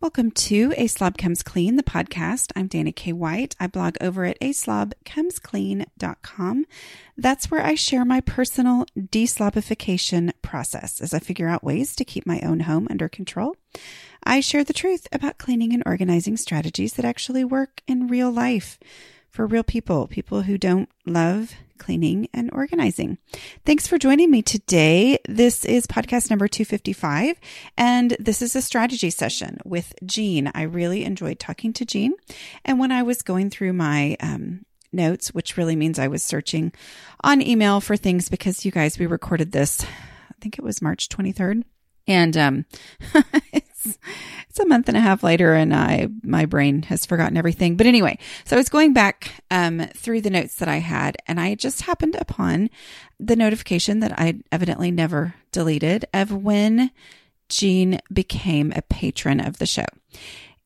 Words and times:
Welcome 0.00 0.30
to 0.30 0.72
A 0.76 0.86
Slob 0.86 1.18
Comes 1.18 1.42
Clean, 1.42 1.74
the 1.74 1.82
podcast. 1.82 2.52
I'm 2.54 2.68
Dana 2.68 2.92
K. 2.92 3.12
White. 3.12 3.56
I 3.58 3.66
blog 3.66 3.96
over 4.00 4.24
at 4.24 4.38
aslobcomesclean.com. 4.38 6.66
That's 7.16 7.50
where 7.50 7.66
I 7.66 7.74
share 7.74 8.04
my 8.04 8.20
personal 8.20 8.86
deslobification 8.96 10.30
process 10.40 11.00
as 11.00 11.12
I 11.12 11.18
figure 11.18 11.48
out 11.48 11.64
ways 11.64 11.96
to 11.96 12.04
keep 12.04 12.28
my 12.28 12.38
own 12.42 12.60
home 12.60 12.86
under 12.88 13.08
control. 13.08 13.56
I 14.22 14.38
share 14.38 14.62
the 14.62 14.72
truth 14.72 15.08
about 15.10 15.36
cleaning 15.36 15.74
and 15.74 15.82
organizing 15.84 16.36
strategies 16.36 16.92
that 16.92 17.04
actually 17.04 17.44
work 17.44 17.82
in 17.88 18.06
real 18.06 18.30
life 18.30 18.78
for 19.28 19.48
real 19.48 19.64
people, 19.64 20.06
people 20.06 20.42
who 20.42 20.56
don't 20.56 20.88
love 21.06 21.54
cleaning 21.78 22.28
and 22.34 22.50
organizing. 22.52 23.18
Thanks 23.64 23.86
for 23.86 23.98
joining 23.98 24.30
me 24.30 24.42
today. 24.42 25.18
This 25.28 25.64
is 25.64 25.86
podcast 25.86 26.30
number 26.30 26.48
255, 26.48 27.38
and 27.76 28.16
this 28.18 28.42
is 28.42 28.54
a 28.54 28.62
strategy 28.62 29.10
session 29.10 29.58
with 29.64 29.94
Jean. 30.04 30.50
I 30.54 30.62
really 30.62 31.04
enjoyed 31.04 31.38
talking 31.38 31.72
to 31.74 31.84
Jean. 31.84 32.14
And 32.64 32.78
when 32.78 32.92
I 32.92 33.02
was 33.02 33.22
going 33.22 33.50
through 33.50 33.72
my 33.72 34.16
um, 34.20 34.64
notes, 34.92 35.32
which 35.34 35.56
really 35.56 35.76
means 35.76 35.98
I 35.98 36.08
was 36.08 36.22
searching 36.22 36.72
on 37.22 37.42
email 37.42 37.80
for 37.80 37.96
things 37.96 38.28
because 38.28 38.64
you 38.64 38.70
guys, 38.70 38.98
we 38.98 39.06
recorded 39.06 39.52
this, 39.52 39.82
I 39.82 40.34
think 40.40 40.58
it 40.58 40.64
was 40.64 40.82
March 40.82 41.08
23rd. 41.08 41.64
And 42.06 42.36
um, 42.36 42.64
it's 43.84 43.98
it's 44.48 44.58
a 44.58 44.66
month 44.66 44.88
and 44.88 44.96
a 44.96 45.00
half 45.00 45.22
later, 45.22 45.54
and 45.54 45.74
I 45.74 46.08
my 46.22 46.46
brain 46.46 46.82
has 46.84 47.06
forgotten 47.06 47.36
everything. 47.36 47.76
But 47.76 47.86
anyway, 47.86 48.18
so 48.44 48.56
I 48.56 48.58
was 48.58 48.68
going 48.68 48.92
back 48.92 49.32
um, 49.50 49.86
through 49.94 50.20
the 50.22 50.30
notes 50.30 50.56
that 50.56 50.68
I 50.68 50.78
had, 50.78 51.16
and 51.26 51.40
I 51.40 51.54
just 51.54 51.82
happened 51.82 52.16
upon 52.16 52.70
the 53.18 53.36
notification 53.36 54.00
that 54.00 54.18
I 54.18 54.40
evidently 54.52 54.90
never 54.90 55.34
deleted 55.52 56.06
of 56.12 56.32
when 56.32 56.90
Jean 57.48 58.00
became 58.12 58.72
a 58.74 58.82
patron 58.82 59.40
of 59.40 59.58
the 59.58 59.66
show, 59.66 59.86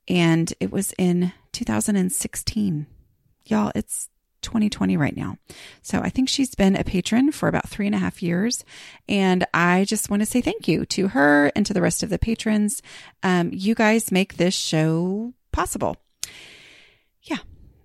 and 0.09 0.53
it 0.61 0.73
was 0.73 0.93
in 0.99 1.33
2016. 1.53 2.87
Y'all, 3.45 3.73
it's 3.75 4.09
2020 4.43 4.97
right 4.97 5.17
now. 5.17 5.37
So 5.83 6.01
I 6.01 6.09
think 6.09 6.29
she's 6.29 6.55
been 6.55 6.77
a 6.77 6.85
patron 6.85 7.33
for 7.33 7.49
about 7.49 7.69
three 7.69 7.87
and 7.87 7.95
a 7.95 7.99
half 7.99 8.23
years. 8.23 8.65
And 9.09 9.47
I 9.55 9.85
just 9.85 10.11
want 10.11 10.21
to 10.21 10.27
say 10.27 10.41
thank 10.41 10.69
you 10.69 10.85
to 10.87 11.09
her 11.09 11.51
and 11.57 11.65
to 11.67 11.75
the 11.75 11.83
rest 11.83 12.03
of 12.03 12.11
the 12.11 12.19
patrons. 12.19 12.83
Um, 13.23 13.51
you 13.53 13.75
guys 13.75 14.13
make 14.13 14.37
this 14.37 14.55
show 14.55 15.33
possible. 15.53 15.97
Yeah, 17.23 17.39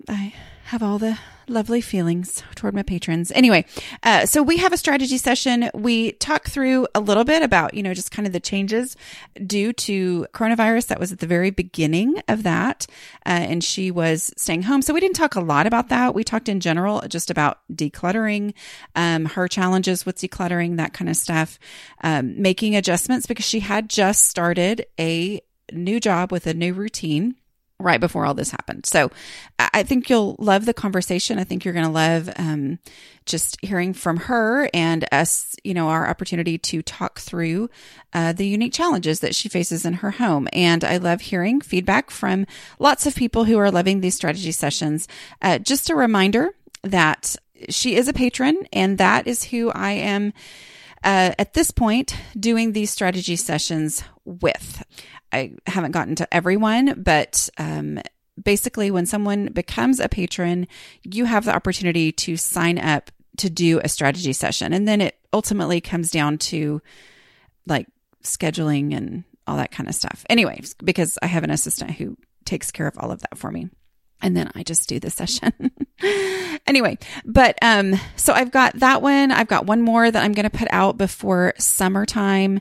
I 0.09 0.33
have 0.67 0.83
all 0.83 0.99
the 0.99 1.17
lovely 1.47 1.79
feelings 1.79 2.43
toward 2.55 2.73
my 2.73 2.83
patrons. 2.83 3.31
Anyway, 3.31 3.63
uh, 4.03 4.25
so 4.25 4.43
we 4.43 4.57
have 4.57 4.73
a 4.73 4.77
strategy 4.77 5.17
session. 5.17 5.69
We 5.73 6.11
talk 6.13 6.49
through 6.49 6.87
a 6.93 6.99
little 6.99 7.23
bit 7.23 7.41
about, 7.41 7.73
you 7.73 7.81
know, 7.81 7.93
just 7.93 8.11
kind 8.11 8.27
of 8.27 8.33
the 8.33 8.41
changes 8.41 8.97
due 9.45 9.71
to 9.71 10.27
coronavirus. 10.33 10.88
That 10.88 10.99
was 10.99 11.13
at 11.13 11.19
the 11.19 11.27
very 11.27 11.51
beginning 11.51 12.21
of 12.27 12.43
that. 12.43 12.85
Uh, 13.25 13.29
and 13.29 13.63
she 13.63 13.91
was 13.91 14.33
staying 14.35 14.63
home. 14.63 14.81
So 14.81 14.93
we 14.93 14.99
didn't 14.99 15.15
talk 15.15 15.35
a 15.35 15.39
lot 15.39 15.67
about 15.67 15.88
that. 15.88 16.13
We 16.13 16.25
talked 16.25 16.50
in 16.50 16.59
general 16.59 17.01
just 17.07 17.31
about 17.31 17.59
decluttering, 17.72 18.53
um, 18.94 19.23
her 19.23 19.47
challenges 19.47 20.06
with 20.06 20.17
decluttering, 20.17 20.75
that 20.77 20.91
kind 20.91 21.09
of 21.09 21.16
stuff, 21.16 21.59
um, 22.03 22.41
making 22.41 22.75
adjustments 22.75 23.25
because 23.25 23.45
she 23.45 23.61
had 23.61 23.89
just 23.89 24.25
started 24.25 24.85
a 25.00 25.39
new 25.72 26.01
job 26.01 26.33
with 26.33 26.45
a 26.45 26.53
new 26.53 26.73
routine 26.73 27.35
right 27.79 27.99
before 27.99 28.25
all 28.25 28.33
this 28.33 28.49
happened. 28.51 28.85
So 28.85 29.11
I 29.59 29.83
think 29.83 30.09
you'll 30.09 30.35
love 30.39 30.65
the 30.65 30.73
conversation. 30.73 31.38
I 31.38 31.43
think 31.43 31.63
you're 31.63 31.73
going 31.73 31.85
to 31.85 31.91
love 31.91 32.29
um, 32.38 32.79
just 33.25 33.57
hearing 33.61 33.93
from 33.93 34.17
her 34.17 34.69
and 34.73 35.05
us, 35.11 35.55
you 35.63 35.75
know, 35.75 35.89
our 35.89 36.09
opportunity 36.09 36.57
to 36.57 36.81
talk 36.81 37.19
through 37.19 37.69
uh, 38.13 38.33
the 38.33 38.47
unique 38.47 38.73
challenges 38.73 39.19
that 39.19 39.35
she 39.35 39.47
faces 39.47 39.85
in 39.85 39.93
her 39.93 40.11
home. 40.11 40.47
And 40.53 40.83
I 40.83 40.97
love 40.97 41.21
hearing 41.21 41.61
feedback 41.61 42.09
from 42.09 42.47
lots 42.79 43.05
of 43.05 43.15
people 43.15 43.43
who 43.43 43.59
are 43.59 43.69
loving 43.69 44.01
these 44.01 44.15
strategy 44.15 44.51
sessions. 44.51 45.07
Uh, 45.41 45.59
just 45.59 45.91
a 45.91 45.95
reminder 45.95 46.55
that 46.81 47.35
she 47.69 47.95
is 47.95 48.07
a 48.07 48.13
patron, 48.13 48.67
and 48.73 48.97
that 48.97 49.27
is 49.27 49.45
who 49.45 49.71
I 49.71 49.91
am. 49.91 50.33
Uh, 51.03 51.31
at 51.38 51.53
this 51.53 51.71
point, 51.71 52.15
doing 52.38 52.71
these 52.71 52.89
strategy 52.89 53.35
sessions 53.35 54.03
with. 54.25 54.83
I 55.31 55.53
haven't 55.65 55.91
gotten 55.91 56.15
to 56.15 56.33
everyone, 56.33 57.01
but 57.01 57.49
um, 57.57 57.99
basically, 58.41 58.91
when 58.91 59.05
someone 59.05 59.47
becomes 59.47 59.99
a 59.99 60.09
patron, 60.09 60.67
you 61.03 61.25
have 61.25 61.45
the 61.45 61.55
opportunity 61.55 62.11
to 62.13 62.38
sign 62.38 62.77
up 62.77 63.11
to 63.38 63.49
do 63.49 63.79
a 63.83 63.89
strategy 63.89 64.33
session. 64.33 64.73
And 64.73 64.88
then 64.88 65.01
it 65.01 65.17
ultimately 65.31 65.81
comes 65.81 66.11
down 66.11 66.38
to 66.39 66.81
like 67.65 67.88
scheduling 68.23 68.95
and 68.95 69.23
all 69.45 69.57
that 69.57 69.71
kind 69.71 69.88
of 69.88 69.95
stuff. 69.95 70.25
Anyways, 70.29 70.75
because 70.83 71.17
I 71.21 71.27
have 71.27 71.44
an 71.44 71.51
assistant 71.51 71.91
who 71.91 72.17
takes 72.45 72.71
care 72.71 72.88
of 72.88 72.97
all 72.97 73.11
of 73.11 73.21
that 73.21 73.38
for 73.38 73.51
me. 73.51 73.69
And 74.21 74.35
then 74.35 74.49
I 74.55 74.63
just 74.63 74.89
do 74.89 74.99
the 74.99 75.11
session. 75.11 75.53
anyway, 76.67 76.97
but 77.23 77.55
um 77.61 77.94
so 78.15 78.33
I've 78.33 78.51
got 78.51 78.73
that 78.79 79.01
one. 79.01 79.31
I've 79.31 79.47
got 79.47 79.67
one 79.67 79.81
more 79.81 80.09
that 80.09 80.23
I'm 80.23 80.33
going 80.33 80.49
to 80.49 80.57
put 80.57 80.67
out 80.71 80.97
before 80.97 81.53
summertime 81.59 82.59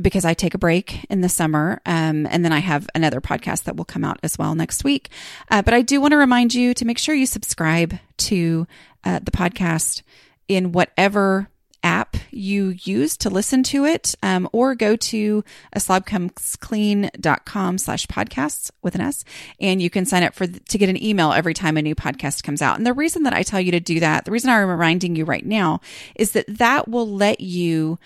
because 0.00 0.24
I 0.24 0.34
take 0.34 0.54
a 0.54 0.58
break 0.58 1.04
in 1.10 1.20
the 1.20 1.28
summer. 1.28 1.80
Um, 1.84 2.26
and 2.26 2.44
then 2.44 2.52
I 2.52 2.60
have 2.60 2.88
another 2.94 3.20
podcast 3.20 3.64
that 3.64 3.76
will 3.76 3.84
come 3.84 4.04
out 4.04 4.18
as 4.22 4.38
well 4.38 4.54
next 4.54 4.84
week. 4.84 5.10
Uh, 5.50 5.62
but 5.62 5.74
I 5.74 5.82
do 5.82 6.00
want 6.00 6.12
to 6.12 6.16
remind 6.16 6.54
you 6.54 6.74
to 6.74 6.84
make 6.84 6.98
sure 6.98 7.14
you 7.14 7.26
subscribe 7.26 7.98
to 8.18 8.66
uh, 9.04 9.18
the 9.22 9.30
podcast 9.30 10.02
in 10.48 10.72
whatever 10.72 11.48
app 11.82 12.16
you 12.30 12.76
use 12.82 13.16
to 13.16 13.28
listen 13.28 13.62
to 13.64 13.84
it, 13.84 14.14
um, 14.22 14.48
or 14.52 14.74
go 14.74 14.94
to 14.94 15.42
a 15.72 15.78
slobcomesclean.com 15.80 17.78
slash 17.78 18.06
podcasts 18.06 18.70
with 18.82 18.94
an 18.94 19.00
S, 19.00 19.24
and 19.60 19.82
you 19.82 19.90
can 19.90 20.04
sign 20.04 20.22
up 20.22 20.34
for 20.34 20.46
to 20.46 20.78
get 20.78 20.88
an 20.88 21.02
email 21.02 21.32
every 21.32 21.54
time 21.54 21.76
a 21.76 21.82
new 21.82 21.94
podcast 21.94 22.44
comes 22.44 22.62
out. 22.62 22.76
And 22.76 22.86
the 22.86 22.92
reason 22.92 23.24
that 23.24 23.34
I 23.34 23.42
tell 23.42 23.60
you 23.60 23.72
to 23.72 23.80
do 23.80 23.98
that, 24.00 24.24
the 24.24 24.30
reason 24.30 24.50
I'm 24.50 24.68
reminding 24.68 25.16
you 25.16 25.24
right 25.24 25.44
now 25.44 25.80
is 26.14 26.32
that 26.32 26.46
that 26.48 26.88
will 26.88 27.10
let 27.10 27.40
you 27.40 27.98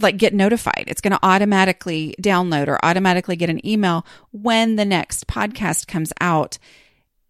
like 0.00 0.16
get 0.16 0.34
notified. 0.34 0.84
It's 0.86 1.00
going 1.00 1.12
to 1.12 1.18
automatically 1.22 2.14
download 2.20 2.68
or 2.68 2.82
automatically 2.84 3.36
get 3.36 3.50
an 3.50 3.66
email 3.66 4.06
when 4.30 4.76
the 4.76 4.84
next 4.84 5.26
podcast 5.26 5.86
comes 5.86 6.12
out 6.20 6.58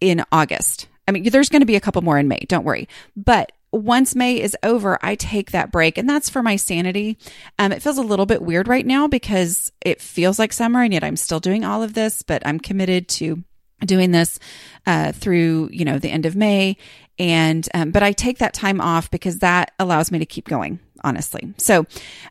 in 0.00 0.25
August. 0.31 0.89
I 1.09 1.12
mean, 1.12 1.25
there's 1.25 1.49
going 1.49 1.62
to 1.62 1.67
be 1.67 1.77
a 1.77 1.81
couple 1.81 2.03
more 2.03 2.19
in 2.19 2.28
May, 2.28 2.45
don't 2.49 2.65
worry. 2.65 2.89
But 3.17 3.53
once 3.72 4.15
May 4.15 4.41
is 4.41 4.56
over, 4.62 4.99
I 5.03 5.15
take 5.15 5.51
that 5.51 5.72
break 5.72 5.97
and 5.99 6.09
that's 6.09 6.28
for 6.28 6.43
my 6.43 6.56
sanity. 6.56 7.19
Um, 7.59 7.72
it 7.72 7.83
feels 7.83 7.99
a 7.99 8.03
little 8.03 8.27
bit 8.27 8.43
weird 8.43 8.69
right 8.69 8.87
now 8.87 9.09
because 9.09 9.72
it 9.81 10.01
feels 10.01 10.39
like 10.39 10.53
summer 10.53 10.83
and 10.83 10.93
yet 10.93 11.03
I'm 11.03 11.17
still 11.17 11.41
doing 11.41 11.65
all 11.65 11.83
of 11.83 11.95
this, 11.95 12.22
but 12.22 12.47
I'm 12.47 12.61
committed 12.61 13.09
to 13.09 13.43
doing 13.87 14.12
this 14.12 14.39
uh, 14.87 15.12
through 15.12 15.69
you 15.72 15.84
know 15.84 15.99
the 15.99 16.11
end 16.11 16.27
of 16.27 16.37
May 16.37 16.77
and 17.19 17.69
um, 17.75 17.91
but 17.91 18.03
I 18.03 18.12
take 18.12 18.39
that 18.39 18.55
time 18.55 18.81
off 18.81 19.11
because 19.11 19.39
that 19.39 19.73
allows 19.78 20.11
me 20.11 20.19
to 20.19 20.27
keep 20.27 20.49
going 20.49 20.81
honestly. 21.05 21.53
So, 21.59 21.87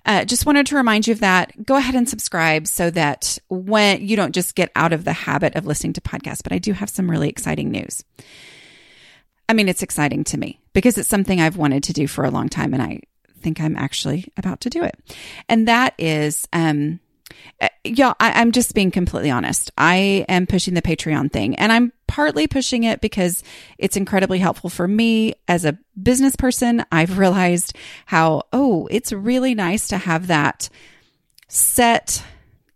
uh, 0.05 0.25
just 0.25 0.45
wanted 0.45 0.65
to 0.67 0.75
remind 0.75 1.07
you 1.07 1.13
of 1.13 1.19
that. 1.19 1.65
Go 1.65 1.75
ahead 1.75 1.95
and 1.95 2.07
subscribe 2.07 2.67
so 2.67 2.89
that 2.91 3.37
when 3.49 4.05
you 4.05 4.15
don't 4.15 4.33
just 4.33 4.55
get 4.55 4.71
out 4.75 4.93
of 4.93 5.03
the 5.03 5.13
habit 5.13 5.55
of 5.55 5.65
listening 5.65 5.93
to 5.93 6.01
podcasts, 6.01 6.43
but 6.43 6.53
I 6.53 6.57
do 6.57 6.73
have 6.73 6.89
some 6.89 7.09
really 7.09 7.29
exciting 7.29 7.69
news. 7.69 8.03
I 9.49 9.53
mean, 9.53 9.67
it's 9.67 9.83
exciting 9.83 10.23
to 10.25 10.37
me 10.37 10.61
because 10.73 10.97
it's 10.97 11.09
something 11.09 11.41
I've 11.41 11.57
wanted 11.57 11.83
to 11.83 11.93
do 11.93 12.07
for 12.07 12.23
a 12.23 12.31
long 12.31 12.47
time 12.47 12.73
and 12.73 12.81
I 12.81 13.01
think 13.39 13.59
I'm 13.59 13.75
actually 13.75 14.31
about 14.37 14.61
to 14.61 14.69
do 14.69 14.83
it. 14.83 14.97
And 15.49 15.67
that 15.67 15.93
is, 15.97 16.47
um, 16.53 17.01
uh, 17.59 17.67
yeah, 17.83 18.13
I, 18.19 18.41
am 18.41 18.51
just 18.53 18.73
being 18.73 18.91
completely 18.91 19.31
honest. 19.31 19.71
I 19.77 20.25
am 20.29 20.47
pushing 20.47 20.73
the 20.73 20.81
Patreon 20.81 21.31
thing 21.31 21.55
and 21.55 21.71
I'm 21.71 21.91
partly 22.11 22.45
pushing 22.45 22.83
it 22.83 22.99
because 22.99 23.41
it's 23.77 23.95
incredibly 23.95 24.37
helpful 24.37 24.69
for 24.69 24.85
me 24.85 25.33
as 25.47 25.63
a 25.63 25.79
business 26.03 26.35
person. 26.35 26.83
I've 26.91 27.17
realized 27.17 27.73
how, 28.05 28.43
oh, 28.51 28.89
it's 28.91 29.13
really 29.13 29.55
nice 29.55 29.87
to 29.87 29.97
have 29.97 30.27
that 30.27 30.67
set 31.47 32.21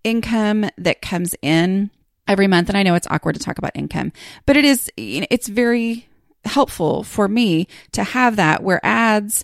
income 0.06 0.70
that 0.78 1.02
comes 1.02 1.36
in 1.42 1.92
every 2.30 2.48
month. 2.48 2.70
And 2.70 2.78
I 2.78 2.84
know 2.84 2.96
it's 2.96 3.08
awkward 3.10 3.36
to 3.36 3.42
talk 3.42 3.58
about 3.58 3.76
income, 3.76 4.14
but 4.46 4.56
it 4.56 4.64
is, 4.64 4.90
it's 4.96 5.50
very 5.50 6.08
helpful 6.46 7.04
for 7.04 7.28
me 7.28 7.68
to 7.92 8.06
have 8.06 8.38
that 8.38 8.64
where 8.64 8.80
ads 8.86 9.44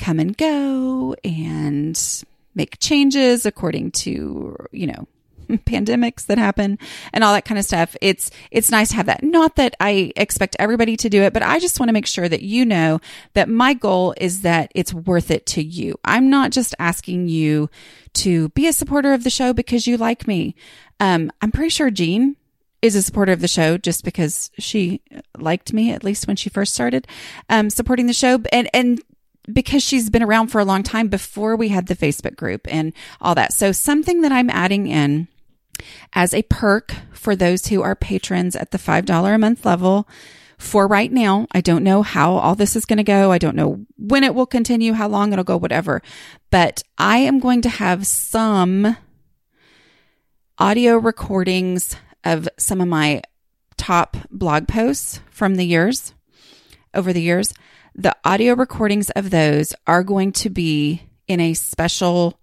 come 0.00 0.18
and 0.18 0.36
go 0.36 1.14
and 1.22 2.24
make 2.56 2.80
changes 2.80 3.46
according 3.46 3.92
to, 3.92 4.56
you 4.72 4.88
know, 4.88 5.06
pandemics 5.66 6.26
that 6.26 6.38
happen 6.38 6.78
and 7.12 7.24
all 7.24 7.32
that 7.32 7.44
kind 7.44 7.58
of 7.58 7.64
stuff. 7.64 7.96
It's 8.00 8.30
it's 8.50 8.70
nice 8.70 8.90
to 8.90 8.96
have 8.96 9.06
that. 9.06 9.22
Not 9.22 9.56
that 9.56 9.74
I 9.80 10.12
expect 10.16 10.56
everybody 10.58 10.96
to 10.98 11.08
do 11.08 11.22
it, 11.22 11.32
but 11.32 11.42
I 11.42 11.58
just 11.58 11.80
want 11.80 11.88
to 11.88 11.94
make 11.94 12.06
sure 12.06 12.28
that 12.28 12.42
you 12.42 12.64
know 12.64 13.00
that 13.34 13.48
my 13.48 13.74
goal 13.74 14.14
is 14.18 14.42
that 14.42 14.70
it's 14.74 14.94
worth 14.94 15.30
it 15.30 15.46
to 15.46 15.62
you. 15.62 15.98
I'm 16.04 16.30
not 16.30 16.50
just 16.50 16.74
asking 16.78 17.28
you 17.28 17.70
to 18.14 18.48
be 18.50 18.66
a 18.66 18.72
supporter 18.72 19.12
of 19.12 19.24
the 19.24 19.30
show 19.30 19.52
because 19.52 19.86
you 19.86 19.96
like 19.96 20.26
me. 20.26 20.54
Um, 21.00 21.30
I'm 21.40 21.52
pretty 21.52 21.70
sure 21.70 21.90
Jean 21.90 22.36
is 22.80 22.94
a 22.94 23.02
supporter 23.02 23.32
of 23.32 23.40
the 23.40 23.48
show 23.48 23.76
just 23.76 24.04
because 24.04 24.50
she 24.58 25.00
liked 25.36 25.72
me 25.72 25.92
at 25.92 26.04
least 26.04 26.26
when 26.26 26.36
she 26.36 26.48
first 26.48 26.74
started 26.74 27.06
um, 27.48 27.70
supporting 27.70 28.06
the 28.06 28.12
show 28.12 28.40
and 28.52 28.68
and 28.72 29.00
because 29.52 29.82
she's 29.82 30.10
been 30.10 30.22
around 30.22 30.48
for 30.48 30.60
a 30.60 30.64
long 30.64 30.82
time 30.82 31.08
before 31.08 31.56
we 31.56 31.68
had 31.68 31.86
the 31.86 31.96
Facebook 31.96 32.36
group 32.36 32.66
and 32.70 32.92
all 33.20 33.34
that. 33.34 33.52
So 33.52 33.72
something 33.72 34.20
that 34.20 34.32
I'm 34.32 34.50
adding 34.50 34.86
in 34.86 35.28
as 36.12 36.34
a 36.34 36.42
perk 36.42 36.94
for 37.12 37.34
those 37.36 37.66
who 37.66 37.82
are 37.82 37.94
patrons 37.94 38.56
at 38.56 38.70
the 38.70 38.78
$5 38.78 39.34
a 39.34 39.38
month 39.38 39.64
level 39.64 40.08
for 40.58 40.86
right 40.86 41.12
now. 41.12 41.46
I 41.52 41.60
don't 41.60 41.84
know 41.84 42.02
how 42.02 42.34
all 42.34 42.54
this 42.54 42.76
is 42.76 42.84
going 42.84 42.96
to 42.98 43.04
go. 43.04 43.30
I 43.32 43.38
don't 43.38 43.56
know 43.56 43.86
when 43.96 44.24
it 44.24 44.34
will 44.34 44.46
continue, 44.46 44.92
how 44.92 45.08
long 45.08 45.32
it'll 45.32 45.44
go, 45.44 45.56
whatever. 45.56 46.02
But 46.50 46.82
I 46.98 47.18
am 47.18 47.38
going 47.38 47.62
to 47.62 47.68
have 47.68 48.06
some 48.06 48.96
audio 50.58 50.96
recordings 50.96 51.96
of 52.24 52.48
some 52.58 52.80
of 52.80 52.88
my 52.88 53.22
top 53.76 54.16
blog 54.30 54.66
posts 54.66 55.20
from 55.30 55.54
the 55.54 55.64
years 55.64 56.12
over 56.92 57.12
the 57.12 57.22
years. 57.22 57.54
The 57.94 58.16
audio 58.24 58.54
recordings 58.54 59.10
of 59.10 59.30
those 59.30 59.74
are 59.86 60.02
going 60.02 60.32
to 60.32 60.50
be 60.50 61.02
in 61.28 61.40
a 61.40 61.54
special 61.54 62.40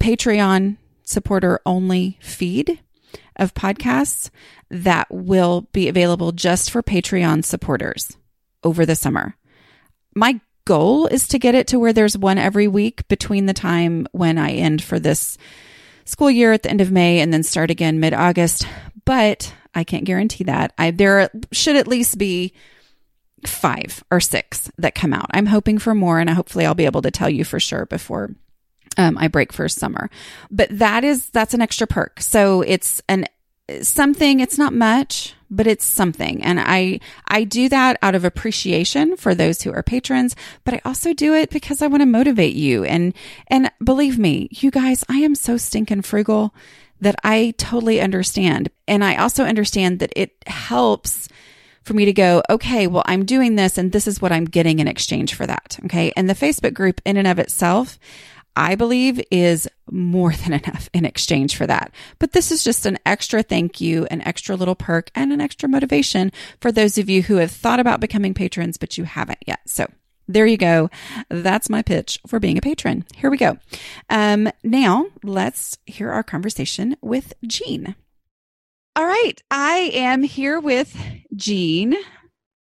Patreon 0.00 0.76
supporter 1.06 1.60
only 1.64 2.18
feed 2.20 2.80
of 3.36 3.54
podcasts 3.54 4.28
that 4.70 5.06
will 5.10 5.68
be 5.72 5.88
available 5.88 6.32
just 6.32 6.70
for 6.70 6.82
Patreon 6.82 7.44
supporters 7.44 8.16
over 8.62 8.84
the 8.84 8.96
summer. 8.96 9.34
My 10.14 10.40
goal 10.64 11.06
is 11.06 11.28
to 11.28 11.38
get 11.38 11.54
it 11.54 11.68
to 11.68 11.78
where 11.78 11.92
there's 11.92 12.18
one 12.18 12.38
every 12.38 12.68
week 12.68 13.06
between 13.08 13.46
the 13.46 13.54
time 13.54 14.06
when 14.12 14.36
I 14.36 14.50
end 14.52 14.82
for 14.82 14.98
this 14.98 15.38
school 16.04 16.30
year 16.30 16.52
at 16.52 16.64
the 16.64 16.70
end 16.70 16.80
of 16.80 16.92
May 16.92 17.20
and 17.20 17.32
then 17.32 17.42
start 17.42 17.70
again 17.70 18.00
mid 18.00 18.12
August. 18.12 18.66
But 19.04 19.54
I 19.74 19.84
can't 19.84 20.04
guarantee 20.04 20.44
that. 20.44 20.72
I, 20.76 20.90
there 20.90 21.30
should 21.52 21.76
at 21.76 21.86
least 21.86 22.18
be 22.18 22.52
five 23.46 24.02
or 24.10 24.20
six 24.20 24.70
that 24.78 24.94
come 24.94 25.12
out. 25.12 25.26
I'm 25.30 25.46
hoping 25.46 25.78
for 25.78 25.94
more, 25.94 26.18
and 26.18 26.28
hopefully 26.28 26.66
I'll 26.66 26.74
be 26.74 26.86
able 26.86 27.02
to 27.02 27.10
tell 27.10 27.30
you 27.30 27.44
for 27.44 27.60
sure 27.60 27.86
before 27.86 28.34
um, 28.96 29.16
I 29.18 29.28
break 29.28 29.52
for 29.52 29.68
summer. 29.68 30.10
But 30.50 30.68
that 30.78 31.04
is 31.04 31.28
that's 31.30 31.54
an 31.54 31.62
extra 31.62 31.86
perk. 31.86 32.20
So 32.20 32.62
it's 32.62 33.02
an 33.08 33.26
something. 33.82 34.40
It's 34.40 34.58
not 34.58 34.72
much, 34.72 35.34
but 35.50 35.66
it's 35.66 35.84
something. 35.84 36.42
And 36.42 36.60
I 36.60 37.00
I 37.28 37.44
do 37.44 37.68
that 37.68 37.98
out 38.02 38.14
of 38.14 38.24
appreciation 38.24 39.16
for 39.16 39.34
those 39.34 39.62
who 39.62 39.72
are 39.72 39.82
patrons, 39.82 40.36
but 40.64 40.74
I 40.74 40.80
also 40.84 41.12
do 41.12 41.34
it 41.34 41.50
because 41.50 41.82
I 41.82 41.86
want 41.86 42.02
to 42.02 42.06
motivate 42.06 42.54
you. 42.54 42.84
And 42.84 43.14
and 43.48 43.70
believe 43.82 44.18
me, 44.18 44.48
you 44.52 44.70
guys, 44.70 45.04
I 45.08 45.18
am 45.18 45.34
so 45.34 45.56
stinking 45.56 46.02
frugal 46.02 46.54
that 47.00 47.16
I 47.22 47.54
totally 47.58 48.00
understand. 48.00 48.70
And 48.88 49.04
I 49.04 49.16
also 49.16 49.44
understand 49.44 49.98
that 49.98 50.12
it 50.16 50.32
helps 50.46 51.28
for 51.82 51.94
me 51.94 52.04
to 52.06 52.12
go, 52.12 52.42
okay, 52.50 52.86
well, 52.86 53.04
I'm 53.06 53.24
doing 53.24 53.54
this 53.54 53.78
and 53.78 53.92
this 53.92 54.08
is 54.08 54.20
what 54.20 54.32
I'm 54.32 54.44
getting 54.44 54.80
in 54.80 54.88
exchange 54.88 55.34
for 55.34 55.46
that. 55.46 55.78
Okay. 55.84 56.12
And 56.16 56.28
the 56.28 56.34
Facebook 56.34 56.74
group 56.74 57.00
in 57.04 57.16
and 57.16 57.28
of 57.28 57.38
itself, 57.38 57.98
I 58.56 58.74
believe 58.74 59.22
is 59.30 59.68
more 59.90 60.32
than 60.32 60.52
enough 60.64 60.88
in 60.92 61.04
exchange 61.04 61.56
for 61.56 61.66
that. 61.66 61.92
But 62.18 62.32
this 62.32 62.50
is 62.50 62.64
just 62.64 62.86
an 62.86 62.98
extra 63.06 63.42
thank 63.42 63.80
you, 63.80 64.06
an 64.06 64.22
extra 64.22 64.56
little 64.56 64.74
perk, 64.74 65.10
and 65.14 65.32
an 65.32 65.40
extra 65.40 65.68
motivation 65.68 66.32
for 66.60 66.72
those 66.72 66.98
of 66.98 67.08
you 67.08 67.22
who 67.22 67.36
have 67.36 67.50
thought 67.50 67.80
about 67.80 68.00
becoming 68.00 68.34
patrons, 68.34 68.76
but 68.76 68.98
you 68.98 69.04
haven't 69.04 69.38
yet. 69.46 69.60
So 69.66 69.86
there 70.28 70.46
you 70.46 70.56
go. 70.56 70.90
That's 71.28 71.70
my 71.70 71.82
pitch 71.82 72.18
for 72.26 72.40
being 72.40 72.58
a 72.58 72.62
patron. 72.62 73.04
Here 73.14 73.30
we 73.30 73.36
go. 73.36 73.58
Um, 74.10 74.50
now 74.64 75.06
let's 75.22 75.78
hear 75.86 76.10
our 76.10 76.24
conversation 76.24 76.96
with 77.00 77.32
Jean. 77.46 77.94
All 78.96 79.06
right. 79.06 79.40
I 79.50 79.90
am 79.92 80.22
here 80.22 80.58
with 80.58 80.96
Jean. 81.34 81.94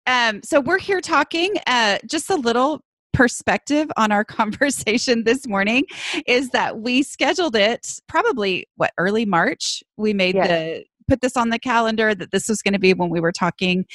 Um, 0.07 0.43
so 0.43 0.61
we're 0.61 0.79
here 0.79 1.01
talking 1.01 1.55
uh, 1.67 1.99
just 2.07 2.31
a 2.31 2.37
little 2.37 2.83
perspective 3.13 3.91
on 3.97 4.13
our 4.13 4.25
conversation 4.39 5.25
this 5.25 5.47
morning 5.47 5.85
is 6.27 6.51
that 6.51 6.79
we 6.79 7.03
scheduled 7.03 7.57
it 7.57 8.01
probably 8.09 8.69
what 8.77 8.93
early 8.99 9.25
March. 9.25 9.83
We 9.97 10.13
made 10.13 10.35
yes. 10.35 10.49
the 10.49 10.85
put 11.09 11.23
this 11.23 11.39
on 11.39 11.49
the 11.49 11.59
calendar 11.59 12.15
that 12.15 12.31
this 12.33 12.49
was 12.49 12.61
going 12.61 12.75
to 12.75 12.79
be 12.79 12.93
when 12.93 13.09
we 13.09 13.19
were 13.19 13.33
talking 13.33 13.87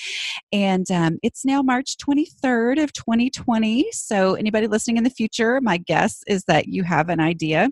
and 0.51 0.89
um, 0.89 1.19
it's 1.21 1.45
now 1.45 1.61
march 1.61 1.95
23rd 1.97 2.81
of 2.81 2.91
2020 2.91 3.85
so 3.91 4.33
anybody 4.33 4.65
listening 4.65 4.97
in 4.97 5.03
the 5.03 5.11
future 5.11 5.61
my 5.61 5.77
guess 5.77 6.23
is 6.25 6.43
that 6.45 6.69
you 6.69 6.81
have 6.81 7.09
an 7.09 7.19
idea 7.19 7.69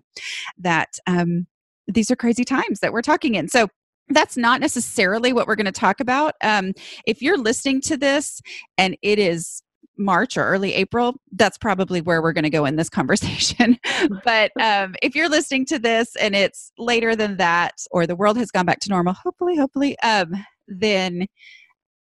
that 0.59 0.99
um, 1.07 1.47
these 1.87 2.11
are 2.11 2.15
crazy 2.15 2.43
times 2.43 2.81
that 2.81 2.93
we're 2.93 3.01
talking 3.01 3.33
in 3.33 3.47
so 3.47 3.67
that's 4.13 4.37
not 4.37 4.61
necessarily 4.61 5.33
what 5.33 5.47
we're 5.47 5.55
going 5.55 5.65
to 5.65 5.71
talk 5.71 5.99
about. 5.99 6.35
Um, 6.41 6.73
if 7.05 7.21
you're 7.21 7.37
listening 7.37 7.81
to 7.81 7.97
this 7.97 8.41
and 8.77 8.97
it 9.01 9.19
is 9.19 9.61
March 10.03 10.37
or 10.37 10.43
early 10.43 10.73
April, 10.73 11.15
that's 11.33 11.57
probably 11.57 12.01
where 12.01 12.21
we're 12.21 12.33
going 12.33 12.43
to 12.43 12.49
go 12.49 12.65
in 12.65 12.75
this 12.75 12.89
conversation. 12.99 13.77
but 14.23 14.51
um, 14.61 14.95
if 15.01 15.15
you're 15.15 15.29
listening 15.29 15.65
to 15.67 15.79
this 15.79 16.15
and 16.15 16.35
it's 16.35 16.71
later 16.77 17.15
than 17.15 17.37
that, 17.37 17.73
or 17.91 18.05
the 18.07 18.15
world 18.15 18.37
has 18.37 18.51
gone 18.51 18.65
back 18.65 18.79
to 18.81 18.89
normal, 18.89 19.13
hopefully, 19.13 19.57
hopefully, 19.57 19.97
um, 19.99 20.33
then 20.67 21.27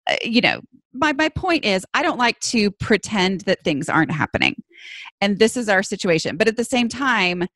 uh, 0.08 0.16
you 0.22 0.40
know 0.40 0.60
my 0.92 1.12
my 1.12 1.28
point 1.28 1.64
is 1.64 1.84
I 1.94 2.02
don't 2.02 2.18
like 2.18 2.38
to 2.40 2.70
pretend 2.70 3.42
that 3.42 3.64
things 3.64 3.88
aren't 3.88 4.12
happening, 4.12 4.62
and 5.20 5.38
this 5.38 5.56
is 5.56 5.68
our 5.68 5.82
situation. 5.82 6.36
But 6.36 6.48
at 6.48 6.56
the 6.56 6.64
same 6.64 6.88
time, 6.88 7.46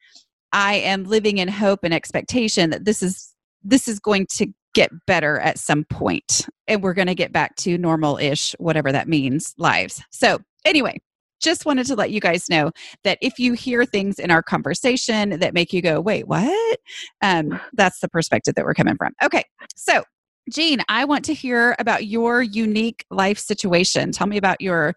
I 0.52 0.76
am 0.76 1.04
living 1.04 1.38
in 1.38 1.48
hope 1.48 1.80
and 1.84 1.94
expectation 1.94 2.70
that 2.70 2.84
this 2.84 3.02
is 3.02 3.34
this 3.62 3.88
is 3.88 3.98
going 4.00 4.26
to 4.36 4.46
get 4.78 4.92
better 5.06 5.40
at 5.40 5.58
some 5.58 5.82
point 5.86 6.46
and 6.69 6.84
we're 6.84 6.94
going 6.94 7.08
to 7.08 7.14
get 7.14 7.32
back 7.32 7.56
to 7.56 7.76
normal 7.76 8.16
ish, 8.16 8.54
whatever 8.60 8.92
that 8.92 9.08
means, 9.08 9.52
lives. 9.58 10.00
So, 10.10 10.38
anyway, 10.64 10.98
just 11.40 11.66
wanted 11.66 11.84
to 11.86 11.96
let 11.96 12.12
you 12.12 12.20
guys 12.20 12.48
know 12.48 12.70
that 13.02 13.19
if 13.20 13.40
you 13.40 13.54
hear 13.54 13.84
things 13.84 14.20
in 14.20 14.30
our 14.30 14.40
conversation 14.40 15.40
that 15.40 15.52
make 15.52 15.72
you 15.72 15.82
go, 15.82 16.00
wait, 16.00 16.28
what? 16.28 16.78
Um, 17.22 17.58
that's 17.72 17.98
the 17.98 18.08
perspective 18.08 18.54
that 18.54 18.64
we're 18.64 18.75
coming 18.75 18.97
from. 18.97 19.14
Okay. 19.20 19.42
So, 19.75 20.04
Jean, 20.49 20.80
I 20.88 21.04
want 21.04 21.25
to 21.25 21.35
hear 21.35 21.75
about 21.80 22.06
your 22.06 22.40
unique 22.40 23.04
life 23.11 23.38
situation. 23.40 24.12
Tell 24.12 24.28
me 24.28 24.37
about 24.37 24.61
your, 24.61 24.94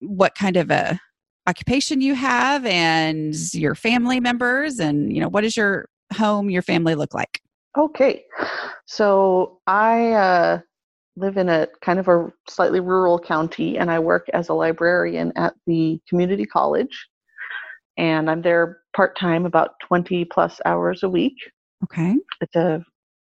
what 0.00 0.34
kind 0.34 0.56
of 0.56 0.68
a 0.72 0.98
occupation 1.46 2.00
you 2.00 2.16
have 2.16 2.66
and 2.66 3.36
your 3.54 3.76
family 3.76 4.18
members 4.18 4.80
and, 4.80 5.14
you 5.14 5.20
know, 5.20 5.28
what 5.28 5.42
does 5.42 5.56
your 5.56 5.86
home, 6.12 6.50
your 6.50 6.62
family 6.62 6.96
look 6.96 7.14
like? 7.14 7.40
Okay. 7.76 8.24
So 8.86 9.60
I 9.66 10.12
uh, 10.12 10.60
live 11.16 11.36
in 11.36 11.48
a 11.48 11.68
kind 11.82 11.98
of 11.98 12.08
a 12.08 12.32
slightly 12.48 12.80
rural 12.80 13.18
county 13.18 13.78
and 13.78 13.90
I 13.90 13.98
work 13.98 14.26
as 14.32 14.48
a 14.48 14.54
librarian 14.54 15.32
at 15.36 15.54
the 15.66 16.00
community 16.08 16.46
college. 16.46 17.06
And 17.98 18.30
I'm 18.30 18.42
there 18.42 18.78
part 18.94 19.18
time, 19.18 19.46
about 19.46 19.72
20 19.86 20.26
plus 20.26 20.60
hours 20.64 21.02
a 21.02 21.08
week. 21.08 21.36
Okay. 21.84 22.16
It's 22.40 22.56
a 22.56 22.84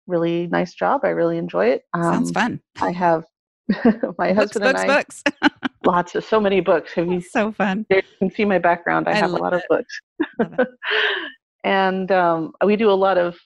really 0.07 0.47
nice 0.49 0.75
job. 0.75 1.03
I 1.05 1.09
really 1.09 1.39
enjoy 1.39 1.67
it. 1.67 1.83
Um, 1.95 2.03
Sounds 2.03 2.31
fun. 2.33 2.61
I 2.81 2.91
have 2.93 3.25
my 4.19 4.33
books, 4.33 4.55
husband 4.55 4.65
books, 4.65 4.83
and 4.83 4.91
I. 4.91 4.97
Books. 4.97 5.23
lots 5.87 6.15
of 6.15 6.25
so 6.25 6.41
many 6.41 6.61
books. 6.61 6.93
Have 6.95 7.09
you? 7.09 7.21
So 7.31 7.53
fun. 7.53 7.87
You 7.91 8.03
can 8.19 8.31
see 8.31 8.45
my 8.45 8.59
background. 8.59 9.09
I, 9.09 9.13
I 9.13 9.15
have 9.15 9.33
a 9.33 9.37
lot 9.37 9.53
it. 9.53 9.63
of 9.63 9.63
books. 9.69 10.01
and 11.65 12.11
um, 12.13 12.53
we 12.65 12.77
do 12.77 12.91
a 12.91 12.93
lot 12.93 13.19
of 13.19 13.37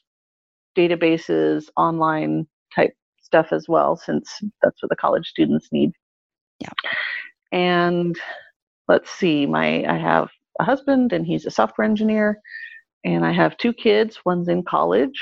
databases, 0.76 1.64
online 1.76 2.46
type 2.74 2.92
stuff 3.22 3.48
as 3.52 3.66
well, 3.68 3.96
since 3.96 4.40
that's 4.62 4.82
what 4.82 4.90
the 4.90 4.96
college 4.96 5.26
students 5.26 5.68
need. 5.72 5.92
Yeah. 6.58 6.72
And 7.52 8.16
let's 8.88 9.10
see, 9.10 9.46
my 9.46 9.84
I 9.84 9.98
have 9.98 10.28
a 10.58 10.64
husband 10.64 11.12
and 11.12 11.26
he's 11.26 11.46
a 11.46 11.50
software 11.50 11.86
engineer, 11.86 12.38
and 13.04 13.24
I 13.24 13.32
have 13.32 13.56
two 13.56 13.72
kids. 13.72 14.20
One's 14.24 14.48
in 14.48 14.62
college, 14.62 15.20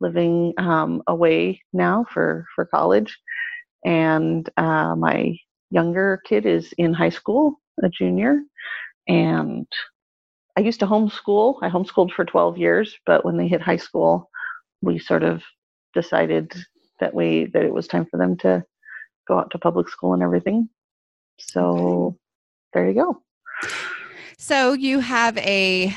living 0.00 0.54
um, 0.58 1.02
away 1.06 1.62
now 1.72 2.06
for 2.12 2.46
for 2.54 2.64
college, 2.64 3.18
and 3.84 4.48
uh, 4.56 4.94
my 4.96 5.36
younger 5.70 6.20
kid 6.26 6.46
is 6.46 6.72
in 6.78 6.92
high 6.92 7.10
school, 7.10 7.60
a 7.82 7.88
junior, 7.88 8.40
and 9.08 9.66
I 10.56 10.60
used 10.60 10.80
to 10.80 10.86
homeschool. 10.86 11.56
I 11.62 11.68
homeschooled 11.68 12.12
for 12.12 12.24
12 12.24 12.58
years, 12.58 12.94
but 13.06 13.24
when 13.24 13.36
they 13.36 13.48
hit 13.48 13.62
high 13.62 13.76
school, 13.76 14.30
we 14.82 14.98
sort 14.98 15.22
of 15.22 15.42
decided 15.94 16.52
that 17.00 17.14
we 17.14 17.46
that 17.52 17.64
it 17.64 17.72
was 17.72 17.86
time 17.86 18.06
for 18.06 18.18
them 18.18 18.36
to 18.38 18.64
go 19.26 19.38
out 19.38 19.50
to 19.52 19.58
public 19.58 19.88
school 19.88 20.12
and 20.12 20.22
everything. 20.22 20.68
So 21.38 22.18
there 22.72 22.88
you 22.88 22.94
go. 22.94 23.22
So 24.38 24.72
you 24.72 25.00
have 25.00 25.38
a 25.38 25.96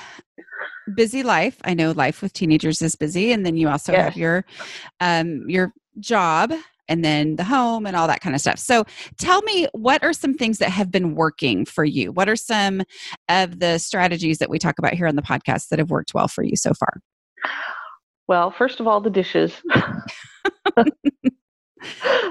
busy 0.93 1.23
life. 1.23 1.57
I 1.65 1.73
know 1.73 1.91
life 1.91 2.21
with 2.21 2.33
teenagers 2.33 2.81
is 2.81 2.95
busy, 2.95 3.31
and 3.31 3.45
then 3.45 3.57
you 3.57 3.69
also 3.69 3.91
Yes. 3.91 4.03
have 4.03 4.17
your 4.17 4.45
um, 4.99 5.49
your 5.49 5.73
job 5.99 6.53
and 6.87 7.03
then 7.03 7.35
the 7.35 7.43
home 7.43 7.87
and 7.87 7.95
all 7.95 8.07
that 8.07 8.21
kind 8.21 8.35
of 8.35 8.41
stuff. 8.41 8.59
So 8.59 8.85
tell 9.17 9.41
me, 9.41 9.67
what 9.71 10.03
are 10.03 10.13
some 10.13 10.35
things 10.35 10.59
that 10.59 10.69
have 10.69 10.91
been 10.91 11.15
working 11.15 11.65
for 11.65 11.83
you? 11.83 12.11
What 12.11 12.29
are 12.29 12.35
some 12.35 12.83
of 13.27 13.59
the 13.59 13.79
strategies 13.79 14.37
that 14.37 14.49
we 14.49 14.59
talk 14.59 14.77
about 14.77 14.93
here 14.93 15.07
on 15.07 15.15
the 15.15 15.23
podcast 15.23 15.69
that 15.69 15.79
have 15.79 15.89
worked 15.89 16.13
well 16.13 16.27
for 16.27 16.43
you 16.43 16.55
so 16.55 16.73
far? 16.73 17.01
Well, 18.27 18.51
first 18.51 18.79
of 18.79 18.87
all, 18.87 19.01
the 19.01 19.09
dishes. 19.09 19.61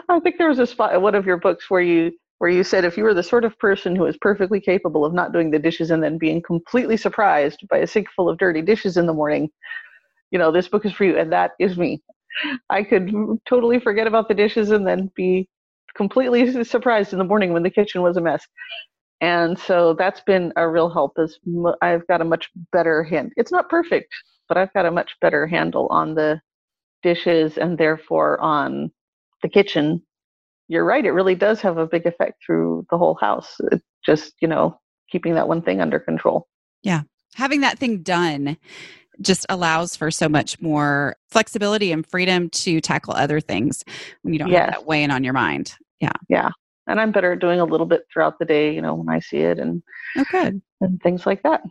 I 0.08 0.20
think 0.20 0.38
there 0.38 0.48
was 0.48 0.58
a 0.58 0.66
spot 0.66 0.94
in 0.94 1.02
one 1.02 1.14
of 1.14 1.26
your 1.26 1.36
books 1.36 1.70
where 1.70 1.80
you 1.82 2.12
where 2.38 2.50
you 2.50 2.64
said 2.64 2.84
if 2.84 2.96
you 2.96 3.04
were 3.04 3.14
the 3.14 3.22
sort 3.22 3.44
of 3.44 3.58
person 3.58 3.94
who 3.96 4.04
is 4.06 4.16
perfectly 4.20 4.60
capable 4.60 5.04
of 5.04 5.14
not 5.14 5.32
doing 5.32 5.50
the 5.50 5.58
dishes 5.58 5.90
and 5.90 6.02
then 6.02 6.18
being 6.18 6.42
completely 6.42 6.96
surprised 6.96 7.60
by 7.70 7.78
a 7.78 7.86
sink 7.86 8.08
full 8.14 8.28
of 8.28 8.38
dirty 8.38 8.60
dishes 8.60 8.96
in 8.96 9.06
the 9.06 9.12
morning, 9.14 9.48
you 10.30 10.38
know, 10.38 10.52
this 10.52 10.68
book 10.68 10.84
is 10.86 10.92
for 10.92 11.04
you. 11.04 11.18
And 11.18 11.32
that 11.32 11.52
is 11.60 11.78
me. 11.78 12.02
I 12.70 12.82
could 12.84 13.12
totally 13.48 13.80
forget 13.80 14.06
about 14.06 14.28
the 14.28 14.34
dishes 14.34 14.70
and 14.70 14.86
then 14.86 15.10
be 15.16 15.48
completely 15.96 16.64
surprised 16.64 17.12
in 17.12 17.18
the 17.18 17.24
morning 17.24 17.52
when 17.52 17.62
the 17.64 17.70
kitchen 17.70 18.02
was 18.02 18.16
a 18.16 18.20
mess. 18.20 18.46
And 19.20 19.58
so 19.58 19.94
that's 19.94 20.20
been 20.22 20.52
a 20.56 20.68
real 20.68 20.90
help. 20.90 21.14
Is 21.18 21.38
I've 21.82 22.06
got 22.08 22.20
a 22.20 22.24
much 22.24 22.50
better 22.72 23.02
hand. 23.04 23.32
It's 23.36 23.52
not 23.52 23.68
perfect, 23.70 24.12
but 24.48 24.56
I've 24.56 24.72
got 24.72 24.86
a 24.86 24.90
much 24.90 25.12
better 25.20 25.46
handle 25.46 25.86
on 25.90 26.14
the 26.14 26.40
dishes 27.02 27.58
and 27.58 27.76
therefore 27.78 28.40
on 28.40 28.90
the 29.42 29.48
kitchen. 29.48 30.02
You're 30.68 30.84
right. 30.84 31.04
It 31.04 31.10
really 31.10 31.34
does 31.34 31.60
have 31.60 31.76
a 31.76 31.86
big 31.86 32.06
effect 32.06 32.42
through 32.44 32.86
the 32.90 32.96
whole 32.98 33.14
house. 33.20 33.56
It 33.72 33.82
just 34.04 34.34
you 34.40 34.48
know 34.48 34.78
keeping 35.10 35.34
that 35.34 35.48
one 35.48 35.62
thing 35.62 35.80
under 35.80 35.98
control. 35.98 36.48
Yeah. 36.82 37.02
Having 37.34 37.60
that 37.60 37.78
thing 37.78 38.02
done 38.02 38.56
just 39.20 39.46
allows 39.48 39.94
for 39.96 40.10
so 40.10 40.28
much 40.28 40.60
more 40.60 41.16
flexibility 41.30 41.92
and 41.92 42.06
freedom 42.06 42.48
to 42.50 42.80
tackle 42.80 43.14
other 43.14 43.40
things 43.40 43.84
when 44.22 44.32
you 44.32 44.38
don't 44.38 44.48
Yes. 44.50 44.64
have 44.66 44.80
that 44.80 44.86
weighing 44.86 45.10
on 45.10 45.22
your 45.22 45.32
mind. 45.34 45.74
Yeah. 46.00 46.12
Yeah, 46.28 46.50
and 46.86 47.00
I'm 47.00 47.12
better 47.12 47.32
at 47.32 47.38
doing 47.38 47.60
a 47.60 47.64
little 47.64 47.86
bit 47.86 48.02
throughout 48.12 48.38
the 48.38 48.44
day. 48.44 48.74
You 48.74 48.82
know 48.82 48.94
when 48.94 49.08
I 49.08 49.20
see 49.20 49.38
it 49.38 49.58
and 49.58 49.82
Oh, 50.16 50.24
good. 50.30 50.60
and 50.80 51.00
things 51.02 51.26
like 51.26 51.42
that. 51.44 51.62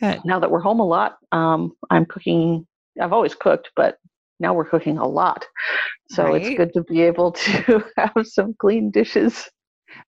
Good. 0.00 0.20
now 0.24 0.38
that 0.40 0.50
we're 0.50 0.60
home 0.60 0.80
a 0.80 0.86
lot, 0.86 1.16
um, 1.32 1.72
I'm 1.90 2.04
cooking. 2.06 2.66
I've 3.00 3.12
always 3.12 3.34
cooked, 3.34 3.70
but 3.76 3.98
now 4.40 4.52
we're 4.54 4.64
cooking 4.68 4.98
a 4.98 5.06
lot. 5.06 5.44
So 6.10 6.24
Right. 6.24 6.42
it's 6.42 6.56
good 6.56 6.72
to 6.74 6.82
be 6.84 7.02
able 7.02 7.32
to 7.46 7.84
have 7.96 8.12
some 8.24 8.54
clean 8.58 8.90
dishes. 8.90 9.48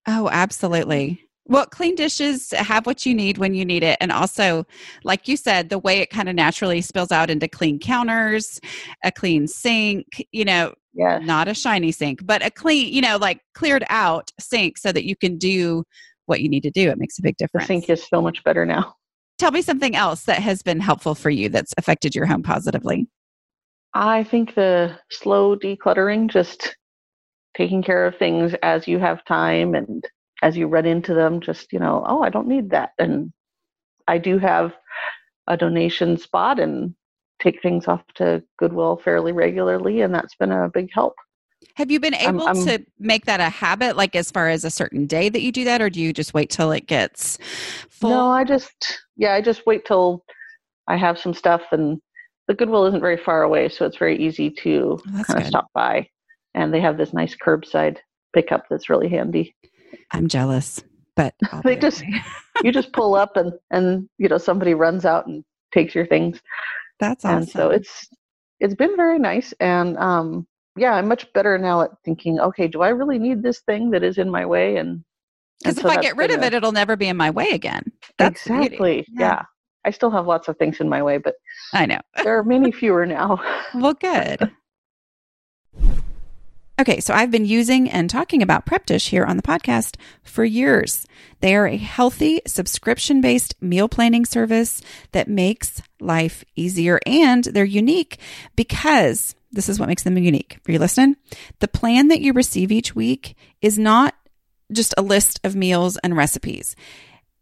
Oh, 0.07 0.29
absolutely. 0.33 1.21
Well, 1.49 1.67
clean 1.67 1.95
dishes 1.95 2.51
have 2.51 2.87
what 2.87 3.07
you 3.07 3.15
need 3.15 3.39
when 3.39 3.55
you 3.55 3.65
need 3.65 3.85
it. 3.85 3.97
And 4.01 4.11
also, 4.11 4.67
like 5.05 5.29
you 5.29 5.37
said, 5.37 5.69
the 5.69 5.79
way 5.79 5.99
it 5.99 6.11
kind 6.11 6.29
of 6.29 6.35
naturally 6.35 6.81
spills 6.81 7.13
out 7.13 7.31
into 7.31 7.47
clean 7.47 7.79
counters, 7.79 8.61
a 9.05 9.13
clean 9.13 9.47
sink, 9.47 10.07
you 10.33 10.45
know, 10.45 10.75
Yes. 10.99 11.23
not 11.25 11.47
a 11.47 11.53
shiny 11.55 11.93
sink, 11.93 12.25
but 12.27 12.45
a 12.45 12.51
clean, 12.51 12.93
you 12.93 13.03
know, 13.03 13.19
like 13.19 13.41
cleared 13.55 13.85
out 13.91 14.33
sink 14.41 14.79
so 14.79 14.91
that 14.93 15.05
you 15.05 15.15
can 15.15 15.37
do 15.37 15.85
what 16.25 16.41
you 16.41 16.49
need 16.49 16.63
to 16.63 16.71
do. 16.71 16.89
It 16.91 16.99
makes 16.99 17.19
a 17.19 17.23
big 17.23 17.37
difference. 17.37 17.69
the 17.69 17.75
sink 17.75 17.91
is 17.91 18.03
so 18.09 18.21
much 18.23 18.43
better 18.45 18.65
now. 18.65 18.95
Tell 19.39 19.51
me 19.51 19.63
something 19.63 19.95
else 19.95 20.25
that 20.25 20.39
has 20.39 20.63
been 20.63 20.81
helpful 20.81 21.15
for 21.15 21.31
you 21.31 21.49
that's 21.49 21.75
affected 21.77 22.15
your 22.15 22.27
home 22.27 22.43
positively. 22.43 23.07
I 23.93 24.25
think 24.25 24.55
the 24.55 24.99
slow 25.11 25.57
decluttering, 25.57 26.31
just 26.31 26.77
taking 27.57 27.83
care 27.83 28.07
of 28.07 28.17
things 28.17 28.55
as 28.63 28.87
you 28.87 28.99
have 28.99 29.25
time 29.25 29.75
and 29.75 30.05
as 30.43 30.57
you 30.57 30.69
run 30.69 30.87
into 30.87 31.15
them, 31.15 31.41
just, 31.41 31.73
you 31.73 31.79
know, 31.79 32.05
oh, 32.07 32.23
I 32.23 32.29
don't 32.29 32.49
need 32.49 32.71
that. 32.71 32.91
And 32.99 33.33
I 34.07 34.19
do 34.19 34.39
have 34.39 34.75
a 35.47 35.57
donation 35.57 36.19
spot 36.19 36.61
and 36.61 36.95
take 37.41 37.63
things 37.63 37.89
off 37.89 38.03
to 38.15 38.43
Goodwill 38.59 38.97
fairly 38.97 39.33
regularly, 39.33 40.01
and 40.03 40.15
that's 40.15 40.35
been 40.35 40.53
a 40.53 40.69
big 40.69 40.91
help. 40.93 41.15
Have 41.75 41.91
you 41.91 42.01
been 42.01 42.15
I'm- 42.15 42.37
able 42.37 42.47
I'm- 42.47 42.65
to 42.67 42.85
make 42.99 43.27
that 43.27 43.41
a 43.41 43.49
habit, 43.51 43.97
like 43.97 44.17
as 44.17 44.31
far 44.31 44.49
as 44.49 44.65
a 44.65 44.71
certain 44.71 45.07
day 45.07 45.29
that 45.29 45.43
you 45.43 45.53
do 45.53 45.65
that, 45.65 45.83
or 45.83 45.91
do 45.91 46.01
you 46.01 46.13
just 46.13 46.35
wait 46.35 46.51
till 46.51 46.71
it 46.73 46.87
gets 46.87 47.39
full? 47.91 48.11
No, 48.11 48.31
I 48.31 48.45
just 48.45 48.99
yeah, 49.17 49.35
I 49.35 49.41
just 49.41 49.67
wait 49.67 49.85
till 49.85 50.25
I 50.89 50.97
have 50.97 51.19
some 51.19 51.35
stuff 51.35 51.63
and 51.73 52.01
the 52.49 52.55
Goodwill 52.55 52.87
isn't 52.87 53.01
very 53.01 53.17
far 53.17 53.43
away, 53.43 53.69
so 53.69 53.85
it's 53.87 53.97
very 53.97 54.17
easy 54.19 54.51
to 54.63 54.99
Oh, 55.17 55.23
kind 55.25 55.41
of 55.43 55.47
stop 55.49 55.67
by. 55.75 56.09
And 56.55 56.73
they 56.73 56.81
have 56.81 56.97
this 56.97 57.13
nice 57.13 57.35
curbside 57.37 57.99
pickup 58.33 58.65
that's 58.71 58.89
really 58.89 59.09
handy. 59.09 59.55
I'm 60.13 60.29
jealous, 60.29 60.83
but 61.17 61.35
They 61.65 61.77
just- 61.77 62.05
you 62.65 62.73
just 62.73 62.93
pull 62.93 63.15
up 63.15 63.37
and 63.37 63.53
and 63.71 64.09
you 64.19 64.29
know 64.29 64.39
somebody 64.39 64.75
runs 64.75 65.05
out 65.05 65.27
and 65.27 65.45
takes 65.75 65.95
your 65.95 66.07
things. 66.07 66.41
that's 67.01 67.25
awesome. 67.25 67.39
And 67.39 67.49
so 67.49 67.71
it's 67.71 68.09
it's 68.61 68.75
been 68.75 68.97
very 68.97 69.19
nice 69.19 69.53
and 69.61 69.99
um 69.99 70.47
yeah, 70.77 70.95
I'm 70.95 71.09
much 71.09 71.33
better 71.33 71.59
now 71.59 71.83
at 71.83 71.91
thinking, 72.05 72.39
okay, 72.39 72.69
do 72.69 72.83
I 72.83 72.89
really 72.91 73.19
need 73.19 73.43
this 73.43 73.61
thing 73.61 73.91
that 73.91 74.03
is 74.03 74.19
in 74.19 74.31
my 74.31 74.47
way 74.47 74.77
and 74.77 75.05
because 75.63 75.79
if 75.79 75.83
so 75.85 75.89
I 75.89 75.97
get 76.03 76.17
rid 76.17 76.31
of 76.31 76.43
a- 76.43 76.47
it, 76.47 76.55
it'll 76.55 76.73
never 76.73 76.97
be 76.97 77.09
in 77.09 77.17
my 77.17 77.31
way 77.31 77.51
again. 77.51 77.93
That's 78.19 78.47
exactly. 78.47 79.07
Yeah. 79.09 79.21
yeah. 79.21 79.43
I 79.87 79.91
still 79.91 80.11
have 80.11 80.27
lots 80.27 80.49
of 80.49 80.59
things 80.59 80.81
in 80.81 80.89
my 80.89 81.03
way, 81.03 81.19
but 81.19 81.37
I 81.73 81.87
know. 81.87 82.01
there 82.25 82.39
are 82.39 82.45
many 82.45 82.73
fewer 82.73 83.07
now. 83.07 83.41
Well, 83.75 83.95
good. 83.95 84.51
Okay, 86.79 87.01
so 87.01 87.15
I've 87.15 87.31
been 87.31 87.47
using 87.47 87.89
and 87.89 88.11
talking 88.11 88.43
about 88.43 88.67
Prep 88.67 88.85
Dish 88.85 89.09
here 89.09 89.25
on 89.25 89.39
the 89.39 89.43
podcast 89.43 89.97
for 90.23 90.45
years. 90.45 91.07
They 91.41 91.57
are 91.57 91.67
a 91.67 91.77
healthy, 91.77 92.43
subscription 92.47 93.23
based 93.23 93.55
meal 93.63 93.89
planning 93.89 94.27
service 94.27 94.83
that 95.13 95.27
makes 95.27 95.81
life 96.01 96.45
easier 96.55 97.01
and 97.07 97.45
they're 97.45 97.65
unique 97.65 98.19
because 98.57 99.35
this 99.57 99.69
is 99.69 99.81
what 99.81 99.89
makes 99.89 100.05
them 100.05 100.17
unique. 100.17 100.59
Are 100.69 100.73
you 100.73 100.79
listening? 100.79 101.17
The 101.59 101.67
plan 101.67 102.09
that 102.09 102.21
you 102.21 102.33
receive 102.33 102.71
each 102.71 102.95
week 102.95 103.37
is 103.61 103.79
not 103.79 104.15
just 104.71 104.95
a 104.97 105.03
list 105.03 105.41
of 105.43 105.57
meals 105.57 105.97
and 105.99 106.17
recipes 106.17 106.77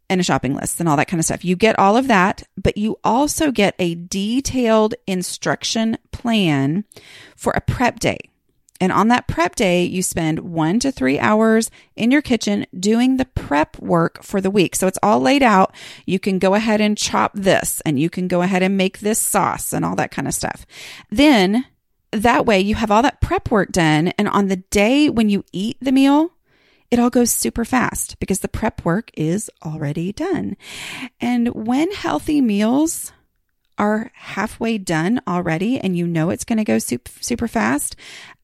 and 0.09 0.21
a 0.21 0.25
shopping 0.25 0.55
list 0.55 0.81
and 0.81 0.89
all 0.89 0.97
that 0.97 1.09
kind 1.09 1.19
of 1.19 1.25
stuff. 1.25 1.45
You 1.45 1.57
get 1.57 1.79
all 1.79 1.97
of 1.97 2.09
that, 2.09 2.43
but 2.57 2.77
you 2.77 2.99
also 3.03 3.51
get 3.51 3.75
a 3.79 3.95
detailed 3.95 4.95
instruction 5.07 5.99
plan 6.13 6.85
for 7.37 7.53
a 7.53 7.61
prep 7.61 8.01
day. 8.01 8.19
And 8.81 8.93
on 8.93 9.09
that 9.09 9.29
prep 9.29 9.55
day, 9.55 9.85
you 9.85 10.03
spend 10.03 10.41
one 10.41 10.79
to 10.81 10.93
three 10.93 11.19
hours 11.19 11.71
in 11.97 12.11
your 12.11 12.21
kitchen 12.21 12.67
doing 12.79 13.17
the 13.17 13.25
prep 13.25 13.79
work 13.79 14.23
for 14.23 14.41
the 14.41 14.51
week. 14.51 14.75
So 14.75 14.87
it's 14.87 14.99
all 15.03 15.21
laid 15.21 15.43
out. 15.43 15.75
You 16.07 16.19
can 16.19 16.39
go 16.39 16.55
ahead 16.55 16.81
and 16.81 16.99
chop 16.99 17.33
this 17.35 17.81
and 17.87 17.99
you 17.99 18.11
can 18.11 18.29
go 18.29 18.43
ahead 18.43 18.63
and 18.63 18.77
make 18.77 18.99
this 18.99 19.19
sauce 19.19 19.73
and 19.73 19.85
all 19.85 19.95
that 19.97 20.11
kind 20.11 20.29
of 20.29 20.35
stuff. 20.35 20.67
Then 21.09 21.65
that 22.15 22.47
way 22.47 22.61
you 22.61 22.75
have 22.77 22.91
all 22.91 23.03
that 23.03 23.21
prep 23.21 23.51
work 23.51 23.73
done. 23.73 24.09
And 24.19 24.29
on 24.29 24.49
the 24.49 24.57
day 24.57 25.11
when 25.11 25.29
you 25.29 25.45
eat 25.53 25.77
the 25.81 25.93
meal, 25.93 26.33
it 26.91 26.99
all 26.99 27.11
goes 27.11 27.31
super 27.31 27.65
fast 27.65 28.19
because 28.21 28.41
the 28.41 28.49
prep 28.49 28.85
work 28.85 29.11
is 29.15 29.51
already 29.65 30.13
done. 30.13 30.57
And 31.21 31.49
when 31.49 31.91
healthy 31.93 32.41
meals 32.41 33.13
are 33.79 34.13
halfway 34.15 34.79
done 34.79 35.21
already 35.27 35.79
and 35.79 35.97
you 35.97 36.07
know 36.07 36.31
it's 36.31 36.45
going 36.45 36.59
to 36.59 36.65
go 36.65 36.79
super, 36.79 37.11
super 37.21 37.49
fast, 37.49 37.97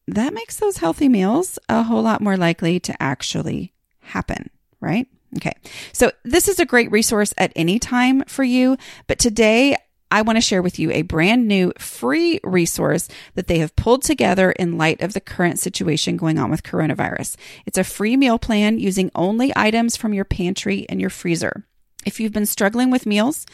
that 0.09 0.35
makes 0.35 0.57
those 0.57 0.79
healthy 0.79 1.09
meals 1.09 1.59
a 1.69 1.85
whole 1.85 2.03
lot 2.03 2.21
more 2.21 2.37
likely 2.37 2.81
to 2.81 3.03
actually 3.03 3.73
happen, 4.00 4.50
right? 4.81 5.07
Okay. 5.37 5.53
So 5.93 6.11
this 6.25 6.49
is 6.49 6.59
a 6.59 6.67
great 6.67 6.91
resource 6.91 7.33
at 7.39 7.53
any 7.55 7.79
time 7.79 8.25
for 8.27 8.43
you, 8.43 8.77
but 9.07 9.21
today 9.21 9.77
I 10.11 10.23
want 10.23 10.37
to 10.37 10.40
share 10.40 10.62
with 10.62 10.79
you 10.79 10.90
a 10.90 11.02
brand 11.02 11.47
new 11.47 11.73
free 11.79 12.40
resource 12.43 13.09
that 13.35 13.47
they 13.47 13.59
have 13.59 13.76
pulled 13.76 14.02
together 14.02 14.50
in 14.50 14.79
light 14.79 15.00
of 15.00 15.12
the 15.12 15.21
current 15.21 15.59
situation 15.59 16.17
going 16.17 16.38
on 16.38 16.50
with 16.50 16.62
coronavirus. 16.62 17.37
It's 17.67 17.79
a 17.79 17.85
free 17.85 18.17
meal 18.17 18.38
plan 18.38 18.79
using 18.79 19.11
only 19.14 19.52
items 19.55 19.97
from 19.97 20.12
your 20.12 20.25
pantry 20.25 20.87
and 20.88 21.00
your 21.00 21.11
freezer. 21.11 21.64
If 22.05 22.19
you've 22.19 22.33
been 22.33 22.47
struggling 22.47 22.90
with 22.90 23.07
meals, 23.07 23.47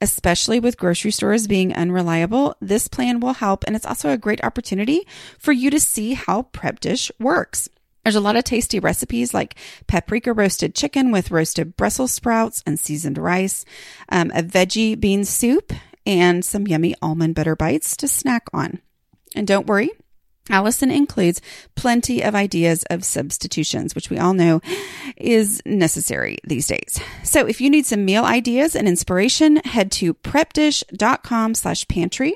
especially 0.00 0.60
with 0.60 0.78
grocery 0.78 1.10
stores 1.10 1.46
being 1.46 1.74
unreliable, 1.74 2.56
this 2.60 2.88
plan 2.88 3.20
will 3.20 3.34
help. 3.34 3.64
And 3.66 3.74
it's 3.74 3.86
also 3.86 4.10
a 4.10 4.16
great 4.16 4.42
opportunity 4.44 5.06
for 5.38 5.52
you 5.52 5.70
to 5.70 5.80
see 5.80 6.14
how 6.14 6.42
Prep 6.42 6.80
Dish 6.80 7.10
works. 7.18 7.68
There's 8.04 8.14
a 8.14 8.20
lot 8.20 8.36
of 8.36 8.44
tasty 8.44 8.80
recipes 8.80 9.34
like 9.34 9.56
paprika 9.86 10.32
roasted 10.32 10.74
chicken 10.74 11.10
with 11.10 11.30
roasted 11.30 11.76
Brussels 11.76 12.12
sprouts 12.12 12.62
and 12.64 12.80
seasoned 12.80 13.18
rice, 13.18 13.66
um, 14.08 14.30
a 14.34 14.42
veggie 14.42 14.98
bean 14.98 15.24
soup, 15.26 15.72
and 16.08 16.42
some 16.44 16.66
yummy 16.66 16.94
almond 17.02 17.34
butter 17.34 17.54
bites 17.54 17.96
to 17.98 18.08
snack 18.08 18.48
on. 18.52 18.80
And 19.36 19.46
don't 19.46 19.66
worry, 19.66 19.90
Allison 20.48 20.90
includes 20.90 21.42
plenty 21.74 22.24
of 22.24 22.34
ideas 22.34 22.82
of 22.90 23.04
substitutions, 23.04 23.94
which 23.94 24.08
we 24.08 24.18
all 24.18 24.32
know 24.32 24.62
is 25.18 25.60
necessary 25.66 26.38
these 26.44 26.66
days. 26.66 26.98
So 27.22 27.46
if 27.46 27.60
you 27.60 27.68
need 27.68 27.84
some 27.84 28.06
meal 28.06 28.24
ideas 28.24 28.74
and 28.74 28.88
inspiration, 28.88 29.56
head 29.56 29.92
to 29.92 30.14
prepdish.com 30.14 31.54
slash 31.54 31.86
pantry 31.86 32.34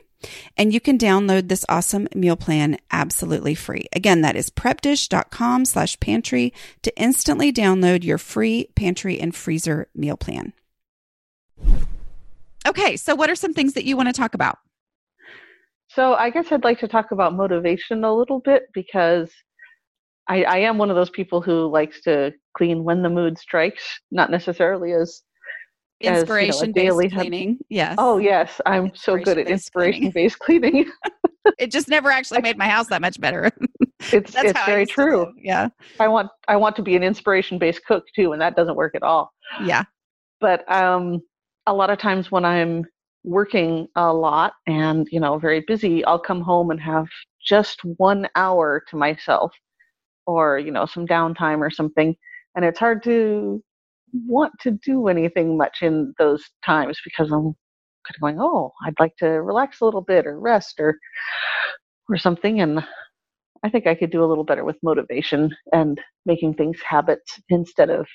and 0.56 0.72
you 0.72 0.80
can 0.80 0.98
download 0.98 1.48
this 1.48 1.64
awesome 1.68 2.06
meal 2.14 2.36
plan 2.36 2.76
absolutely 2.92 3.56
free. 3.56 3.86
Again, 3.92 4.20
that 4.20 4.36
is 4.36 4.50
prepdish.com 4.50 5.64
slash 5.64 5.98
pantry 5.98 6.52
to 6.82 6.96
instantly 6.96 7.52
download 7.52 8.04
your 8.04 8.18
free 8.18 8.68
pantry 8.76 9.18
and 9.18 9.34
freezer 9.34 9.88
meal 9.96 10.16
plan. 10.16 10.52
Okay, 12.66 12.96
so 12.96 13.14
what 13.14 13.30
are 13.30 13.34
some 13.34 13.52
things 13.52 13.74
that 13.74 13.84
you 13.84 13.96
want 13.96 14.08
to 14.08 14.12
talk 14.12 14.34
about? 14.34 14.58
So 15.88 16.14
I 16.14 16.30
guess 16.30 16.50
I'd 16.50 16.64
like 16.64 16.80
to 16.80 16.88
talk 16.88 17.10
about 17.10 17.34
motivation 17.34 18.04
a 18.04 18.14
little 18.14 18.40
bit 18.40 18.64
because 18.72 19.30
I, 20.28 20.44
I 20.44 20.56
am 20.58 20.78
one 20.78 20.90
of 20.90 20.96
those 20.96 21.10
people 21.10 21.42
who 21.42 21.66
likes 21.70 22.00
to 22.02 22.32
clean 22.56 22.84
when 22.84 23.02
the 23.02 23.10
mood 23.10 23.38
strikes, 23.38 23.82
not 24.10 24.30
necessarily 24.30 24.92
as 24.92 25.22
inspiration 26.00 26.70
as, 26.70 26.76
you 26.76 26.88
know, 26.88 26.98
based 26.98 27.14
cleaning. 27.14 27.58
Yes. 27.68 27.96
Oh 27.98 28.18
yes, 28.18 28.60
I'm 28.66 28.94
so 28.94 29.16
good 29.16 29.38
at 29.38 29.48
inspiration 29.48 30.10
based 30.10 30.38
cleaning. 30.38 30.90
it 31.58 31.70
just 31.70 31.88
never 31.88 32.10
actually 32.10 32.40
made 32.40 32.56
my 32.56 32.68
house 32.68 32.88
that 32.88 33.00
much 33.00 33.20
better. 33.20 33.50
it's 34.12 34.32
That's 34.32 34.50
it's 34.50 34.64
very 34.64 34.86
true. 34.86 35.32
Yeah. 35.36 35.68
I 36.00 36.08
want 36.08 36.30
I 36.48 36.56
want 36.56 36.76
to 36.76 36.82
be 36.82 36.96
an 36.96 37.02
inspiration 37.02 37.58
based 37.58 37.84
cook 37.86 38.04
too, 38.14 38.32
and 38.32 38.40
that 38.40 38.56
doesn't 38.56 38.76
work 38.76 38.94
at 38.94 39.02
all. 39.02 39.32
Yeah. 39.62 39.84
But 40.40 40.70
um, 40.72 41.20
a 41.66 41.74
lot 41.74 41.90
of 41.90 41.98
times 41.98 42.30
when 42.30 42.44
I'm 42.44 42.84
working 43.24 43.88
a 43.96 44.12
lot 44.12 44.54
and 44.66 45.06
you 45.12 45.20
know 45.20 45.38
very 45.38 45.60
busy, 45.66 46.04
I'll 46.04 46.18
come 46.18 46.40
home 46.42 46.70
and 46.70 46.80
have 46.80 47.06
just 47.44 47.80
one 47.98 48.28
hour 48.36 48.82
to 48.90 48.96
myself, 48.96 49.52
or 50.26 50.58
you 50.58 50.70
know 50.72 50.86
some 50.86 51.06
downtime 51.06 51.60
or 51.60 51.70
something, 51.70 52.16
and 52.56 52.64
it's 52.64 52.78
hard 52.78 53.02
to 53.04 53.62
want 54.26 54.52
to 54.60 54.72
do 54.72 55.08
anything 55.08 55.56
much 55.58 55.82
in 55.82 56.14
those 56.18 56.44
times 56.64 57.00
because 57.04 57.30
I'm 57.32 57.44
kind 58.06 58.16
of 58.16 58.20
going, 58.22 58.38
oh, 58.40 58.72
I'd 58.86 58.98
like 59.00 59.16
to 59.18 59.26
relax 59.28 59.80
a 59.80 59.84
little 59.86 60.02
bit 60.02 60.26
or 60.26 60.38
rest 60.40 60.80
or 60.80 60.98
or 62.08 62.16
something. 62.18 62.60
And 62.60 62.84
I 63.64 63.70
think 63.70 63.86
I 63.86 63.94
could 63.94 64.10
do 64.10 64.24
a 64.24 64.26
little 64.28 64.44
better 64.44 64.64
with 64.64 64.78
motivation 64.82 65.54
and 65.72 66.00
making 66.26 66.54
things 66.54 66.78
habits 66.86 67.40
instead 67.50 67.90
of 67.90 68.06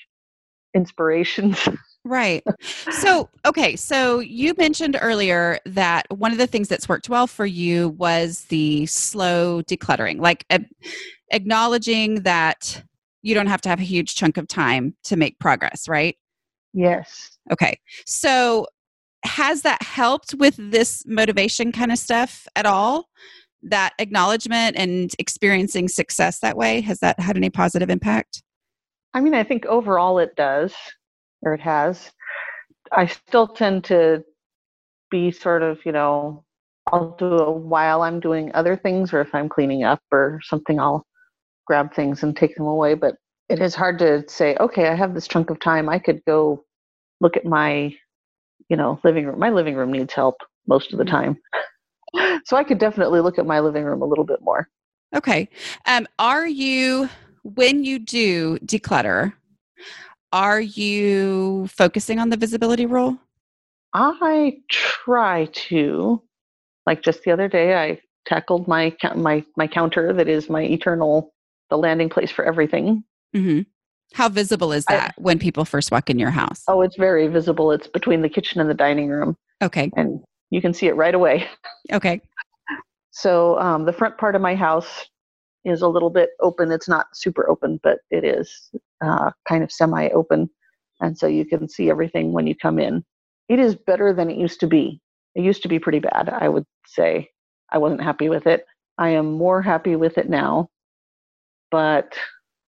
inspirations. 0.74 1.68
Right. 2.08 2.42
So, 2.90 3.28
okay. 3.44 3.76
So 3.76 4.20
you 4.20 4.54
mentioned 4.56 4.96
earlier 4.98 5.58
that 5.66 6.06
one 6.10 6.32
of 6.32 6.38
the 6.38 6.46
things 6.46 6.68
that's 6.68 6.88
worked 6.88 7.10
well 7.10 7.26
for 7.26 7.44
you 7.44 7.90
was 7.90 8.46
the 8.46 8.86
slow 8.86 9.60
decluttering, 9.62 10.18
like 10.18 10.46
uh, 10.48 10.60
acknowledging 11.30 12.22
that 12.22 12.82
you 13.20 13.34
don't 13.34 13.48
have 13.48 13.60
to 13.60 13.68
have 13.68 13.80
a 13.80 13.84
huge 13.84 14.14
chunk 14.14 14.38
of 14.38 14.48
time 14.48 14.94
to 15.04 15.16
make 15.16 15.38
progress, 15.38 15.86
right? 15.86 16.16
Yes. 16.72 17.38
Okay. 17.52 17.78
So 18.06 18.66
has 19.24 19.60
that 19.62 19.82
helped 19.82 20.34
with 20.34 20.54
this 20.56 21.02
motivation 21.06 21.72
kind 21.72 21.92
of 21.92 21.98
stuff 21.98 22.46
at 22.56 22.64
all? 22.64 23.10
That 23.62 23.92
acknowledgement 23.98 24.76
and 24.76 25.12
experiencing 25.18 25.88
success 25.88 26.38
that 26.38 26.56
way, 26.56 26.80
has 26.80 27.00
that 27.00 27.20
had 27.20 27.36
any 27.36 27.50
positive 27.50 27.90
impact? 27.90 28.42
I 29.12 29.20
mean, 29.20 29.34
I 29.34 29.44
think 29.44 29.66
overall 29.66 30.18
it 30.18 30.36
does, 30.36 30.72
or 31.42 31.54
it 31.54 31.60
has. 31.60 32.10
I 32.92 33.06
still 33.06 33.48
tend 33.48 33.84
to 33.84 34.24
be 35.10 35.30
sort 35.30 35.62
of, 35.62 35.78
you 35.84 35.92
know, 35.92 36.44
I'll 36.92 37.16
do 37.18 37.34
it 37.36 37.56
while 37.56 38.02
I'm 38.02 38.20
doing 38.20 38.50
other 38.54 38.76
things, 38.76 39.12
or 39.12 39.20
if 39.20 39.34
I'm 39.34 39.48
cleaning 39.48 39.84
up 39.84 40.00
or 40.10 40.40
something, 40.42 40.80
I'll 40.80 41.04
grab 41.66 41.92
things 41.94 42.22
and 42.22 42.36
take 42.36 42.56
them 42.56 42.66
away. 42.66 42.94
But 42.94 43.16
it 43.48 43.60
is 43.60 43.74
hard 43.74 43.98
to 44.00 44.24
say, 44.28 44.56
okay, 44.58 44.88
I 44.88 44.94
have 44.94 45.14
this 45.14 45.28
chunk 45.28 45.50
of 45.50 45.60
time. 45.60 45.88
I 45.88 45.98
could 45.98 46.22
go 46.26 46.64
look 47.20 47.36
at 47.36 47.44
my, 47.44 47.94
you 48.68 48.76
know, 48.76 49.00
living 49.04 49.26
room. 49.26 49.38
My 49.38 49.50
living 49.50 49.74
room 49.74 49.92
needs 49.92 50.12
help 50.12 50.36
most 50.66 50.92
of 50.92 50.98
the 50.98 51.04
time. 51.04 51.36
so 52.44 52.56
I 52.56 52.64
could 52.64 52.78
definitely 52.78 53.20
look 53.20 53.38
at 53.38 53.46
my 53.46 53.60
living 53.60 53.84
room 53.84 54.02
a 54.02 54.06
little 54.06 54.24
bit 54.24 54.40
more. 54.42 54.68
Okay. 55.14 55.48
Um, 55.86 56.06
are 56.18 56.46
you, 56.46 57.08
when 57.42 57.84
you 57.84 57.98
do 57.98 58.58
declutter, 58.58 59.32
are 60.32 60.60
you 60.60 61.68
focusing 61.68 62.18
on 62.18 62.30
the 62.30 62.36
visibility 62.36 62.86
rule? 62.86 63.18
I 63.92 64.58
try 64.70 65.46
to. 65.52 66.22
Like 66.86 67.02
just 67.02 67.22
the 67.22 67.30
other 67.30 67.48
day, 67.48 67.74
I 67.74 68.00
tackled 68.26 68.68
my 68.68 68.94
my 69.14 69.44
my 69.56 69.66
counter 69.66 70.12
that 70.12 70.28
is 70.28 70.48
my 70.48 70.62
eternal 70.62 71.32
the 71.70 71.78
landing 71.78 72.08
place 72.08 72.30
for 72.30 72.44
everything. 72.44 73.04
Mm-hmm. 73.36 73.60
How 74.14 74.28
visible 74.28 74.72
is 74.72 74.86
that 74.86 75.10
I, 75.10 75.20
when 75.20 75.38
people 75.38 75.64
first 75.64 75.90
walk 75.90 76.08
in 76.08 76.18
your 76.18 76.30
house? 76.30 76.62
Oh, 76.66 76.80
it's 76.80 76.96
very 76.96 77.28
visible. 77.28 77.72
It's 77.72 77.88
between 77.88 78.22
the 78.22 78.28
kitchen 78.28 78.60
and 78.60 78.70
the 78.70 78.74
dining 78.74 79.08
room. 79.08 79.36
Okay. 79.62 79.90
And 79.96 80.20
you 80.50 80.62
can 80.62 80.72
see 80.72 80.86
it 80.86 80.96
right 80.96 81.14
away. 81.14 81.46
Okay. 81.92 82.20
So 83.10 83.58
um, 83.58 83.84
the 83.84 83.92
front 83.92 84.18
part 84.18 84.34
of 84.34 84.42
my 84.42 84.54
house 84.54 85.06
is 85.64 85.82
a 85.82 85.88
little 85.88 86.10
bit 86.10 86.30
open. 86.40 86.70
It's 86.70 86.88
not 86.88 87.06
super 87.14 87.48
open, 87.48 87.80
but 87.82 87.98
it 88.10 88.24
is 88.24 88.70
uh, 89.00 89.30
kind 89.48 89.62
of 89.62 89.72
semi 89.72 90.08
open. 90.10 90.48
And 91.00 91.16
so 91.16 91.26
you 91.26 91.44
can 91.44 91.68
see 91.68 91.90
everything 91.90 92.32
when 92.32 92.46
you 92.46 92.54
come 92.56 92.78
in. 92.78 93.04
It 93.48 93.58
is 93.58 93.74
better 93.74 94.12
than 94.12 94.30
it 94.30 94.36
used 94.36 94.60
to 94.60 94.66
be. 94.66 95.00
It 95.34 95.42
used 95.42 95.62
to 95.62 95.68
be 95.68 95.78
pretty 95.78 96.00
bad, 96.00 96.28
I 96.28 96.48
would 96.48 96.64
say. 96.86 97.28
I 97.70 97.78
wasn't 97.78 98.02
happy 98.02 98.28
with 98.28 98.46
it. 98.46 98.64
I 98.98 99.10
am 99.10 99.32
more 99.32 99.62
happy 99.62 99.94
with 99.94 100.18
it 100.18 100.28
now 100.28 100.68
but 101.70 102.14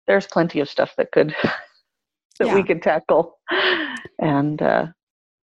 there's 0.07 0.27
plenty 0.27 0.61
of 0.61 0.68
stuff 0.68 0.94
that 0.96 1.12
could 1.12 1.35
that 1.42 2.48
yeah. 2.48 2.55
we 2.55 2.62
could 2.62 2.83
tackle 2.83 3.38
and 4.18 4.62
uh, 4.62 4.87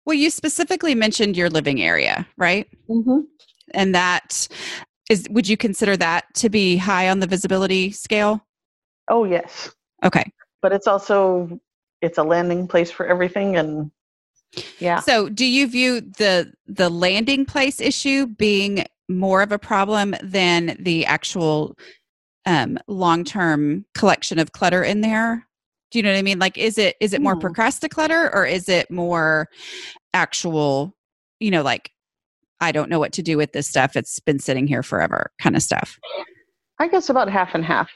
well 0.05 0.15
you 0.15 0.31
specifically 0.31 0.95
mentioned 0.95 1.37
your 1.37 1.51
living 1.51 1.83
area 1.83 2.27
right 2.37 2.69
mm-hmm. 2.89 3.21
and 3.75 3.95
that 3.95 4.49
is 5.13 5.27
would 5.31 5.49
you 5.49 5.57
consider 5.57 5.97
that 5.97 6.25
to 6.35 6.49
be 6.49 6.77
high 6.77 7.09
on 7.09 7.21
the 7.21 7.27
visibility 7.27 7.91
scale 7.93 8.45
oh 9.09 9.25
yes 9.25 9.71
okay 10.05 10.25
but 10.61 10.73
it's 10.73 10.87
also 10.87 11.61
it's 12.01 12.19
a 12.19 12.23
landing 12.23 12.67
place 12.67 12.91
for 12.91 13.07
everything 13.07 13.57
and 13.57 13.91
yeah 14.79 15.01
so 15.01 15.29
do 15.29 15.47
you 15.47 15.67
view 15.67 16.01
the 16.19 16.53
the 16.67 16.89
landing 16.89 17.45
place 17.45 17.81
issue 17.81 18.27
being 18.27 18.85
more 19.09 19.43
of 19.43 19.53
a 19.53 19.59
problem 19.59 20.15
than 20.23 20.77
the 20.81 21.05
actual 21.07 21.77
um, 22.47 22.79
long 22.89 23.25
term 23.25 23.85
collection 23.95 24.39
of 24.39 24.53
clutter 24.53 24.83
in 24.83 25.01
there. 25.01 25.47
Do 25.91 25.99
you 25.99 26.03
know 26.03 26.11
what 26.11 26.19
I 26.19 26.23
mean? 26.23 26.39
Like, 26.39 26.59
is 26.59 26.79
it 26.79 26.97
is 27.01 27.13
it 27.13 27.21
more 27.21 27.37
mm. 27.37 27.43
procrasticlutter 27.43 28.35
or 28.35 28.47
is 28.47 28.69
it 28.69 28.91
more 28.91 29.49
actual? 30.15 30.95
You 31.41 31.51
know, 31.51 31.63
like 31.63 31.91
I 32.63 32.71
don't 32.71 32.89
know 32.89 33.01
what 33.01 33.13
to 33.15 33.23
do 33.23 33.37
with 33.37 33.53
this 33.53 33.67
stuff. 33.67 33.97
It's 33.97 34.21
been 34.21 34.39
sitting 34.39 34.69
here 34.69 34.85
forever, 34.85 35.33
kind 35.41 35.57
of 35.57 35.63
stuff. 35.63 35.99
I 36.79 36.87
guess 36.87 37.11
about 37.11 37.29
half 37.29 37.55
and 37.55 37.65
half. 37.65 37.91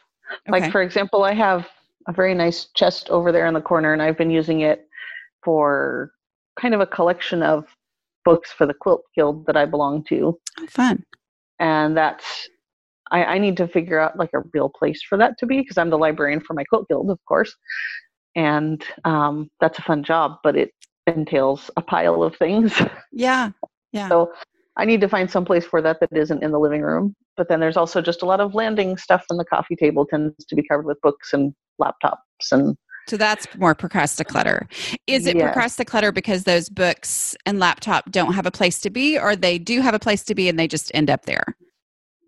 Okay. 0.48 0.60
Like 0.60 0.72
for 0.72 0.82
example, 0.82 1.22
I 1.22 1.34
have 1.34 1.68
a 2.08 2.12
very 2.12 2.34
nice 2.34 2.66
chest 2.74 3.08
over 3.08 3.30
there 3.30 3.46
in 3.46 3.54
the 3.54 3.60
corner, 3.60 3.92
and 3.92 4.02
I've 4.02 4.18
been 4.18 4.30
using 4.30 4.60
it 4.60 4.88
for 5.44 6.10
kind 6.60 6.74
of 6.74 6.80
a 6.80 6.86
collection 6.86 7.44
of 7.44 7.64
books 8.24 8.50
for 8.50 8.66
the 8.66 8.74
quilt 8.74 9.02
guild 9.14 9.46
that 9.46 9.56
I 9.56 9.66
belong 9.66 10.02
to. 10.08 10.36
Oh, 10.58 10.66
fun. 10.66 11.04
And 11.60 11.96
that's 11.96 12.48
I, 13.12 13.24
I 13.24 13.38
need 13.38 13.56
to 13.58 13.68
figure 13.68 14.00
out 14.00 14.18
like 14.18 14.30
a 14.34 14.42
real 14.52 14.68
place 14.68 15.00
for 15.08 15.16
that 15.16 15.38
to 15.38 15.46
be 15.46 15.60
because 15.60 15.78
I'm 15.78 15.90
the 15.90 15.98
librarian 15.98 16.40
for 16.40 16.54
my 16.54 16.64
quilt 16.64 16.88
guild, 16.88 17.08
of 17.08 17.20
course, 17.28 17.54
and 18.34 18.84
um, 19.04 19.48
that's 19.60 19.78
a 19.78 19.82
fun 19.82 20.02
job, 20.02 20.38
but 20.42 20.56
it 20.56 20.70
entails 21.06 21.70
a 21.76 21.82
pile 21.82 22.24
of 22.24 22.34
things. 22.36 22.72
Yeah, 23.12 23.50
yeah. 23.92 24.08
So 24.08 24.32
I 24.76 24.84
need 24.84 25.00
to 25.00 25.08
find 25.08 25.30
some 25.30 25.44
place 25.44 25.64
for 25.64 25.80
that 25.82 26.00
that 26.00 26.12
isn't 26.12 26.42
in 26.42 26.52
the 26.52 26.58
living 26.58 26.82
room. 26.82 27.14
But 27.36 27.48
then 27.48 27.60
there's 27.60 27.76
also 27.76 28.02
just 28.02 28.22
a 28.22 28.26
lot 28.26 28.40
of 28.40 28.54
landing 28.54 28.96
stuff, 28.96 29.24
and 29.30 29.38
the 29.38 29.44
coffee 29.44 29.76
table 29.76 30.06
tends 30.06 30.44
to 30.44 30.54
be 30.54 30.62
covered 30.62 30.86
with 30.86 31.00
books 31.00 31.32
and 31.32 31.54
laptops 31.80 32.18
and. 32.52 32.76
So 33.08 33.16
that's 33.16 33.46
more 33.56 33.72
procrasticlutter. 33.72 34.66
Is 35.06 35.28
it 35.28 35.36
yes. 35.36 35.56
procrasticlutter 35.56 36.12
because 36.12 36.42
those 36.42 36.68
books 36.68 37.36
and 37.46 37.60
laptop 37.60 38.10
don't 38.10 38.32
have 38.32 38.46
a 38.46 38.50
place 38.50 38.80
to 38.80 38.90
be, 38.90 39.16
or 39.16 39.36
they 39.36 39.58
do 39.58 39.80
have 39.80 39.94
a 39.94 40.00
place 40.00 40.24
to 40.24 40.34
be 40.34 40.48
and 40.48 40.58
they 40.58 40.66
just 40.66 40.90
end 40.92 41.08
up 41.08 41.24
there? 41.24 41.44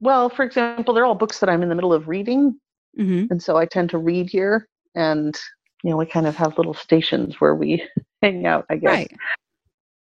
Well, 0.00 0.28
for 0.28 0.44
example, 0.44 0.94
they're 0.94 1.04
all 1.04 1.16
books 1.16 1.40
that 1.40 1.48
I'm 1.48 1.64
in 1.64 1.68
the 1.68 1.74
middle 1.74 1.92
of 1.92 2.06
reading. 2.06 2.60
Mm-hmm. 2.96 3.26
And 3.30 3.42
so 3.42 3.56
I 3.56 3.66
tend 3.66 3.90
to 3.90 3.98
read 3.98 4.30
here. 4.30 4.68
And, 4.94 5.36
you 5.82 5.90
know, 5.90 5.96
we 5.96 6.06
kind 6.06 6.28
of 6.28 6.36
have 6.36 6.56
little 6.56 6.74
stations 6.74 7.40
where 7.40 7.56
we 7.56 7.82
hang 8.22 8.46
out, 8.46 8.64
I 8.70 8.76
guess. 8.76 8.88
Right. 8.88 9.16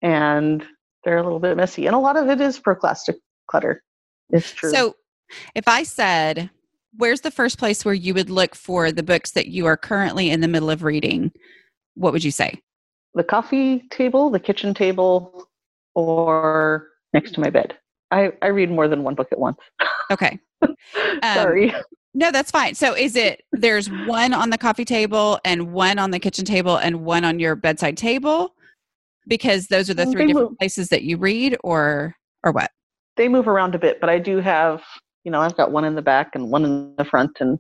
And 0.03 0.63
they're 1.07 1.19
a 1.19 1.23
little 1.23 1.39
bit 1.39 1.57
messy. 1.57 1.87
And 1.87 1.95
a 1.95 1.99
lot 1.99 2.17
of 2.17 2.29
it 2.29 2.41
is 2.41 2.59
proclastic 2.59 3.17
clutter. 3.49 3.83
It's 4.31 4.53
true. 4.53 4.71
So 4.71 4.97
if 5.55 5.69
I 5.69 5.85
said, 5.85 6.51
where's 6.97 7.21
the 7.21 7.31
first 7.31 7.59
place 7.59 7.85
where 7.85 7.95
you 7.95 8.13
would 8.13 8.29
look 8.29 8.57
for 8.57 8.91
the 8.91 9.05
books 9.05 9.31
that 9.31 9.47
you 9.47 9.67
are 9.67 9.77
currently 9.77 10.31
in 10.31 10.41
the 10.41 10.49
middle 10.49 10.69
of 10.69 10.83
reading? 10.83 11.31
What 11.95 12.13
would 12.13 12.25
you 12.25 12.33
say? 12.33 12.61
The 13.15 13.23
coffee 13.23 13.85
table, 13.91 14.31
the 14.31 14.41
kitchen 14.41 14.75
table, 14.75 15.49
or 15.95 16.89
next 17.15 17.33
to 17.35 17.41
my 17.41 17.51
bed. 17.51 17.75
I, 18.11 18.33
I 18.43 18.49
read 18.49 18.71
more 18.71 18.89
than 18.89 19.05
one 19.05 19.15
book 19.15 19.29
at 19.33 19.39
once. 19.39 19.59
Okay. 20.11 20.39
Um, 21.23 21.35
Sorry. 21.35 21.75
No, 22.15 22.31
that's 22.31 22.51
fine. 22.51 22.75
So 22.75 22.95
is 22.95 23.15
it 23.15 23.43
there's 23.53 23.89
one 23.89 24.33
on 24.33 24.49
the 24.51 24.57
coffee 24.57 24.85
table 24.85 25.39
and 25.45 25.73
one 25.73 25.99
on 25.99 26.11
the 26.11 26.19
kitchen 26.19 26.45
table 26.45 26.77
and 26.77 27.05
one 27.05 27.25
on 27.25 27.39
your 27.39 27.55
bedside 27.55 27.97
table? 27.97 28.55
Because 29.27 29.67
those 29.67 29.91
are 29.91 29.95
the 29.95 30.05
mm, 30.05 30.13
three 30.13 30.23
they 30.23 30.27
different 30.29 30.51
move. 30.51 30.59
places 30.59 30.89
that 30.91 31.03
you 31.03 31.17
read 31.17 31.57
or 31.65 32.15
or 32.43 32.53
what? 32.53 32.71
They 33.17 33.29
move 33.29 33.49
around 33.49 33.75
a 33.75 33.79
bit, 33.79 34.01
but 34.01 34.11
I 34.11 34.19
do 34.19 34.39
have, 34.39 34.83
you 35.25 35.31
know, 35.31 35.41
I've 35.41 35.57
got 35.57 35.73
one 35.73 35.85
in 35.85 35.95
the 35.95 36.03
back 36.03 36.35
and 36.35 36.51
one 36.51 36.65
in 36.65 36.95
the 36.97 37.05
front 37.05 37.39
and 37.41 37.59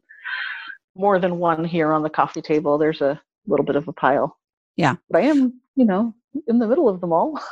more 0.95 1.19
than 1.19 1.39
one 1.39 1.65
here 1.65 1.93
on 1.93 2.03
the 2.03 2.11
coffee 2.11 2.43
table. 2.43 2.79
There's 2.79 3.01
a 3.01 3.21
little 3.47 3.65
bit 3.65 3.77
of 3.77 3.89
a 3.89 3.93
pile. 3.93 4.37
Yeah. 4.77 4.97
But 5.11 5.23
I 5.23 5.27
am, 5.27 5.61
you 5.75 5.85
know, 5.85 6.15
in 6.47 6.59
the 6.59 6.67
middle 6.67 6.89
of 6.89 7.01
them 7.01 7.13
all. 7.13 7.41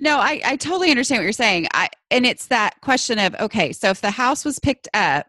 No, 0.00 0.18
I, 0.18 0.40
I 0.42 0.56
totally 0.56 0.90
understand 0.90 1.20
what 1.20 1.24
you're 1.24 1.32
saying. 1.32 1.68
I 1.74 1.90
and 2.10 2.24
it's 2.24 2.46
that 2.46 2.80
question 2.80 3.18
of 3.18 3.34
okay, 3.34 3.72
so 3.72 3.90
if 3.90 4.00
the 4.00 4.10
house 4.10 4.42
was 4.42 4.58
picked 4.58 4.88
up, 4.94 5.26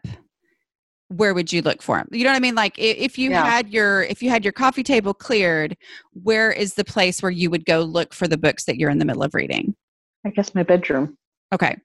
where 1.09 1.33
would 1.33 1.53
you 1.53 1.61
look 1.61 1.81
for 1.81 1.97
them? 1.97 2.07
You 2.11 2.23
know 2.23 2.31
what 2.31 2.37
I 2.37 2.41
mean? 2.41 2.55
Like 2.55 2.77
if 2.77 3.17
you 3.17 3.29
yeah. 3.29 3.45
had 3.45 3.69
your 3.69 4.03
if 4.03 4.21
you 4.21 4.29
had 4.29 4.43
your 4.43 4.51
coffee 4.51 4.83
table 4.83 5.13
cleared, 5.13 5.77
where 6.11 6.51
is 6.51 6.73
the 6.73 6.83
place 6.83 7.21
where 7.21 7.31
you 7.31 7.49
would 7.49 7.65
go 7.65 7.81
look 7.81 8.13
for 8.13 8.27
the 8.27 8.37
books 8.37 8.65
that 8.65 8.77
you're 8.77 8.89
in 8.89 8.99
the 8.99 9.05
middle 9.05 9.23
of 9.23 9.33
reading? 9.33 9.75
I 10.25 10.29
guess 10.29 10.53
my 10.53 10.63
bedroom. 10.63 11.17
Okay. 11.53 11.77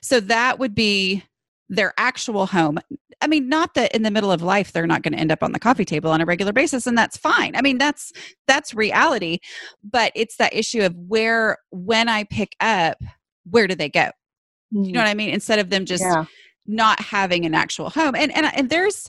So 0.00 0.20
that 0.20 0.58
would 0.58 0.74
be 0.74 1.22
their 1.68 1.92
actual 1.98 2.46
home. 2.46 2.78
I 3.22 3.26
mean, 3.26 3.50
not 3.50 3.74
that 3.74 3.94
in 3.94 4.02
the 4.02 4.10
middle 4.10 4.32
of 4.32 4.40
life 4.40 4.72
they're 4.72 4.86
not 4.86 5.02
going 5.02 5.12
to 5.12 5.18
end 5.18 5.30
up 5.30 5.42
on 5.42 5.52
the 5.52 5.58
coffee 5.58 5.84
table 5.84 6.10
on 6.10 6.22
a 6.22 6.26
regular 6.26 6.52
basis 6.52 6.86
and 6.86 6.96
that's 6.96 7.18
fine. 7.18 7.54
I 7.54 7.60
mean, 7.60 7.76
that's 7.76 8.12
that's 8.46 8.72
reality, 8.72 9.40
but 9.84 10.12
it's 10.14 10.36
that 10.36 10.54
issue 10.54 10.82
of 10.82 10.96
where 10.96 11.58
when 11.70 12.08
I 12.08 12.24
pick 12.24 12.56
up, 12.60 12.96
where 13.48 13.66
do 13.66 13.74
they 13.74 13.90
go? 13.90 14.10
Mm. 14.74 14.86
You 14.86 14.92
know 14.92 15.00
mm. 15.00 15.04
what 15.04 15.08
I 15.08 15.14
mean? 15.14 15.30
Instead 15.30 15.58
of 15.58 15.68
them 15.68 15.84
just 15.84 16.02
yeah. 16.02 16.24
Not 16.70 17.00
having 17.00 17.44
an 17.44 17.54
actual 17.54 17.90
home. 17.90 18.14
And 18.14 18.34
and 18.34 18.46
and 18.54 18.70
there's 18.70 19.08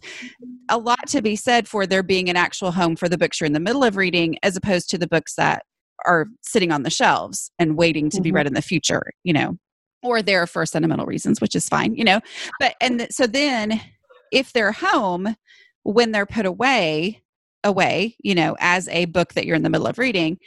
a 0.70 0.78
lot 0.78 1.08
to 1.08 1.22
be 1.22 1.36
said 1.36 1.68
for 1.68 1.86
there 1.86 2.04
being 2.04 2.30
an 2.30 2.36
actual 2.36 2.72
home 2.72 2.96
for 2.96 3.10
the 3.10 3.18
books 3.18 3.40
you're 3.40 3.48
in 3.48 3.54
the 3.54 3.60
middle 3.60 3.84
of 3.84 3.96
reading 3.96 4.38
as 4.44 4.56
opposed 4.56 4.90
to 4.92 4.98
the 4.98 5.08
books 5.08 5.36
that 5.36 5.64
are 6.06 6.28
sitting 6.42 6.72
on 6.72 6.84
the 6.84 6.90
shelves 6.90 7.52
and 7.60 7.78
waiting 7.78 8.10
to 8.10 8.18
mm-hmm. 8.18 8.24
be 8.24 8.32
read 8.32 8.48
in 8.48 8.54
the 8.54 8.62
future, 8.62 9.12
you 9.24 9.34
know 9.34 9.58
or 10.04 10.22
there 10.22 10.48
for 10.48 10.66
sentimental 10.66 11.06
reasons, 11.06 11.42
which 11.42 11.56
is 11.56 11.70
fine, 11.70 11.94
you 11.94 12.04
know. 12.04 12.20
But 12.60 12.76
and 12.82 13.00
th- 13.00 13.12
so 13.12 13.28
then 13.28 13.82
if 14.32 14.54
they're 14.54 14.72
home 14.72 15.36
when 15.84 16.12
they're 16.12 16.26
put 16.26 16.46
away 16.46 17.22
away, 17.64 18.16
you 18.24 18.34
know, 18.34 18.56
as 18.60 18.88
a 18.90 19.06
book 19.06 19.34
that 19.34 19.46
you're 19.46 19.56
in 19.56 19.64
the 19.64 19.70
middle 19.70 19.88
of 19.88 20.00
reading 20.00 20.40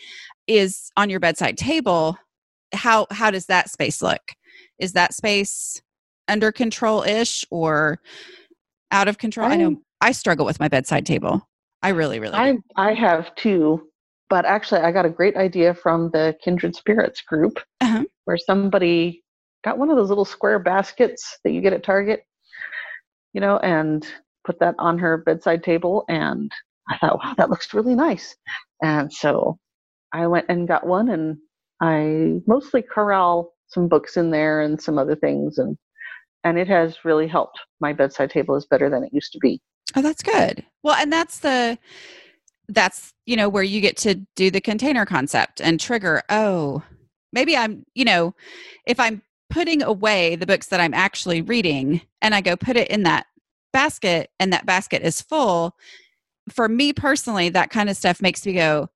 is 0.46 0.90
on 0.96 1.10
your 1.10 1.20
bedside 1.20 1.56
table, 1.56 2.16
how 2.72 3.06
how 3.10 3.30
does 3.30 3.46
that 3.46 3.70
space 3.70 4.02
look? 4.02 4.32
Is 4.78 4.92
that 4.92 5.14
space 5.14 5.80
under 6.28 6.52
control 6.52 7.02
ish 7.02 7.44
or 7.50 8.00
out 8.90 9.08
of 9.08 9.18
control? 9.18 9.48
I, 9.48 9.54
I 9.54 9.56
know 9.56 9.80
I 10.00 10.12
struggle 10.12 10.46
with 10.46 10.60
my 10.60 10.68
bedside 10.68 11.06
table. 11.06 11.48
I 11.82 11.90
really, 11.90 12.18
really 12.18 12.34
I 12.34 12.52
do. 12.52 12.62
I 12.76 12.94
have 12.94 13.34
too, 13.34 13.88
but 14.30 14.44
actually 14.44 14.80
I 14.80 14.92
got 14.92 15.06
a 15.06 15.10
great 15.10 15.36
idea 15.36 15.74
from 15.74 16.10
the 16.12 16.36
Kindred 16.42 16.74
Spirits 16.74 17.20
group 17.22 17.58
uh-huh. 17.80 18.04
where 18.24 18.38
somebody 18.38 19.22
got 19.64 19.78
one 19.78 19.90
of 19.90 19.96
those 19.96 20.08
little 20.08 20.24
square 20.24 20.58
baskets 20.58 21.38
that 21.44 21.52
you 21.52 21.60
get 21.60 21.72
at 21.72 21.82
Target, 21.82 22.24
you 23.32 23.40
know, 23.40 23.58
and 23.58 24.06
put 24.44 24.60
that 24.60 24.74
on 24.78 24.98
her 24.98 25.18
bedside 25.18 25.62
table. 25.62 26.04
And 26.08 26.52
I 26.88 26.98
thought, 26.98 27.18
wow, 27.22 27.34
that 27.36 27.50
looks 27.50 27.72
really 27.72 27.94
nice. 27.94 28.36
And 28.82 29.12
so 29.12 29.58
I 30.12 30.26
went 30.26 30.46
and 30.48 30.68
got 30.68 30.86
one, 30.86 31.08
and 31.08 31.38
I 31.80 32.40
mostly 32.46 32.82
corral 32.82 33.52
some 33.68 33.88
books 33.88 34.16
in 34.16 34.30
there 34.30 34.60
and 34.60 34.80
some 34.80 34.98
other 34.98 35.16
things, 35.16 35.58
and 35.58 35.76
and 36.44 36.58
it 36.58 36.68
has 36.68 37.04
really 37.04 37.26
helped. 37.26 37.58
My 37.80 37.92
bedside 37.92 38.30
table 38.30 38.54
is 38.56 38.66
better 38.66 38.88
than 38.88 39.02
it 39.02 39.12
used 39.12 39.32
to 39.32 39.38
be. 39.38 39.60
Oh, 39.96 40.02
that's 40.02 40.22
good. 40.22 40.64
Well, 40.82 40.94
and 40.94 41.12
that's 41.12 41.40
the 41.40 41.78
that's 42.68 43.12
you 43.26 43.36
know 43.36 43.48
where 43.48 43.62
you 43.62 43.80
get 43.80 43.96
to 43.98 44.14
do 44.36 44.50
the 44.50 44.60
container 44.60 45.04
concept 45.04 45.60
and 45.60 45.78
trigger 45.78 46.22
oh 46.30 46.82
maybe 47.30 47.54
i'm 47.54 47.84
you 47.94 48.06
know 48.06 48.34
if 48.86 48.98
i'm 48.98 49.20
putting 49.54 49.82
away 49.82 50.34
the 50.34 50.46
books 50.46 50.66
that 50.66 50.80
I'm 50.80 50.94
actually 50.94 51.40
reading 51.40 52.00
and 52.20 52.34
I 52.34 52.40
go 52.40 52.56
put 52.56 52.76
it 52.76 52.88
in 52.88 53.04
that 53.04 53.26
basket 53.72 54.30
and 54.40 54.52
that 54.52 54.66
basket 54.66 55.02
is 55.02 55.20
full, 55.20 55.76
for 56.50 56.68
me 56.68 56.92
personally, 56.92 57.50
that 57.50 57.70
kind 57.70 57.88
of 57.88 57.96
stuff 57.96 58.20
makes 58.20 58.44
me 58.44 58.54
go, 58.54 58.88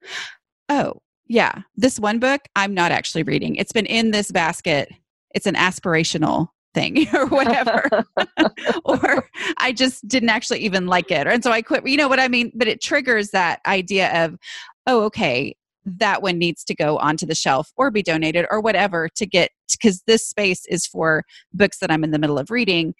oh, 0.68 0.94
yeah, 1.28 1.62
this 1.76 2.00
one 2.00 2.18
book 2.18 2.40
I'm 2.56 2.74
not 2.74 2.90
actually 2.90 3.22
reading. 3.22 3.54
It's 3.54 3.70
been 3.70 3.86
in 3.86 4.10
this 4.10 4.32
basket. 4.32 4.90
It's 5.32 5.46
an 5.46 5.54
aspirational 5.54 6.48
thing 6.78 7.08
or 7.14 7.26
whatever. 7.26 8.04
or 8.84 9.28
I 9.58 9.72
just 9.72 10.06
didn't 10.06 10.28
actually 10.28 10.60
even 10.60 10.86
like 10.86 11.10
it. 11.10 11.26
And 11.26 11.42
so 11.42 11.50
I 11.50 11.62
quit. 11.62 11.86
You 11.86 11.96
know 11.96 12.08
what 12.08 12.20
I 12.20 12.28
mean? 12.28 12.52
But 12.54 12.68
it 12.68 12.80
triggers 12.80 13.30
that 13.30 13.60
idea 13.66 14.24
of, 14.24 14.38
oh, 14.86 15.02
okay, 15.04 15.56
that 15.84 16.22
one 16.22 16.38
needs 16.38 16.64
to 16.64 16.74
go 16.74 16.98
onto 16.98 17.26
the 17.26 17.34
shelf 17.34 17.72
or 17.76 17.90
be 17.90 18.02
donated 18.02 18.46
or 18.50 18.60
whatever 18.60 19.08
to 19.16 19.26
get 19.26 19.50
because 19.72 20.02
this 20.06 20.26
space 20.26 20.66
is 20.66 20.86
for 20.86 21.24
books 21.52 21.78
that 21.78 21.90
I'm 21.90 22.04
in 22.04 22.10
the 22.10 22.18
middle 22.18 22.38
of 22.38 22.50
reading 22.50 22.94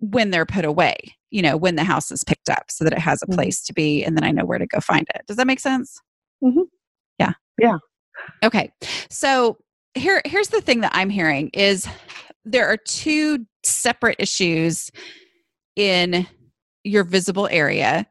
when 0.00 0.30
they're 0.30 0.46
put 0.46 0.64
away, 0.64 0.96
you 1.30 1.40
know, 1.40 1.56
when 1.56 1.76
the 1.76 1.84
house 1.84 2.10
is 2.10 2.24
picked 2.24 2.50
up 2.50 2.64
so 2.68 2.84
that 2.84 2.92
it 2.92 2.98
has 2.98 3.22
a 3.22 3.26
mm-hmm. 3.26 3.36
place 3.36 3.64
to 3.64 3.72
be 3.72 4.04
and 4.04 4.16
then 4.16 4.24
I 4.24 4.30
know 4.30 4.44
where 4.44 4.58
to 4.58 4.66
go 4.66 4.80
find 4.80 5.06
it. 5.14 5.22
Does 5.26 5.36
that 5.36 5.46
make 5.46 5.60
sense? 5.60 5.98
Mm-hmm. 6.42 6.62
Yeah. 7.18 7.32
Yeah. 7.58 7.78
Okay. 8.42 8.72
So 9.08 9.56
here 9.94 10.20
here's 10.24 10.48
the 10.48 10.60
thing 10.60 10.80
that 10.80 10.92
I'm 10.94 11.08
hearing 11.08 11.50
is 11.54 11.88
there 12.44 12.66
are 12.66 12.76
two 12.76 13.46
separate 13.62 14.16
issues 14.18 14.90
in 15.76 16.26
your 16.84 17.04
visible 17.04 17.48
area 17.50 18.06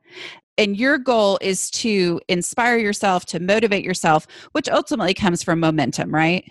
and 0.58 0.78
your 0.78 0.98
goal 0.98 1.40
is 1.42 1.72
to 1.72 2.20
inspire 2.28 2.78
yourself 2.78 3.26
to 3.26 3.40
motivate 3.40 3.84
yourself 3.84 4.28
which 4.52 4.70
ultimately 4.70 5.14
comes 5.14 5.44
from 5.44 5.60
momentum 5.60 6.14
right? 6.14 6.50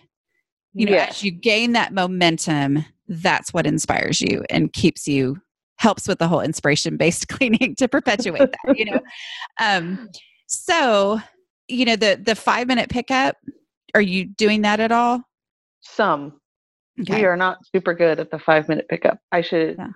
You 0.75 0.87
know 0.87 0.97
as 0.97 1.23
you 1.23 1.31
gain 1.31 1.73
that 1.73 1.92
momentum 1.92 2.85
that's 3.09 3.53
what 3.53 3.66
inspires 3.66 4.21
you 4.21 4.45
and 4.49 4.73
keeps 4.73 5.07
you 5.07 5.37
helps 5.77 6.07
with 6.07 6.18
the 6.18 6.29
whole 6.29 6.40
inspiration 6.40 6.97
based 6.97 7.29
cleaning 7.29 7.75
to 7.77 7.88
perpetuate 7.88 8.38
that 8.38 8.79
you 8.79 8.85
know? 8.87 9.01
Um 9.61 10.09
so 10.47 11.21
you 11.68 11.85
know 11.85 11.97
the 11.97 12.21
the 12.23 12.35
five 12.35 12.68
minute 12.68 12.88
pickup 12.88 13.37
are 13.95 14.01
you 14.01 14.25
doing 14.25 14.62
that 14.62 14.81
at 14.81 14.92
all? 14.92 15.23
Some 15.83 16.40
okay. 17.00 17.20
we 17.20 17.24
are 17.24 17.37
not 17.37 17.59
super 17.74 17.94
good 17.94 18.20
at 18.20 18.31
the 18.31 18.38
five 18.38 18.68
minute 18.68 18.87
pickup 18.88 19.18
i 19.33 19.40
should 19.40 19.76
yeah 19.78 19.88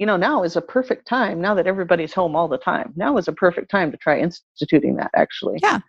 you 0.00 0.06
know, 0.06 0.16
now 0.16 0.42
is 0.42 0.56
a 0.56 0.62
perfect 0.62 1.06
time, 1.06 1.42
now 1.42 1.54
that 1.54 1.66
everybody's 1.66 2.14
home 2.14 2.34
all 2.34 2.48
the 2.48 2.56
time, 2.56 2.94
now 2.96 3.18
is 3.18 3.28
a 3.28 3.34
perfect 3.34 3.70
time 3.70 3.90
to 3.90 3.98
try 3.98 4.18
instituting 4.18 4.96
that 4.96 5.10
actually. 5.14 5.58
Yeah. 5.62 5.80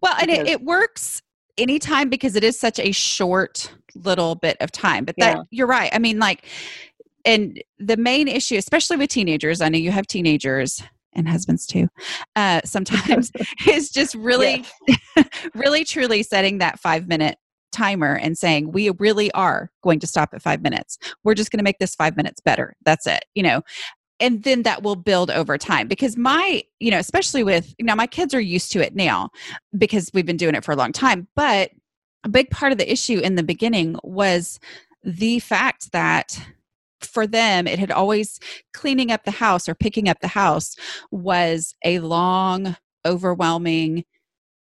Well, 0.00 0.14
and 0.20 0.30
it, 0.30 0.46
it 0.46 0.62
works 0.62 1.20
anytime 1.58 2.08
because 2.08 2.36
it 2.36 2.44
is 2.44 2.58
such 2.58 2.78
a 2.78 2.92
short 2.92 3.74
little 3.96 4.36
bit 4.36 4.56
of 4.60 4.70
time. 4.70 5.04
But 5.04 5.16
that 5.18 5.36
yeah. 5.36 5.42
you're 5.50 5.66
right. 5.66 5.90
I 5.92 5.98
mean, 5.98 6.20
like, 6.20 6.44
and 7.24 7.60
the 7.80 7.96
main 7.96 8.28
issue, 8.28 8.56
especially 8.56 8.98
with 8.98 9.10
teenagers, 9.10 9.60
I 9.60 9.68
know 9.68 9.78
you 9.78 9.90
have 9.90 10.06
teenagers 10.06 10.80
and 11.12 11.28
husbands 11.28 11.66
too, 11.66 11.88
uh, 12.36 12.60
sometimes 12.64 13.32
is 13.68 13.90
just 13.90 14.14
really, 14.14 14.64
yes. 14.86 15.28
really 15.56 15.84
truly 15.84 16.22
setting 16.22 16.58
that 16.58 16.78
five 16.78 17.08
minute 17.08 17.36
timer 17.72 18.14
and 18.16 18.38
saying 18.38 18.72
we 18.72 18.90
really 18.90 19.30
are 19.32 19.70
going 19.82 20.00
to 20.00 20.06
stop 20.06 20.30
at 20.32 20.42
five 20.42 20.62
minutes. 20.62 20.98
We're 21.24 21.34
just 21.34 21.50
going 21.50 21.58
to 21.58 21.64
make 21.64 21.78
this 21.78 21.94
five 21.94 22.16
minutes 22.16 22.40
better. 22.40 22.74
That's 22.84 23.06
it 23.06 23.24
you 23.36 23.42
know? 23.42 23.62
And 24.18 24.42
then 24.42 24.62
that 24.62 24.82
will 24.82 24.96
build 24.96 25.30
over 25.30 25.58
time 25.58 25.88
because 25.88 26.16
my 26.16 26.64
you 26.80 26.90
know 26.90 26.98
especially 26.98 27.44
with 27.44 27.74
you 27.78 27.84
now 27.84 27.94
my 27.94 28.06
kids 28.06 28.32
are 28.32 28.40
used 28.40 28.72
to 28.72 28.80
it 28.80 28.96
now 28.96 29.28
because 29.76 30.10
we've 30.14 30.26
been 30.26 30.38
doing 30.38 30.54
it 30.54 30.64
for 30.64 30.72
a 30.72 30.76
long 30.76 30.90
time 30.90 31.28
but 31.36 31.70
a 32.24 32.28
big 32.30 32.50
part 32.50 32.72
of 32.72 32.78
the 32.78 32.90
issue 32.90 33.18
in 33.18 33.34
the 33.34 33.42
beginning 33.42 33.96
was 34.02 34.58
the 35.04 35.38
fact 35.40 35.92
that 35.92 36.40
for 37.02 37.26
them 37.26 37.66
it 37.66 37.78
had 37.78 37.90
always 37.90 38.40
cleaning 38.72 39.12
up 39.12 39.24
the 39.24 39.30
house 39.30 39.68
or 39.68 39.74
picking 39.74 40.08
up 40.08 40.20
the 40.20 40.28
house 40.28 40.74
was 41.10 41.74
a 41.84 41.98
long 41.98 42.74
overwhelming 43.04 44.02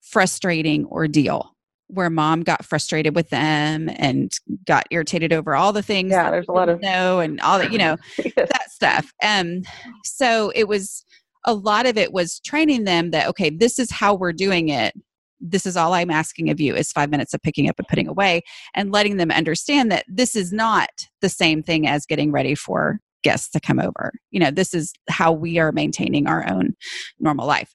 frustrating 0.01 0.87
ordeal 0.87 1.53
where 1.93 2.09
mom 2.09 2.43
got 2.43 2.65
frustrated 2.65 3.15
with 3.15 3.29
them 3.29 3.91
and 3.97 4.33
got 4.67 4.87
irritated 4.91 5.33
over 5.33 5.55
all 5.55 5.73
the 5.73 5.83
things. 5.83 6.11
Yeah, 6.11 6.31
there's 6.31 6.49
a 6.49 6.53
lot 6.53 6.71
of 6.71 6.81
no 6.81 7.21
and 7.21 7.39
all 7.41 7.59
that, 7.59 7.71
you 7.71 7.79
know, 7.79 7.97
yes. 8.19 8.33
that 8.35 8.71
stuff. 8.71 9.13
Um, 9.23 9.63
so 10.03 10.51
it 10.55 10.69
was 10.69 11.05
a 11.45 11.53
lot 11.53 11.85
of 11.87 11.99
it 11.99 12.13
was 12.13 12.41
training 12.41 12.85
them 12.85 13.11
that 13.11 13.29
okay, 13.29 13.51
this 13.51 13.79
is 13.79 13.91
how 13.91 14.15
we're 14.15 14.33
doing 14.33 14.71
it. 14.71 14.95
This 15.39 15.67
is 15.67 15.77
all 15.77 15.93
I'm 15.93 16.11
asking 16.11 16.51
of 16.51 16.61
you 16.61 16.75
is 16.75 16.93
five 16.93 17.11
minutes 17.11 17.35
of 17.35 17.43
picking 17.43 17.69
up 17.69 17.75
and 17.79 17.89
putting 17.89 18.09
away, 18.09 18.43
and 18.75 18.93
letting 18.93 19.19
them 19.19 19.31
understand 19.31 19.91
that 19.93 20.05
this 20.09 20.35
is 20.35 20.53
not 20.53 20.89
the 21.21 21.29
same 21.29 21.63
thing 21.63 21.87
as 21.87 22.07
getting 22.07 22.33
ready 22.33 22.55
for 22.55 23.01
guests 23.23 23.51
to 23.51 23.61
come 23.61 23.81
over. 23.81 24.13
You 24.31 24.41
know, 24.41 24.51
this 24.51 24.73
is 24.73 24.93
how 25.09 25.33
we 25.33 25.59
are 25.59 25.73
maintaining 25.73 26.27
our 26.27 26.49
own 26.49 26.75
normal 27.19 27.47
life. 27.47 27.73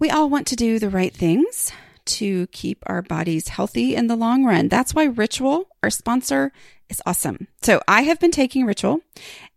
We 0.00 0.10
all 0.10 0.28
want 0.28 0.46
to 0.48 0.56
do 0.56 0.78
the 0.78 0.90
right 0.90 1.14
things 1.14 1.72
to 2.06 2.46
keep 2.48 2.82
our 2.86 3.02
bodies 3.02 3.48
healthy 3.48 3.94
in 3.94 4.06
the 4.06 4.16
long 4.16 4.44
run. 4.44 4.68
That's 4.68 4.94
why 4.94 5.04
Ritual, 5.04 5.68
our 5.82 5.90
sponsor, 5.90 6.52
is 6.88 7.02
awesome. 7.06 7.48
So 7.62 7.80
I 7.88 8.02
have 8.02 8.20
been 8.20 8.30
taking 8.30 8.66
Ritual, 8.66 9.00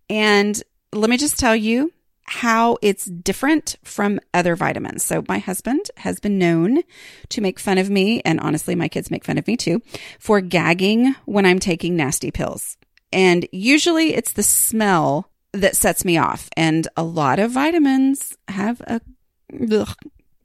and 0.10 0.62
let 0.94 1.10
me 1.10 1.18
just 1.18 1.40
tell 1.40 1.56
you 1.56 1.92
how 2.30 2.78
it's 2.82 3.06
different 3.06 3.78
from 3.84 4.20
other 4.34 4.56
vitamins. 4.56 5.04
So 5.04 5.24
my 5.30 5.40
husband 5.40 5.90
has 5.98 6.20
been 6.20 6.38
known 6.38 6.82
to 7.30 7.42
make 7.42 7.60
fun 7.60 7.78
of 7.78 7.90
me, 7.90 8.22
and 8.26 8.40
honestly, 8.40 8.76
my 8.76 8.90
kids 8.90 9.10
make 9.10 9.24
fun 9.24 9.38
of 9.38 9.48
me 9.48 9.56
too, 9.56 9.82
for 10.20 10.42
gagging 10.42 11.16
when 11.26 11.46
I'm 11.46 11.60
taking 11.60 11.96
nasty 11.96 12.32
pills. 12.32 12.78
And 13.14 13.48
usually 13.52 14.14
it's 14.14 14.34
the 14.34 14.44
smell 14.44 15.30
that 15.54 15.78
sets 15.78 16.04
me 16.04 16.18
off. 16.18 16.50
And 16.58 16.88
a 16.98 17.04
lot 17.04 17.40
of 17.40 17.52
vitamins 17.52 18.36
have 18.50 18.82
a 18.82 19.00
ugh, 19.72 19.96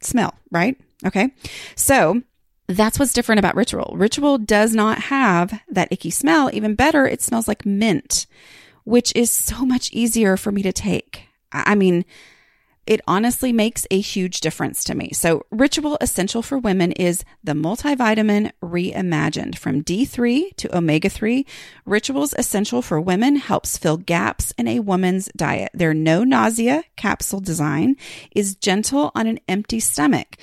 smell, 0.05 0.35
right? 0.51 0.77
Okay. 1.07 1.31
So 1.77 2.23
That's 2.69 2.99
what's 2.99 3.13
different 3.13 3.39
about 3.41 3.57
Ritual. 3.57 3.95
Ritual 3.97 4.39
does 4.39 4.75
not 4.75 4.99
have 4.99 5.61
that 5.69 5.89
icky 5.91 6.11
smell. 6.11 6.49
Even 6.53 6.75
better, 6.75 7.07
it 7.07 7.21
smells 7.21 7.49
like 7.49 7.67
mint, 7.67 8.27
which 8.85 9.13
is 9.15 9.31
so 9.31 9.67
much 9.67 9.91
easier 9.93 10.37
for 10.37 10.53
me 10.53 10.63
to 10.63 10.73
take. 10.73 11.27
I 11.53 11.75
mean, 11.75 12.05
it 12.87 13.01
honestly 13.07 13.53
makes 13.53 13.87
a 13.91 14.01
huge 14.01 14.41
difference 14.41 14.83
to 14.85 14.95
me. 14.95 15.11
So, 15.13 15.47
Ritual 15.51 15.97
Essential 16.01 16.43
for 16.43 16.59
Women 16.59 16.93
is 16.93 17.25
the 17.45 17.53
multivitamin 17.53 18.51
reimagined 18.63 19.57
from 19.57 19.85
D3 19.85 20.57
to 20.57 20.77
omega 20.77 21.09
3. 21.09 21.47
Rituals 21.87 22.35
Essential 22.37 22.83
for 22.83 23.01
Women 23.01 23.37
helps 23.37 23.79
fill 23.79 23.99
gaps 23.99 24.53
in 24.59 24.67
a 24.67 24.81
woman's 24.81 25.29
diet. 25.37 25.71
Their 25.73 25.95
no 25.95 26.25
nausea 26.25 26.85
capsule 26.97 27.41
design 27.41 27.97
is 28.35 28.57
gentle 28.57 29.13
on 29.15 29.27
an 29.27 29.39
empty 29.47 29.79
stomach. 29.79 30.37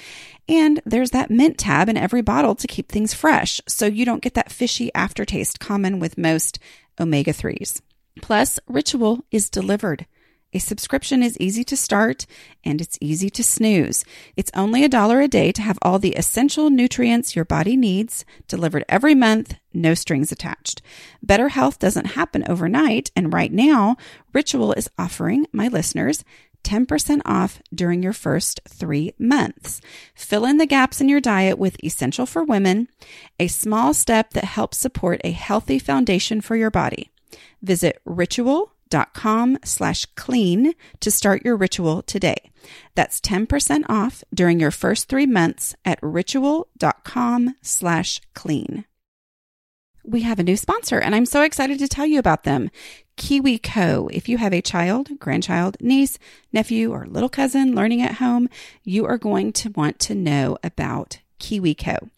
And 0.47 0.81
there's 0.85 1.11
that 1.11 1.29
mint 1.29 1.57
tab 1.57 1.89
in 1.89 1.97
every 1.97 2.21
bottle 2.21 2.55
to 2.55 2.67
keep 2.67 2.89
things 2.89 3.13
fresh, 3.13 3.61
so 3.67 3.85
you 3.85 4.05
don't 4.05 4.23
get 4.23 4.33
that 4.33 4.51
fishy 4.51 4.91
aftertaste 4.95 5.59
common 5.59 5.99
with 5.99 6.17
most 6.17 6.57
omega 6.99 7.33
3s. 7.33 7.81
Plus, 8.21 8.59
Ritual 8.67 9.25
is 9.29 9.49
delivered. 9.49 10.05
A 10.51 10.59
subscription 10.59 11.21
is 11.21 11.37
easy 11.39 11.63
to 11.63 11.77
start 11.77 12.25
and 12.63 12.81
it's 12.81 12.97
easy 12.99 13.29
to 13.29 13.43
snooze. 13.43 14.03
It's 14.35 14.49
only 14.55 14.83
a 14.83 14.89
dollar 14.89 15.21
a 15.21 15.27
day 15.27 15.51
to 15.51 15.61
have 15.61 15.77
all 15.83 15.99
the 15.99 16.15
essential 16.15 16.71
nutrients 16.71 17.35
your 17.35 17.45
body 17.45 17.77
needs 17.77 18.25
delivered 18.47 18.83
every 18.89 19.13
month, 19.13 19.55
no 19.73 19.93
strings 19.93 20.31
attached. 20.31 20.81
Better 21.21 21.49
health 21.49 21.77
doesn't 21.77 22.13
happen 22.13 22.43
overnight, 22.49 23.11
and 23.15 23.31
right 23.31 23.51
now, 23.51 23.95
Ritual 24.33 24.73
is 24.73 24.89
offering 24.97 25.45
my 25.51 25.67
listeners 25.67 26.23
10% 26.63 27.21
off 27.25 27.61
during 27.73 28.01
your 28.01 28.13
first 28.13 28.59
three 28.67 29.13
months. 29.17 29.79
Fill 30.15 30.45
in 30.45 30.57
the 30.57 30.65
gaps 30.65 30.99
in 30.99 31.07
your 31.07 31.21
diet 31.21 31.57
with 31.57 31.81
Essential 31.83 32.25
for 32.25 32.43
Women, 32.43 32.89
a 33.39 33.47
small 33.47 33.93
step 33.93 34.31
that 34.31 34.43
helps 34.45 34.77
support 34.77 35.21
a 35.23 35.31
healthy 35.31 35.79
foundation 35.79 36.41
for 36.41 36.55
your 36.55 36.71
body. 36.71 37.11
Visit 37.61 38.01
ritual 38.03 38.73
dot 38.89 39.13
com 39.13 39.57
slash 39.63 40.05
clean 40.15 40.73
to 40.99 41.11
start 41.11 41.45
your 41.45 41.55
ritual 41.55 42.01
today. 42.01 42.51
That's 42.95 43.21
10% 43.21 43.83
off 43.87 44.23
during 44.33 44.59
your 44.59 44.71
first 44.71 45.07
three 45.07 45.25
months 45.25 45.75
at 45.85 45.99
ritual.com 46.01 47.55
slash 47.61 48.21
clean. 48.33 48.85
We 50.03 50.21
have 50.21 50.39
a 50.39 50.43
new 50.43 50.57
sponsor 50.57 50.99
and 50.99 51.13
I'm 51.13 51.25
so 51.25 51.43
excited 51.43 51.79
to 51.79 51.87
tell 51.87 52.05
you 52.05 52.19
about 52.19 52.43
them. 52.43 52.71
KiwiCo. 53.17 54.09
If 54.11 54.29
you 54.29 54.37
have 54.37 54.53
a 54.53 54.61
child, 54.61 55.19
grandchild, 55.19 55.77
niece, 55.81 56.17
nephew, 56.53 56.91
or 56.91 57.05
little 57.05 57.29
cousin 57.29 57.75
learning 57.75 58.01
at 58.01 58.15
home, 58.15 58.49
you 58.83 59.05
are 59.05 59.17
going 59.17 59.51
to 59.53 59.69
want 59.71 59.99
to 59.99 60.15
know 60.15 60.57
about 60.63 61.19
KiwiCo. 61.39 62.09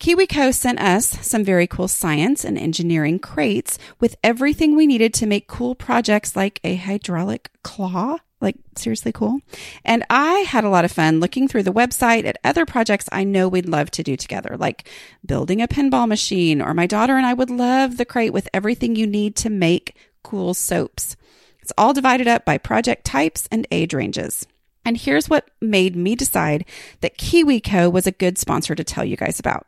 KiwiCo 0.00 0.54
sent 0.54 0.80
us 0.80 1.06
some 1.26 1.42
very 1.42 1.66
cool 1.66 1.88
science 1.88 2.44
and 2.44 2.56
engineering 2.56 3.18
crates 3.18 3.78
with 3.98 4.16
everything 4.22 4.76
we 4.76 4.86
needed 4.86 5.12
to 5.14 5.26
make 5.26 5.48
cool 5.48 5.74
projects 5.74 6.36
like 6.36 6.60
a 6.62 6.76
hydraulic 6.76 7.50
claw. 7.64 8.18
Like, 8.40 8.54
seriously 8.76 9.10
cool. 9.10 9.40
And 9.84 10.04
I 10.08 10.34
had 10.40 10.62
a 10.62 10.68
lot 10.68 10.84
of 10.84 10.92
fun 10.92 11.18
looking 11.18 11.48
through 11.48 11.64
the 11.64 11.72
website 11.72 12.24
at 12.24 12.38
other 12.44 12.64
projects 12.64 13.08
I 13.10 13.24
know 13.24 13.48
we'd 13.48 13.68
love 13.68 13.90
to 13.92 14.04
do 14.04 14.16
together, 14.16 14.56
like 14.56 14.88
building 15.26 15.60
a 15.60 15.66
pinball 15.66 16.06
machine, 16.06 16.62
or 16.62 16.72
my 16.72 16.86
daughter 16.86 17.16
and 17.16 17.26
I 17.26 17.34
would 17.34 17.50
love 17.50 17.96
the 17.96 18.04
crate 18.04 18.32
with 18.32 18.48
everything 18.54 18.94
you 18.94 19.08
need 19.08 19.34
to 19.36 19.50
make 19.50 19.96
cool 20.22 20.54
soaps. 20.54 21.16
It's 21.60 21.72
all 21.76 21.92
divided 21.92 22.28
up 22.28 22.44
by 22.44 22.58
project 22.58 23.04
types 23.04 23.48
and 23.50 23.66
age 23.72 23.92
ranges. 23.92 24.46
And 24.84 24.96
here's 24.96 25.28
what 25.28 25.50
made 25.60 25.96
me 25.96 26.14
decide 26.14 26.64
that 27.00 27.18
KiwiCo 27.18 27.92
was 27.92 28.06
a 28.06 28.12
good 28.12 28.38
sponsor 28.38 28.74
to 28.74 28.84
tell 28.84 29.04
you 29.04 29.16
guys 29.16 29.38
about. 29.38 29.66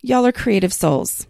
Y'all 0.00 0.26
are 0.26 0.32
creative 0.32 0.72
souls, 0.72 1.26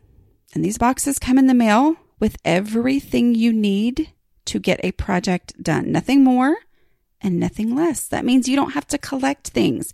and 0.54 0.64
these 0.64 0.78
boxes 0.78 1.18
come 1.18 1.38
in 1.38 1.46
the 1.46 1.54
mail 1.54 1.96
with 2.20 2.36
everything 2.44 3.34
you 3.34 3.52
need 3.52 4.12
to 4.46 4.58
get 4.58 4.80
a 4.82 4.92
project 4.92 5.62
done. 5.62 5.92
Nothing 5.92 6.22
more 6.24 6.56
and 7.20 7.38
nothing 7.38 7.74
less. 7.74 8.06
That 8.08 8.24
means 8.24 8.48
you 8.48 8.56
don't 8.56 8.72
have 8.72 8.86
to 8.88 8.98
collect 8.98 9.48
things. 9.48 9.92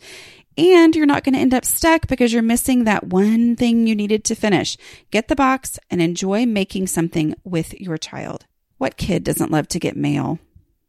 And 0.57 0.95
you're 0.95 1.07
not 1.07 1.25
going 1.25 1.35
to 1.35 1.41
end 1.41 1.55
up 1.55 1.65
stuck 1.65 2.07
because 2.07 2.33
you're 2.33 2.43
missing 2.43 2.85
that 2.85 3.09
one 3.09 3.57
thing 3.57 3.87
you 3.87 3.97
needed 3.97 4.25
to 4.25 4.37
finish. 4.37 4.77
Get 5.11 5.27
the 5.29 5.35
box 5.35 5.81
and 5.91 6.01
enjoy 6.01 6.47
making 6.47 6.87
something 6.87 7.35
with 7.43 7.79
your 7.81 7.99
child. 7.99 8.47
What 8.79 8.97
kid 8.97 9.25
doesn't 9.25 9.51
love 9.51 9.67
to 9.69 9.81
get 9.81 9.97
mail? 9.97 10.39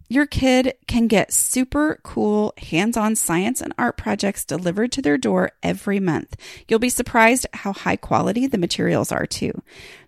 Your 0.07 0.27
kid 0.27 0.75
can 0.87 1.07
get 1.07 1.33
super 1.33 1.99
cool 2.03 2.53
hands 2.57 2.95
on 2.95 3.15
science 3.15 3.59
and 3.59 3.73
art 3.77 3.97
projects 3.97 4.45
delivered 4.45 4.91
to 4.93 5.01
their 5.01 5.17
door 5.17 5.51
every 5.63 5.99
month. 5.99 6.35
You'll 6.67 6.79
be 6.79 6.89
surprised 6.89 7.47
how 7.53 7.73
high 7.73 7.95
quality 7.95 8.45
the 8.45 8.59
materials 8.59 9.11
are, 9.11 9.25
too. 9.25 9.63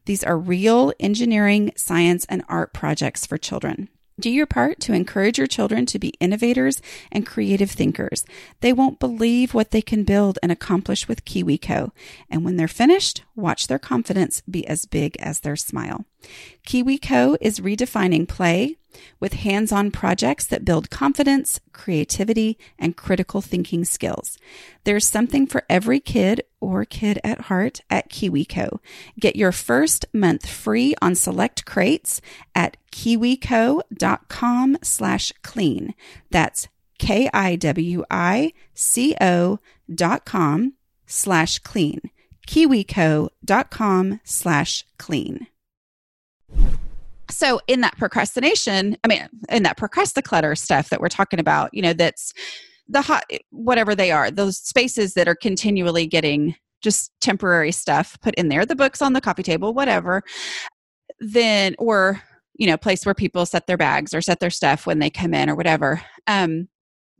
These 0.05 0.23
are 0.23 0.37
real 0.37 0.93
engineering, 0.99 1.71
science, 1.75 2.25
and 2.29 2.43
art 2.47 2.73
projects 2.73 3.25
for 3.25 3.37
children. 3.37 3.89
Do 4.19 4.31
your 4.31 4.47
part 4.47 4.79
to 4.81 4.93
encourage 4.93 5.37
your 5.37 5.45
children 5.45 5.85
to 5.87 5.99
be 5.99 6.13
innovators 6.19 6.81
and 7.11 7.25
creative 7.25 7.69
thinkers. 7.69 8.25
They 8.61 8.73
won't 8.73 8.99
believe 8.99 9.53
what 9.53 9.69
they 9.69 9.81
can 9.81 10.03
build 10.03 10.39
and 10.41 10.51
accomplish 10.51 11.07
with 11.07 11.25
KiwiCo. 11.25 11.91
And 12.27 12.43
when 12.43 12.57
they're 12.57 12.67
finished, 12.67 13.23
watch 13.35 13.67
their 13.67 13.77
confidence 13.77 14.41
be 14.49 14.65
as 14.67 14.85
big 14.85 15.17
as 15.17 15.41
their 15.41 15.55
smile. 15.55 16.05
KiwiCo 16.65 17.37
is 17.41 17.59
redefining 17.59 18.27
play 18.27 18.77
with 19.19 19.33
hands 19.33 19.71
on 19.71 19.91
projects 19.91 20.45
that 20.47 20.65
build 20.65 20.89
confidence, 20.89 21.59
creativity, 21.73 22.57
and 22.79 22.97
critical 22.97 23.41
thinking 23.41 23.85
skills. 23.85 24.37
There's 24.83 25.05
something 25.05 25.47
for 25.47 25.63
every 25.69 25.99
kid 25.99 26.43
or 26.59 26.85
kid 26.85 27.19
at 27.23 27.41
heart 27.41 27.81
at 27.89 28.09
KiwiCo. 28.09 28.79
Get 29.19 29.35
your 29.35 29.51
first 29.51 30.05
month 30.13 30.47
free 30.47 30.95
on 31.01 31.15
select 31.15 31.65
crates 31.65 32.21
at 32.55 32.77
kiwico.com 32.91 34.77
slash 34.81 35.33
clean. 35.43 35.93
That's 36.31 36.67
K-I-W-I-C-O 36.99 37.99
dot 39.93 40.25
com 40.25 40.73
slash 41.05 41.59
clean. 41.59 42.01
kiwico.com 42.47 44.19
slash 44.23 44.85
clean. 44.97 45.47
So 47.29 47.59
in 47.67 47.81
that 47.81 47.97
procrastination, 47.97 48.97
I 49.03 49.07
mean, 49.07 49.27
in 49.49 49.63
that 49.63 49.77
procrasticlutter 49.77 50.57
stuff 50.57 50.89
that 50.89 51.01
we're 51.01 51.09
talking 51.09 51.39
about, 51.39 51.73
you 51.73 51.81
know, 51.81 51.93
that's 51.93 52.33
the 52.87 53.01
hot, 53.01 53.25
whatever 53.49 53.95
they 53.95 54.11
are, 54.11 54.31
those 54.31 54.57
spaces 54.57 55.13
that 55.15 55.27
are 55.27 55.35
continually 55.35 56.07
getting 56.07 56.55
just 56.81 57.11
temporary 57.19 57.71
stuff 57.71 58.17
put 58.21 58.35
in 58.35 58.49
there, 58.49 58.65
the 58.65 58.75
books 58.75 59.01
on 59.01 59.13
the 59.13 59.21
coffee 59.21 59.43
table, 59.43 59.73
whatever, 59.73 60.21
then, 61.19 61.75
or, 61.79 62.21
you 62.55 62.67
know, 62.67 62.77
place 62.77 63.05
where 63.05 63.15
people 63.15 63.45
set 63.45 63.67
their 63.67 63.77
bags 63.77 64.13
or 64.13 64.21
set 64.21 64.39
their 64.39 64.49
stuff 64.49 64.85
when 64.85 64.99
they 64.99 65.09
come 65.09 65.33
in 65.33 65.49
or 65.49 65.55
whatever. 65.55 66.01
Um, 66.27 66.67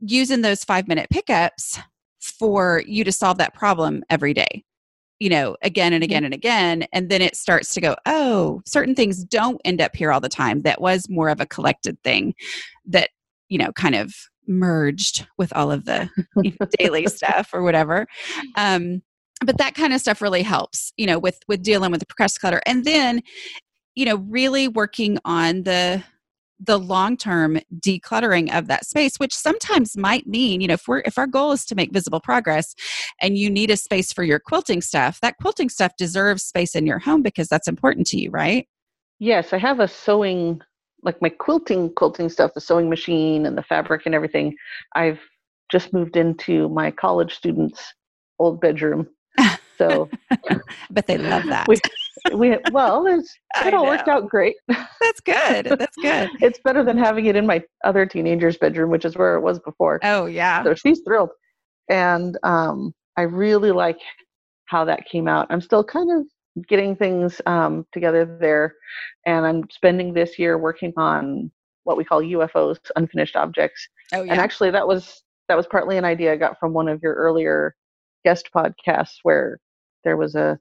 using 0.00 0.42
those 0.42 0.64
five 0.64 0.86
minute 0.88 1.10
pickups 1.10 1.78
for 2.20 2.82
you 2.86 3.04
to 3.04 3.12
solve 3.12 3.38
that 3.38 3.54
problem 3.54 4.02
every 4.10 4.32
day 4.32 4.64
you 5.20 5.28
know, 5.28 5.56
again 5.62 5.92
and 5.92 6.04
again 6.04 6.24
and 6.24 6.34
again. 6.34 6.86
And 6.92 7.08
then 7.08 7.22
it 7.22 7.36
starts 7.36 7.74
to 7.74 7.80
go, 7.80 7.96
oh, 8.06 8.62
certain 8.64 8.94
things 8.94 9.24
don't 9.24 9.60
end 9.64 9.80
up 9.80 9.96
here 9.96 10.12
all 10.12 10.20
the 10.20 10.28
time. 10.28 10.62
That 10.62 10.80
was 10.80 11.08
more 11.08 11.28
of 11.28 11.40
a 11.40 11.46
collected 11.46 12.00
thing 12.02 12.34
that, 12.86 13.10
you 13.48 13.58
know, 13.58 13.72
kind 13.72 13.94
of 13.94 14.14
merged 14.46 15.26
with 15.36 15.54
all 15.54 15.70
of 15.70 15.84
the 15.84 16.08
you 16.42 16.52
know, 16.58 16.66
daily 16.78 17.06
stuff 17.08 17.50
or 17.52 17.62
whatever. 17.62 18.06
Um, 18.56 19.02
but 19.44 19.58
that 19.58 19.74
kind 19.74 19.92
of 19.92 20.00
stuff 20.00 20.20
really 20.20 20.42
helps, 20.42 20.92
you 20.96 21.06
know, 21.06 21.18
with 21.18 21.38
with 21.48 21.62
dealing 21.62 21.90
with 21.90 22.00
the 22.00 22.06
procrastinator. 22.06 22.60
And 22.66 22.84
then, 22.84 23.22
you 23.94 24.04
know, 24.04 24.16
really 24.16 24.68
working 24.68 25.18
on 25.24 25.62
the 25.62 26.02
the 26.60 26.78
long-term 26.78 27.58
decluttering 27.78 28.56
of 28.56 28.66
that 28.66 28.84
space 28.84 29.16
which 29.18 29.34
sometimes 29.34 29.96
might 29.96 30.26
mean 30.26 30.60
you 30.60 30.68
know 30.68 30.74
if 30.74 30.88
we're 30.88 31.02
if 31.04 31.18
our 31.18 31.26
goal 31.26 31.52
is 31.52 31.64
to 31.64 31.74
make 31.74 31.92
visible 31.92 32.20
progress 32.20 32.74
and 33.20 33.38
you 33.38 33.48
need 33.48 33.70
a 33.70 33.76
space 33.76 34.12
for 34.12 34.24
your 34.24 34.38
quilting 34.38 34.80
stuff 34.80 35.20
that 35.20 35.36
quilting 35.40 35.68
stuff 35.68 35.92
deserves 35.96 36.42
space 36.42 36.74
in 36.74 36.86
your 36.86 36.98
home 36.98 37.22
because 37.22 37.48
that's 37.48 37.68
important 37.68 38.06
to 38.06 38.18
you 38.18 38.30
right? 38.30 38.66
Yes 39.18 39.52
i 39.52 39.58
have 39.58 39.80
a 39.80 39.88
sewing 39.88 40.60
like 41.02 41.20
my 41.22 41.28
quilting 41.28 41.92
quilting 41.94 42.28
stuff 42.28 42.54
the 42.54 42.60
sewing 42.60 42.88
machine 42.88 43.46
and 43.46 43.56
the 43.56 43.62
fabric 43.62 44.02
and 44.04 44.14
everything 44.14 44.54
i've 44.94 45.20
just 45.70 45.92
moved 45.92 46.16
into 46.16 46.68
my 46.70 46.90
college 46.90 47.34
students 47.34 47.94
old 48.38 48.60
bedroom. 48.60 49.08
So 49.78 50.10
but 50.90 51.06
they 51.06 51.18
love 51.18 51.44
that. 51.44 51.68
We, 51.68 51.76
we 52.34 52.56
well, 52.72 53.06
it 53.64 53.74
all 53.74 53.86
worked 53.86 54.08
out 54.08 54.28
great. 54.28 54.56
That's 54.68 55.20
good. 55.20 55.66
That's 55.78 55.96
good. 55.96 56.30
it's 56.40 56.58
better 56.60 56.84
than 56.84 56.98
having 56.98 57.26
it 57.26 57.36
in 57.36 57.46
my 57.46 57.62
other 57.84 58.06
teenager's 58.06 58.56
bedroom, 58.56 58.90
which 58.90 59.04
is 59.04 59.16
where 59.16 59.36
it 59.36 59.40
was 59.40 59.58
before. 59.58 60.00
Oh 60.02 60.26
yeah. 60.26 60.62
So 60.64 60.74
she's 60.74 61.00
thrilled, 61.00 61.30
and 61.88 62.36
um, 62.42 62.94
I 63.16 63.22
really 63.22 63.72
like 63.72 63.98
how 64.66 64.84
that 64.84 65.06
came 65.06 65.28
out. 65.28 65.46
I'm 65.50 65.60
still 65.60 65.84
kind 65.84 66.10
of 66.12 66.66
getting 66.66 66.96
things 66.96 67.40
um, 67.46 67.86
together 67.92 68.38
there, 68.40 68.74
and 69.26 69.46
I'm 69.46 69.64
spending 69.70 70.12
this 70.12 70.38
year 70.38 70.58
working 70.58 70.92
on 70.96 71.50
what 71.84 71.96
we 71.96 72.04
call 72.04 72.20
UFOs, 72.20 72.78
unfinished 72.96 73.36
objects. 73.36 73.88
Oh 74.12 74.22
yeah. 74.22 74.32
And 74.32 74.40
actually, 74.40 74.70
that 74.72 74.86
was 74.86 75.22
that 75.48 75.56
was 75.56 75.66
partly 75.66 75.96
an 75.96 76.04
idea 76.04 76.32
I 76.32 76.36
got 76.36 76.58
from 76.60 76.72
one 76.72 76.88
of 76.88 77.00
your 77.02 77.14
earlier 77.14 77.74
guest 78.24 78.50
podcasts 78.54 79.16
where 79.22 79.58
there 80.04 80.16
was 80.16 80.34
a 80.34 80.58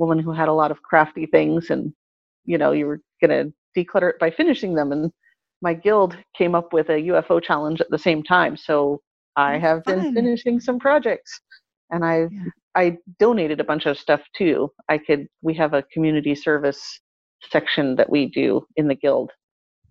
woman 0.00 0.18
who 0.20 0.32
had 0.32 0.48
a 0.48 0.54
lot 0.54 0.72
of 0.72 0.82
crafty 0.82 1.26
things 1.26 1.70
and 1.70 1.94
you 2.46 2.58
know 2.58 2.72
you 2.72 2.86
were 2.86 3.00
going 3.22 3.30
to 3.30 3.54
declutter 3.78 4.10
it 4.10 4.20
by 4.20 4.30
finishing 4.32 4.74
them. 4.74 4.92
And 4.92 5.12
my 5.62 5.74
guild 5.74 6.16
came 6.36 6.56
up 6.56 6.72
with 6.74 6.90
a 6.90 7.02
UFO 7.12 7.42
challenge 7.42 7.80
at 7.82 7.90
the 7.90 7.98
same 7.98 8.24
time. 8.24 8.56
So 8.56 9.00
I 9.36 9.58
have 9.58 9.84
fun. 9.84 10.00
been 10.00 10.14
finishing 10.14 10.60
some 10.60 10.80
projects 10.80 11.40
and 11.90 12.04
I 12.04 12.28
Yeah. 12.30 12.44
I 12.76 12.98
donated 13.20 13.60
a 13.60 13.64
bunch 13.64 13.86
of 13.86 13.98
stuff 13.98 14.22
too. 14.36 14.70
I 14.88 14.98
could 14.98 15.28
we 15.42 15.54
have 15.54 15.74
a 15.74 15.84
community 15.94 16.34
service 16.36 17.00
section 17.50 17.96
that 17.96 18.10
we 18.10 18.26
do 18.28 18.66
in 18.76 18.88
the 18.88 18.96
guild. 18.96 19.32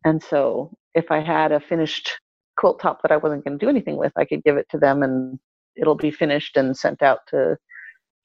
And 0.06 0.24
so 0.24 0.74
if 0.95 1.12
I 1.12 1.22
had 1.22 1.52
a 1.54 1.62
finished 1.62 2.12
quilt 2.58 2.82
top 2.82 3.02
that 3.04 3.12
I 3.12 3.17
wasn't 3.17 3.45
going 3.45 3.60
to 3.60 3.65
do 3.65 3.69
anything 3.69 3.98
with 3.98 4.13
I 4.17 4.26
could 4.26 4.43
give 4.45 4.58
it 4.58 4.67
to 4.72 4.80
them 4.80 5.04
and 5.04 5.39
it'll 5.78 5.95
be 5.95 6.12
finished 6.12 6.58
and 6.58 6.78
sent 6.78 7.02
out 7.04 7.19
to 7.30 7.58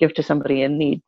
give 0.01 0.15
to 0.15 0.23
somebody 0.25 0.63
in 0.63 0.79
need 0.79 1.03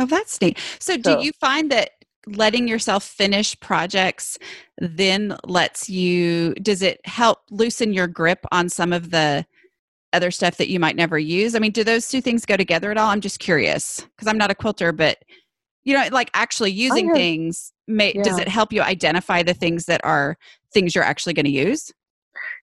Oh, 0.00 0.06
that's 0.06 0.40
neat. 0.40 0.58
So, 0.78 0.96
do 0.96 1.18
you 1.20 1.30
find 1.40 1.70
that 1.70 1.90
letting 2.26 2.66
yourself 2.66 3.04
finish 3.04 3.58
projects 3.60 4.38
then 4.78 5.36
lets 5.44 5.90
you, 5.90 6.54
does 6.54 6.82
it 6.82 7.00
help 7.04 7.40
loosen 7.50 7.92
your 7.92 8.06
grip 8.06 8.44
on 8.50 8.68
some 8.68 8.92
of 8.92 9.10
the 9.10 9.44
other 10.12 10.30
stuff 10.30 10.56
that 10.56 10.70
you 10.70 10.80
might 10.80 10.96
never 10.96 11.18
use? 11.18 11.54
I 11.54 11.58
mean, 11.58 11.72
do 11.72 11.84
those 11.84 12.08
two 12.08 12.22
things 12.22 12.46
go 12.46 12.56
together 12.56 12.90
at 12.90 12.96
all? 12.96 13.10
I'm 13.10 13.20
just 13.20 13.40
curious 13.40 14.00
because 14.00 14.26
I'm 14.26 14.38
not 14.38 14.50
a 14.50 14.54
quilter, 14.54 14.90
but 14.90 15.18
you 15.84 15.94
know, 15.94 16.08
like 16.12 16.30
actually 16.34 16.72
using 16.72 17.08
have- 17.08 17.16
things, 17.16 17.72
may, 17.86 18.14
does 18.14 18.38
it 18.38 18.48
help 18.48 18.72
you 18.72 18.82
identify 18.82 19.42
the 19.42 19.54
things 19.54 19.84
that 19.84 20.00
are 20.04 20.36
things 20.72 20.94
you're 20.94 21.04
actually 21.04 21.34
going 21.34 21.46
to 21.46 21.50
use? 21.50 21.92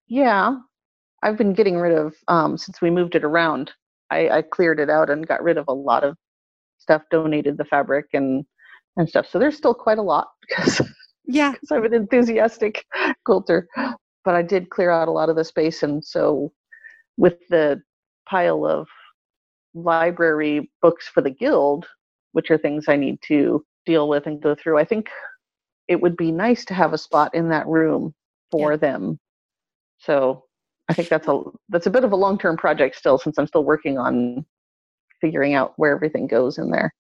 Yeah, 0.08 0.56
I've 1.21 1.38
been 1.38 1.54
getting 1.54 1.78
rid 1.78 1.97
of 1.97 2.15
um, 2.28 2.58
since 2.58 2.82
we 2.82 2.89
moved 2.89 3.15
it 3.15 3.23
around. 3.23 3.71
I, 4.10 4.30
I 4.30 4.41
cleared 4.41 4.80
it 4.80 4.89
out 4.89 5.10
and 5.10 5.28
got 5.28 5.43
rid 5.43 5.58
of 5.58 5.65
a 5.67 5.73
lot 5.73 6.04
of 6.04 6.15
stuff. 6.78 7.02
Donated 7.12 7.58
the 7.58 7.66
fabric 7.66 8.06
and 8.13 8.46
and 8.98 9.08
stuff. 9.08 9.28
So 9.30 9.40
there's 9.40 9.58
still 9.58 9.74
quite 9.74 9.98
a 9.98 10.04
lot 10.04 10.28
because 10.48 10.82
Yeah. 11.26 11.54
I'm 11.72 11.86
an 11.86 11.94
enthusiastic 11.94 12.86
quilter. 13.26 13.68
But 14.26 14.36
I 14.36 14.42
did 14.42 14.70
clear 14.70 14.90
out 14.92 15.08
a 15.08 15.12
lot 15.12 15.30
of 15.30 15.36
the 15.38 15.46
space, 15.46 15.84
and 15.84 16.04
so 16.04 16.52
with 17.16 17.36
the 17.50 17.82
pile 18.28 18.66
of 18.66 18.88
library 19.74 20.70
books 20.82 21.08
for 21.08 21.22
the 21.22 21.30
guild, 21.30 21.86
which 22.34 22.52
are 22.52 22.58
things 22.58 22.86
I 22.88 22.98
need 22.98 23.20
to 23.28 23.63
deal 23.86 24.10
with 24.10 24.28
and 24.28 24.42
go 24.42 24.54
through, 24.54 24.78
I 24.78 24.84
think 24.84 25.10
it 25.88 26.02
would 26.02 26.18
be 26.18 26.32
nice 26.32 26.66
to 26.66 26.74
have 26.74 26.92
a 26.92 26.98
spot 26.98 27.34
in 27.34 27.48
that 27.50 27.66
room 27.68 28.13
for 28.52 28.76
them. 28.76 29.18
So 30.00 30.44
I 30.90 30.94
think 30.94 31.08
that's 31.10 31.28
a 31.28 31.42
that's 31.70 31.88
a 31.88 31.92
bit 31.92 32.04
of 32.04 32.12
a 32.12 32.18
long 32.18 32.38
term 32.38 32.58
project 32.58 32.96
still, 32.96 33.18
since 33.18 33.38
I'm 33.38 33.48
still 33.48 33.63
working 33.63 33.98
on 33.98 34.46
figuring 35.22 35.54
out 35.54 35.74
where 35.78 35.92
everything 35.94 36.28
goes 36.28 36.58
in 36.58 36.70
there. 36.72 36.94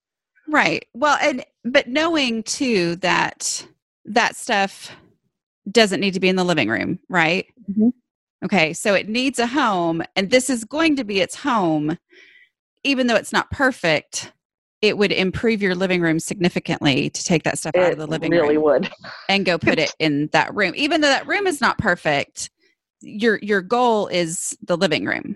Right. 0.47 0.85
Well, 0.93 1.17
and 1.21 1.43
but 1.65 1.87
knowing 1.87 2.43
too 2.43 2.95
that 2.97 3.67
that 4.05 4.35
stuff 4.35 4.91
doesn't 5.69 5.99
need 5.99 6.13
to 6.13 6.19
be 6.21 6.29
in 6.29 6.37
the 6.37 6.45
living 6.45 6.69
room, 6.69 6.99
right? 7.09 7.45
Mhm. 7.69 7.91
Okay, 8.45 8.71
so 8.73 8.93
it 8.93 9.09
needs 9.09 9.39
a 9.39 9.47
home, 9.47 10.03
and 10.15 10.29
this 10.29 10.49
is 10.49 10.63
going 10.63 10.95
to 10.95 11.03
be 11.03 11.19
its 11.19 11.35
home, 11.35 11.97
even 12.83 13.07
though 13.07 13.15
it's 13.15 13.33
not 13.33 13.49
perfect. 13.51 14.31
It 14.81 14.97
would 14.97 15.11
improve 15.11 15.61
your 15.61 15.73
living 15.73 16.01
room 16.01 16.19
significantly 16.19 17.09
to 17.09 17.23
take 17.23 17.43
that 17.43 17.57
stuff 17.57 17.75
out 17.75 17.91
of 17.91 17.97
the 17.97 18.05
living 18.05 18.29
really 18.31 18.55
room 18.55 18.63
Really 18.63 18.79
would. 18.81 18.91
and 19.27 19.43
go 19.43 19.57
put 19.57 19.79
it 19.79 19.91
in 19.97 20.29
that 20.33 20.53
room. 20.55 20.73
Even 20.75 21.01
though 21.01 21.07
that 21.09 21.27
room 21.27 21.47
is 21.47 21.59
not 21.59 21.79
perfect, 21.79 22.51
your 23.01 23.39
your 23.41 23.61
goal 23.61 24.07
is 24.07 24.55
the 24.61 24.77
living 24.77 25.05
room 25.05 25.35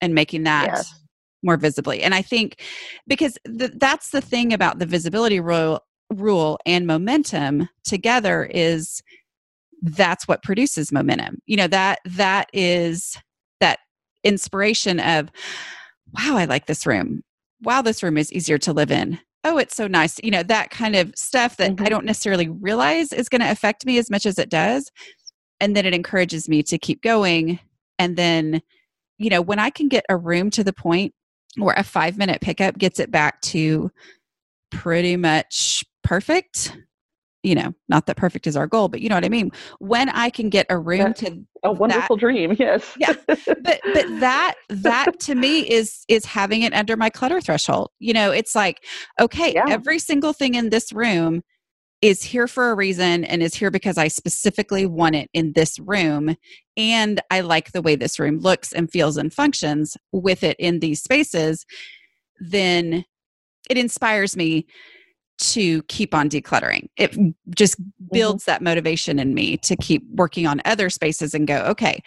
and 0.00 0.14
making 0.14 0.44
that 0.44 0.66
Yes. 0.68 0.94
More 1.42 1.56
visibly. 1.56 2.02
And 2.02 2.14
I 2.14 2.22
think 2.22 2.60
because 3.06 3.38
th- 3.46 3.72
that's 3.76 4.10
the 4.10 4.20
thing 4.20 4.52
about 4.52 4.78
the 4.78 4.86
visibility 4.86 5.40
rule 5.40 5.80
rule 6.12 6.58
and 6.66 6.86
momentum 6.88 7.68
together 7.84 8.44
is 8.52 9.02
that's 9.82 10.26
what 10.28 10.42
produces 10.42 10.92
momentum. 10.92 11.38
You 11.46 11.56
know 11.56 11.68
that 11.68 12.00
that 12.04 12.50
is 12.52 13.16
that 13.60 13.78
inspiration 14.24 15.00
of 15.00 15.30
wow, 16.14 16.36
I 16.36 16.44
like 16.46 16.66
this 16.66 16.86
room. 16.86 17.22
Wow, 17.62 17.82
this 17.82 18.02
room 18.02 18.16
is 18.18 18.32
easier 18.32 18.58
to 18.58 18.72
live 18.72 18.90
in. 18.90 19.18
Oh, 19.44 19.58
it's 19.58 19.76
so 19.76 19.86
nice. 19.86 20.18
You 20.22 20.30
know, 20.30 20.42
that 20.42 20.70
kind 20.70 20.96
of 20.96 21.12
stuff 21.16 21.56
that 21.56 21.72
I 21.72 21.74
Mhm. 21.74 21.90
don't 21.90 22.04
necessarily 22.04 22.48
realize 22.48 23.12
is 23.12 23.28
going 23.28 23.40
to 23.40 23.50
affect 23.50 23.86
me 23.86 23.98
as 23.98 24.10
much 24.10 24.26
as 24.26 24.38
it 24.38 24.50
does. 24.50 24.90
And 25.60 25.76
then 25.76 25.86
it 25.86 25.94
encourages 25.94 26.48
me 26.48 26.62
to 26.64 26.78
keep 26.78 27.02
going. 27.02 27.58
And 27.98 28.16
then, 28.16 28.62
you 29.18 29.30
know, 29.30 29.42
when 29.42 29.58
I 29.58 29.70
can 29.70 29.88
get 29.88 30.04
a 30.08 30.16
room 30.16 30.50
to 30.50 30.64
the 30.64 30.72
point 30.72 31.14
where 31.56 31.74
a 31.76 31.82
five 31.82 32.16
minute 32.18 32.40
pickup 32.40 32.78
gets 32.78 32.98
it 33.00 33.10
back 33.10 33.40
to 33.42 33.90
pretty 34.70 35.16
much 35.16 35.82
perfect, 36.04 36.76
you 37.42 37.54
know, 37.54 37.72
not 37.88 38.06
that 38.06 38.16
perfect 38.16 38.46
is 38.46 38.56
our 38.56 38.66
goal, 38.66 38.88
but 38.88 39.00
you 39.00 39.08
know 39.08 39.14
what 39.16 39.24
I 39.24 39.28
mean? 39.28 39.50
When 39.78 40.08
I 40.10 40.30
can 40.30 40.48
get 40.48 40.66
a 40.70 40.78
room 40.78 40.98
That- 40.98 41.16
to 41.16 41.44
A 41.64 41.72
wonderful 41.72 42.16
dream, 42.16 42.56
yes. 42.58 42.94
Yeah. 42.98 43.14
but 43.26 43.46
but 43.66 43.80
that 44.20 44.54
that 44.68 45.18
to 45.20 45.34
me 45.34 45.60
is 45.68 46.04
is 46.08 46.24
having 46.24 46.62
it 46.62 46.72
under 46.72 46.96
my 46.96 47.10
clutter 47.10 47.40
threshold 47.40 47.90
you 47.98 48.12
know 48.14 48.30
it's 48.30 48.54
like 48.54 48.84
okay 49.20 49.52
Yeah. 49.54 49.64
every 49.68 49.98
single 49.98 50.32
thing 50.32 50.54
in 50.54 50.70
this 50.70 50.92
room 50.92 51.42
is 52.02 52.22
here 52.22 52.46
for 52.46 52.70
a 52.70 52.74
reason 52.74 53.24
and 53.24 53.42
is 53.42 53.54
here 53.54 53.70
because 53.70 53.98
i 53.98 54.08
specifically 54.08 54.86
want 54.86 55.14
it 55.14 55.28
in 55.34 55.52
this 55.52 55.78
room 55.80 56.36
and 56.76 57.20
i 57.30 57.40
like 57.40 57.72
the 57.72 57.82
way 57.82 57.94
this 57.94 58.18
room 58.18 58.38
looks 58.38 58.72
and 58.72 58.90
feels 58.90 59.16
and 59.16 59.32
functions 59.32 59.96
with 60.12 60.42
it 60.42 60.56
in 60.58 60.80
these 60.80 61.02
spaces 61.02 61.64
then 62.40 63.04
it 63.68 63.76
inspires 63.76 64.36
me 64.36 64.66
to 65.38 65.82
keep 65.84 66.14
on 66.14 66.28
decluttering 66.28 66.86
it 66.96 67.16
just 67.54 67.80
mm-hmm. 67.80 68.06
builds 68.12 68.44
that 68.44 68.62
motivation 68.62 69.18
in 69.18 69.32
me 69.32 69.56
to 69.56 69.74
keep 69.76 70.02
working 70.14 70.46
on 70.46 70.60
other 70.64 70.90
spaces 70.90 71.34
and 71.34 71.46
go 71.46 71.58
okay 71.62 72.00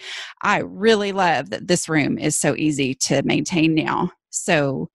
I 0.44 0.60
really 0.60 1.14
love 1.14 1.50
that 1.52 1.68
this 1.68 1.88
room 1.88 2.18
is 2.18 2.38
so 2.38 2.56
easy 2.58 2.94
to 2.96 3.24
maintain 3.24 3.74
now. 3.74 4.12
So 4.30 4.90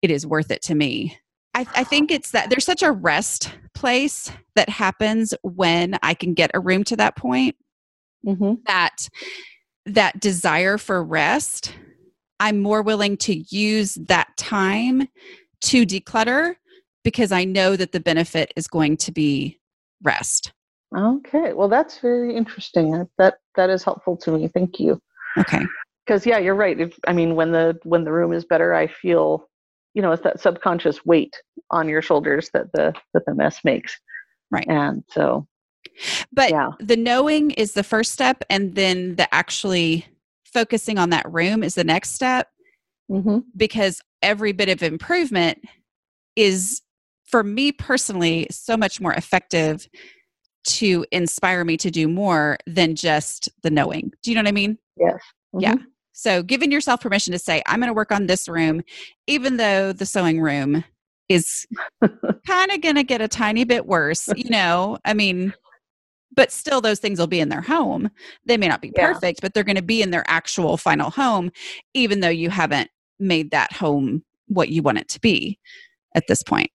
it 0.00 0.10
is 0.10 0.26
worth 0.26 0.50
it 0.50 0.62
to 0.62 0.74
me. 0.74 1.18
I, 1.56 1.66
I 1.74 1.84
think 1.84 2.10
it's 2.10 2.32
that 2.32 2.50
there's 2.50 2.66
such 2.66 2.82
a 2.82 2.92
rest 2.92 3.50
place 3.74 4.30
that 4.56 4.68
happens 4.68 5.32
when 5.42 5.98
I 6.02 6.12
can 6.12 6.34
get 6.34 6.50
a 6.52 6.60
room 6.60 6.84
to 6.84 6.96
that 6.96 7.16
point 7.16 7.56
hmm 8.24 8.54
that 8.66 9.08
that 9.86 10.18
desire 10.20 10.78
for 10.78 11.02
rest, 11.02 11.72
I'm 12.40 12.60
more 12.60 12.82
willing 12.82 13.16
to 13.18 13.34
use 13.54 13.94
that 13.94 14.36
time 14.36 15.08
to 15.62 15.86
declutter 15.86 16.56
because 17.04 17.30
I 17.30 17.44
know 17.44 17.76
that 17.76 17.92
the 17.92 18.00
benefit 18.00 18.52
is 18.56 18.66
going 18.66 18.96
to 18.98 19.12
be 19.12 19.60
rest. 20.02 20.52
Okay, 20.96 21.52
well, 21.52 21.68
that's 21.68 22.00
very 22.00 22.36
interesting. 22.36 23.08
That 23.16 23.34
that 23.54 23.70
is 23.70 23.84
helpful 23.84 24.16
to 24.18 24.32
me. 24.32 24.48
Thank 24.48 24.80
you. 24.80 25.00
Okay. 25.38 25.64
Because 26.04 26.26
yeah, 26.26 26.38
you're 26.38 26.54
right. 26.54 26.78
If, 26.78 26.98
I 27.06 27.12
mean, 27.12 27.34
when 27.36 27.52
the 27.52 27.78
when 27.84 28.04
the 28.04 28.12
room 28.12 28.32
is 28.32 28.44
better, 28.44 28.74
I 28.74 28.88
feel, 28.88 29.48
you 29.96 30.02
know, 30.02 30.12
it's 30.12 30.22
that 30.22 30.38
subconscious 30.38 31.06
weight 31.06 31.34
on 31.70 31.88
your 31.88 32.02
shoulders 32.02 32.50
that 32.52 32.70
the 32.74 32.94
that 33.14 33.24
the 33.26 33.34
mess 33.34 33.64
makes. 33.64 33.98
Right. 34.50 34.68
And 34.68 35.02
so, 35.08 35.48
But 36.30 36.50
yeah, 36.50 36.72
the 36.78 36.98
knowing 36.98 37.52
is 37.52 37.72
the 37.72 37.82
first 37.82 38.12
step 38.12 38.44
and 38.50 38.74
then 38.74 39.16
the 39.16 39.34
actually 39.34 40.06
focusing 40.44 40.98
on 40.98 41.10
that 41.10 41.30
room 41.32 41.64
is 41.64 41.74
the 41.74 41.82
next 41.82 42.10
step 42.10 42.48
hmm 43.08 43.38
because 43.56 44.02
every 44.22 44.52
bit 44.52 44.68
of 44.68 44.82
improvement 44.82 45.58
is 46.34 46.82
for 47.24 47.42
me 47.42 47.72
personally 47.72 48.46
so 48.50 48.76
much 48.76 49.00
more 49.00 49.14
effective 49.14 49.88
to 50.64 51.06
inspire 51.10 51.64
me 51.64 51.76
to 51.78 51.90
do 51.90 52.06
more 52.06 52.58
than 52.66 52.94
just 52.96 53.48
the 53.62 53.70
knowing. 53.70 54.12
Do 54.22 54.30
you 54.30 54.34
know 54.34 54.42
what 54.42 54.48
I 54.48 54.52
mean? 54.52 54.78
yes, 54.98 55.20
Yeah. 55.58 55.76
So 56.18 56.42
giving 56.42 56.72
yourself 56.72 57.02
permission 57.02 57.32
to 57.32 57.38
say, 57.38 57.62
I'm 57.66 57.78
going 57.78 57.88
to 57.90 57.94
work 57.94 58.10
on 58.10 58.26
this 58.26 58.48
room, 58.48 58.82
even 59.26 59.58
though 59.58 59.92
the 59.92 60.06
sewing 60.06 60.40
room 60.40 60.82
is 61.28 61.66
kind 62.46 62.70
of 62.72 62.80
going 62.80 62.94
to 62.94 63.02
get 63.02 63.20
a 63.20 63.28
tiny 63.28 63.64
bit 63.64 63.84
worse, 63.86 64.26
you 64.34 64.48
know, 64.48 64.96
I 65.04 65.12
mean, 65.12 65.52
but 66.34 66.50
still 66.50 66.80
those 66.80 67.00
things 67.00 67.18
will 67.18 67.26
be 67.26 67.38
in 67.38 67.50
their 67.50 67.60
home. 67.60 68.10
They 68.46 68.56
may 68.56 68.66
not 68.66 68.80
be 68.80 68.92
Yeah. 68.96 69.12
perfect, 69.12 69.42
but 69.42 69.52
they're 69.52 69.62
going 69.62 69.76
to 69.76 69.82
be 69.82 70.00
in 70.00 70.10
their 70.10 70.24
actual 70.26 70.78
final 70.78 71.10
home, 71.10 71.50
even 71.92 72.20
though 72.20 72.30
you 72.30 72.48
haven't 72.48 72.90
made 73.18 73.50
that 73.50 73.74
home 73.74 74.24
what 74.48 74.70
you 74.70 74.80
want 74.82 74.96
it 74.96 75.08
to 75.08 75.20
be 75.20 75.58
at 76.14 76.24
this 76.28 76.42
point. 76.42 76.70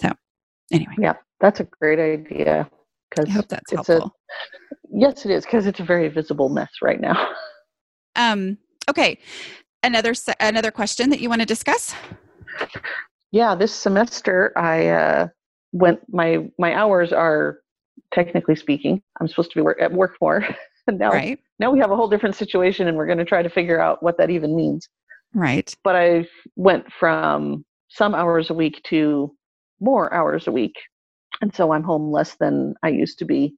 So 0.00 0.10
anyway, 0.72 0.94
Yeah, 1.00 1.14
that's 1.40 1.58
a 1.58 1.64
great 1.64 1.98
idea. 1.98 2.70
Cause 3.10 3.26
I 3.28 3.30
hope 3.32 3.48
that's 3.48 3.72
it's 3.72 3.88
a- 3.88 3.94
helpful. 3.94 4.14
yes, 4.92 5.24
it 5.24 5.32
is. 5.32 5.44
Because 5.44 5.66
it's 5.66 5.80
a 5.80 5.84
very 5.84 6.06
visible 6.08 6.48
mess 6.48 6.70
right 6.80 7.00
now. 7.00 7.30
um, 8.14 8.56
okay. 8.88 9.18
Another, 9.82 10.14
another 10.40 10.70
question 10.70 11.10
that 11.10 11.20
you 11.20 11.28
want 11.28 11.42
to 11.42 11.46
discuss? 11.46 11.94
yeah, 13.32 13.54
this 13.54 13.72
semester 13.74 14.52
I 14.56 14.88
uh, 14.88 15.28
went. 15.72 16.00
My 16.08 16.48
my 16.58 16.74
hours 16.74 17.12
are 17.12 17.58
technically 18.12 18.56
speaking, 18.56 19.02
I'm 19.20 19.28
supposed 19.28 19.50
to 19.50 19.56
be 19.56 19.62
work, 19.62 19.80
at 19.80 19.92
work 19.92 20.16
more. 20.20 20.46
now 20.88 21.10
Right. 21.10 21.38
now 21.58 21.70
we 21.70 21.78
have 21.80 21.90
a 21.90 21.96
whole 21.96 22.08
different 22.08 22.36
situation, 22.36 22.88
and 22.88 22.96
we're 22.96 23.06
going 23.06 23.18
to 23.18 23.24
try 23.24 23.42
to 23.42 23.50
figure 23.50 23.80
out 23.80 24.02
what 24.02 24.16
that 24.18 24.30
even 24.30 24.56
means. 24.56 24.88
Right. 25.34 25.74
But 25.82 25.96
I 25.96 26.26
went 26.56 26.90
from 26.92 27.64
some 27.88 28.14
hours 28.14 28.50
a 28.50 28.54
week 28.54 28.82
to 28.84 29.34
more 29.80 30.12
hours 30.14 30.46
a 30.46 30.52
week. 30.52 30.74
And 31.40 31.54
so 31.54 31.72
I'm 31.72 31.82
home 31.82 32.10
less 32.10 32.36
than 32.36 32.74
I 32.82 32.88
used 32.88 33.18
to 33.18 33.24
be. 33.24 33.54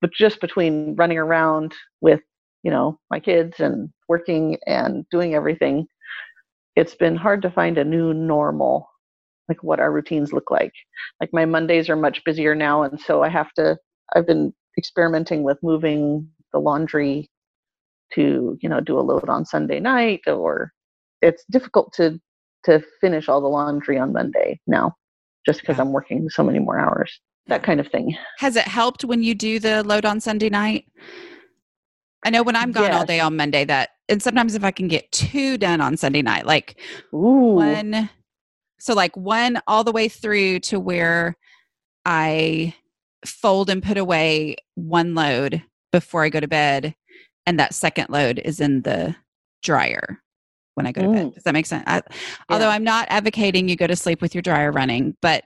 But 0.00 0.12
just 0.12 0.40
between 0.40 0.96
running 0.96 1.18
around 1.18 1.74
with, 2.00 2.20
you 2.62 2.70
know, 2.70 2.98
my 3.10 3.20
kids 3.20 3.60
and 3.60 3.90
working 4.08 4.58
and 4.66 5.04
doing 5.10 5.34
everything, 5.34 5.86
it's 6.76 6.94
been 6.94 7.16
hard 7.16 7.42
to 7.42 7.50
find 7.50 7.78
a 7.78 7.84
new 7.84 8.12
normal, 8.14 8.88
like 9.48 9.62
what 9.62 9.80
our 9.80 9.92
routines 9.92 10.32
look 10.32 10.50
like. 10.50 10.72
Like 11.20 11.30
my 11.32 11.44
Mondays 11.44 11.88
are 11.88 11.96
much 11.96 12.24
busier 12.24 12.54
now. 12.54 12.82
And 12.82 13.00
so 13.00 13.22
I 13.22 13.28
have 13.28 13.52
to, 13.54 13.76
I've 14.14 14.26
been 14.26 14.52
experimenting 14.78 15.42
with 15.42 15.58
moving 15.62 16.28
the 16.52 16.58
laundry 16.58 17.30
to, 18.14 18.58
you 18.60 18.68
know, 18.68 18.80
do 18.80 18.98
a 18.98 19.00
load 19.00 19.28
on 19.28 19.44
Sunday 19.44 19.80
night 19.80 20.20
or 20.26 20.72
it's 21.22 21.44
difficult 21.50 21.92
to 21.94 22.20
to 22.64 22.82
finish 23.00 23.28
all 23.28 23.40
the 23.40 23.48
laundry 23.48 23.98
on 23.98 24.12
Monday 24.12 24.60
now 24.66 24.94
just 25.46 25.60
because 25.60 25.76
Yeah. 25.78 25.84
I'm 25.84 25.92
working 25.92 26.28
so 26.28 26.42
many 26.42 26.58
more 26.58 26.78
hours. 26.78 27.20
That 27.46 27.62
kind 27.62 27.80
of 27.80 27.88
thing. 27.88 28.16
Has 28.38 28.56
it 28.56 28.68
helped 28.68 29.04
when 29.04 29.22
you 29.22 29.34
do 29.34 29.58
the 29.58 29.82
load 29.82 30.04
on 30.04 30.20
Sunday 30.20 30.50
night? 30.50 30.84
I 32.24 32.30
know 32.30 32.42
when 32.42 32.56
I'm 32.56 32.72
gone 32.72 32.92
all 32.92 33.06
day 33.06 33.20
on 33.20 33.36
Monday 33.36 33.64
that 33.64 33.90
and 34.08 34.22
sometimes 34.22 34.54
if 34.54 34.64
I 34.64 34.70
can 34.70 34.88
get 34.88 35.10
two 35.12 35.56
done 35.56 35.80
on 35.80 35.96
Sunday 35.96 36.22
night, 36.22 36.44
like 36.46 36.78
Ooh. 37.14 37.54
one 37.54 38.10
so 38.78 38.94
like 38.94 39.16
one 39.16 39.60
all 39.66 39.84
the 39.84 39.92
way 39.92 40.08
through 40.08 40.60
to 40.60 40.80
where 40.80 41.36
I 42.04 42.74
fold 43.26 43.68
and 43.70 43.82
put 43.82 43.98
away 43.98 44.56
one 44.74 45.14
load 45.14 45.62
before 45.92 46.24
I 46.24 46.28
go 46.30 46.40
to 46.40 46.48
bed 46.48 46.94
and 47.46 47.58
that 47.58 47.74
second 47.74 48.08
load 48.10 48.38
is 48.38 48.60
in 48.60 48.82
the 48.82 49.14
dryer 49.62 50.20
when 50.74 50.86
I 50.86 50.92
go 50.92 51.02
to 51.02 51.08
bed. 51.08 51.34
Does 51.34 51.42
that 51.44 51.52
make 51.52 51.66
sense? 51.66 51.84
I, 51.86 52.00
Although 52.48 52.68
I'm 52.68 52.84
not 52.84 53.06
advocating 53.10 53.68
you 53.68 53.76
go 53.76 53.86
to 53.86 53.96
sleep 53.96 54.22
with 54.22 54.34
your 54.34 54.42
dryer 54.42 54.72
running, 54.72 55.16
but 55.20 55.44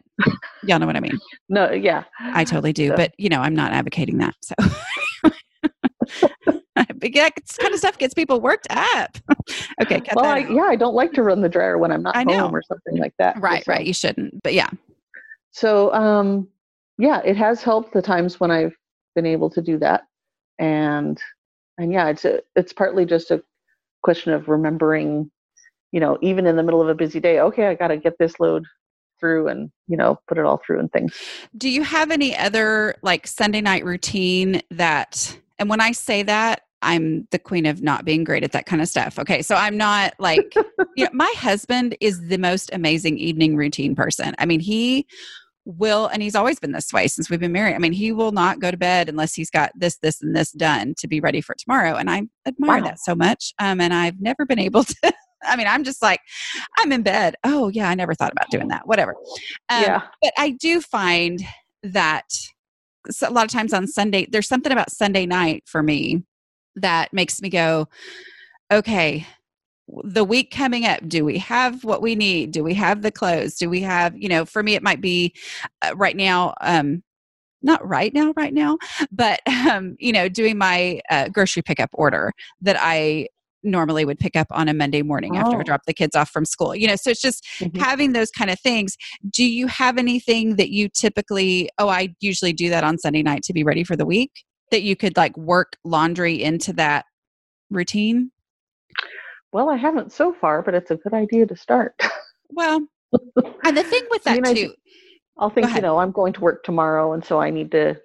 y'all 0.63 0.79
know 0.79 0.87
what 0.87 0.97
I 0.97 1.01
mean. 1.01 1.19
No, 1.49 1.71
yeah. 1.73 2.05
I 2.21 2.45
totally 2.45 2.73
do, 2.73 2.89
So- 2.89 2.97
but 2.97 3.15
you 3.19 3.29
know, 3.29 3.41
I'm 3.41 3.55
not 3.55 3.73
advocating 3.73 4.19
that. 4.19 4.35
So, 4.43 4.55
but 6.97 7.15
yeah, 7.15 7.29
it's 7.37 7.57
kind 7.57 7.73
of 7.73 7.79
stuff 7.79 7.99
gets 7.99 8.15
people 8.15 8.41
worked 8.41 8.67
up. 8.71 9.17
okay, 9.83 10.03
Well, 10.15 10.25
that 10.25 10.37
I, 10.37 10.49
yeah, 10.49 10.63
I 10.63 10.77
don't 10.77 10.95
like 10.95 11.13
to 11.13 11.23
run 11.23 11.41
the 11.41 11.49
dryer 11.49 11.79
when 11.79 11.93
I'm 11.93 12.03
not 12.03 12.17
I 12.17 12.21
home 12.21 12.27
know. 12.29 12.51
or 12.51 12.63
something 12.63 12.97
like 12.99 13.15
that. 13.19 13.41
right, 13.41 13.65
So- 13.65 13.73
right. 13.73 13.87
You 13.87 13.95
shouldn't, 13.95 14.43
but 14.43 14.55
yeah, 14.55 14.71
So, 15.53 15.93
um, 15.95 16.49
yeah, 16.99 17.21
it 17.25 17.37
has 17.37 17.63
helped 17.63 17.93
the 17.93 18.03
times 18.03 18.41
when 18.41 18.51
I've 18.51 18.75
been 19.15 19.27
able 19.27 19.51
to 19.51 19.63
do 19.63 19.79
that, 19.79 20.03
and 20.59 21.21
and 21.79 21.93
yeah, 21.93 22.09
it's 22.09 22.25
a, 22.25 22.41
it's 22.57 22.73
partly 22.73 23.05
just 23.05 23.31
a 23.33 23.43
question 24.03 24.33
of 24.33 24.49
remembering, 24.49 25.31
you 25.93 25.99
know, 26.01 26.19
even 26.23 26.47
in 26.47 26.55
the 26.57 26.63
middle 26.63 26.81
of 26.81 26.89
a 26.89 26.95
busy 26.95 27.19
day, 27.19 27.41
okay, 27.41 27.67
I 27.67 27.75
got 27.75 27.89
to 27.89 27.97
get 27.97 28.17
this 28.19 28.39
load 28.39 28.65
through 29.21 29.49
and 29.49 29.71
you 29.89 29.97
know 29.97 30.19
put 30.29 30.39
it 30.39 30.45
all 30.45 30.61
through 30.65 30.79
and 30.81 30.93
things. 30.93 31.17
Do 31.57 31.69
you 31.69 31.83
have 31.83 32.11
any 32.11 32.37
other 32.37 32.95
like 33.03 33.27
Sunday 33.27 33.61
night 33.61 33.85
routine 33.85 34.61
that, 34.71 35.37
and 35.59 35.69
when 35.69 35.81
I 35.81 35.93
say 35.93 36.23
that, 36.25 36.63
I'm 36.83 37.27
the 37.31 37.39
queen 37.39 37.65
of 37.67 37.83
not 37.83 38.05
being 38.05 38.25
great 38.25 38.45
at 38.45 38.53
that 38.53 38.67
kind 38.67 38.83
of 38.83 38.89
stuff. 38.89 39.19
Okay. 39.19 39.41
So 39.41 39.55
I'm 39.55 39.77
not 39.77 40.13
like, 40.19 40.55
you 40.97 41.05
know, 41.05 41.11
my 41.15 41.33
husband 41.37 41.97
is 42.01 42.29
the 42.29 42.37
most 42.37 42.71
amazing 42.75 43.17
evening 43.19 43.57
routine 43.57 43.95
person. 43.95 44.35
I 44.39 44.45
mean, 44.45 44.61
he 44.61 45.07
will, 45.65 46.09
and 46.09 46.23
he's 46.23 46.35
always 46.35 46.59
been 46.61 46.73
this 46.73 46.93
way 46.93 47.09
since 47.09 47.31
we've 47.31 47.41
been 47.41 47.53
married. 47.53 47.75
I 47.75 47.79
mean, 47.79 47.95
he 47.95 48.13
will 48.13 48.33
not 48.33 48.61
go 48.61 48.71
to 48.71 48.77
bed 48.77 49.09
unless 49.09 49.33
he's 49.35 49.49
got 49.49 49.73
this, 49.75 49.97
this, 50.03 50.21
and 50.21 50.37
this 50.37 50.51
done 50.53 50.95
to 50.99 51.09
be 51.09 51.21
ready 51.21 51.41
for 51.41 51.55
tomorrow. 51.55 51.95
And 51.97 52.11
I 52.11 52.25
admire 52.47 52.83
Wow. 52.83 52.89
that 52.89 53.01
so 53.01 53.15
much. 53.15 53.55
Um, 53.59 53.81
and 53.81 53.95
I've 53.95 54.21
never 54.21 54.45
been 54.45 54.59
able 54.59 54.85
to. 54.85 55.13
I 55.43 55.57
mean, 55.57 55.67
I'm 55.67 55.85
just 55.85 56.03
like, 56.03 56.21
I'm 56.79 56.93
in 56.93 57.03
bed. 57.03 57.37
Oh, 57.45 57.69
yeah, 57.69 57.89
I 57.89 57.95
never 57.95 58.15
thought 58.15 58.33
about 58.33 58.51
doing 58.51 58.69
that. 58.69 58.87
Whatever. 58.87 59.15
Um, 59.71 59.83
yeah, 59.83 60.03
but 60.23 60.33
I 60.37 60.51
do 60.51 60.83
find 60.83 61.41
that 61.83 62.25
a 63.23 63.31
lot 63.31 63.45
of 63.45 63.51
times 63.51 63.73
on 63.73 63.87
Sunday, 63.87 64.27
there's 64.31 64.49
something 64.49 64.73
about 64.73 64.91
Sunday 64.91 65.27
night 65.27 65.65
for 65.67 65.83
me 65.83 66.23
that 66.77 67.13
makes 67.13 67.41
me 67.41 67.49
go, 67.49 67.89
okay, 68.73 69.27
the 70.05 70.25
week 70.25 70.51
coming 70.51 70.87
up, 70.87 71.07
do 71.07 71.25
we 71.25 71.39
have 71.39 71.85
what 71.85 72.03
we 72.03 72.15
need? 72.15 72.53
Do 72.53 72.65
we 72.65 72.75
have 72.75 73.03
the 73.03 73.13
clothes? 73.13 73.57
Do 73.57 73.69
we 73.69 73.81
have, 73.81 74.17
you 74.17 74.29
know, 74.29 74.45
for 74.45 74.63
me, 74.63 74.75
it 74.75 74.83
might 74.83 75.01
be 75.01 75.35
uh, 75.83 75.95
right 75.97 76.17
now, 76.17 76.55
um, 76.61 77.03
not 77.63 77.87
right 77.87 78.13
now, 78.13 78.33
right 78.37 78.53
now, 78.53 78.79
but, 79.13 79.41
um, 79.71 79.97
you 79.99 80.13
know, 80.13 80.29
doing 80.29 80.57
my 80.57 81.01
uh, 81.11 81.29
grocery 81.29 81.63
pickup 81.63 81.91
order 81.93 82.33
that 82.63 82.77
I 82.81 83.29
normally 83.65 84.05
would 84.05 84.19
pick 84.19 84.37
up 84.37 84.47
on 84.51 84.69
a 84.69 84.75
Monday 84.75 85.03
morning 85.03 85.37
after 85.37 85.57
I 85.57 85.61
Oh. 85.61 85.63
drop 85.65 85.83
the 85.87 85.95
kids 85.95 86.15
off 86.15 86.31
from 86.31 86.45
school. 86.45 86.75
You 86.77 86.87
know, 86.87 86.97
so 86.97 87.11
it's 87.11 87.21
just 87.21 87.45
Mhm. 87.61 87.77
having 87.79 88.13
those 88.13 88.31
kind 88.31 88.51
of 88.51 88.61
things. 88.61 88.97
Do 89.31 89.45
you 89.45 89.67
have 89.67 89.99
anything 89.99 90.57
that 90.57 90.71
you 90.71 90.89
typically, 90.89 91.71
oh, 91.79 91.89
I 91.89 92.15
usually 92.21 92.53
do 92.53 92.69
that 92.71 92.85
on 92.85 92.99
Sunday 92.99 93.23
night 93.23 93.43
to 93.45 93.53
be 93.53 93.65
ready 93.65 93.85
for 93.85 93.97
the 93.97 94.07
week 94.07 94.31
that 94.71 94.83
you 94.83 94.95
could 94.97 95.17
like 95.17 95.37
work 95.37 95.77
laundry 95.85 96.43
into 96.43 96.73
that 96.75 97.07
routine? 97.71 98.31
Well, 99.53 99.71
I 99.71 99.77
haven't 99.77 100.13
so 100.13 100.33
far, 100.33 100.63
but 100.63 100.75
it's 100.75 100.91
a 100.91 100.97
good 100.97 101.15
idea 101.15 101.47
to 101.47 101.57
start. 101.57 101.95
Well, 102.51 102.87
and 103.65 103.77
the 103.77 103.83
thing 103.85 104.03
with 104.11 104.27
I 104.27 104.35
that 104.35 104.43
mean, 104.43 104.47
I- 104.47 104.55
too, 104.67 104.75
I'll 105.39 105.51
think, 105.51 105.73
you 105.75 105.81
know, 105.81 105.99
I'm 105.99 106.13
going 106.13 106.33
to 106.35 106.41
work 106.41 106.63
tomorrow, 106.65 107.13
and 107.13 107.25
so 107.25 107.41
I 107.41 107.51
need 107.51 107.71
to, 107.73 107.97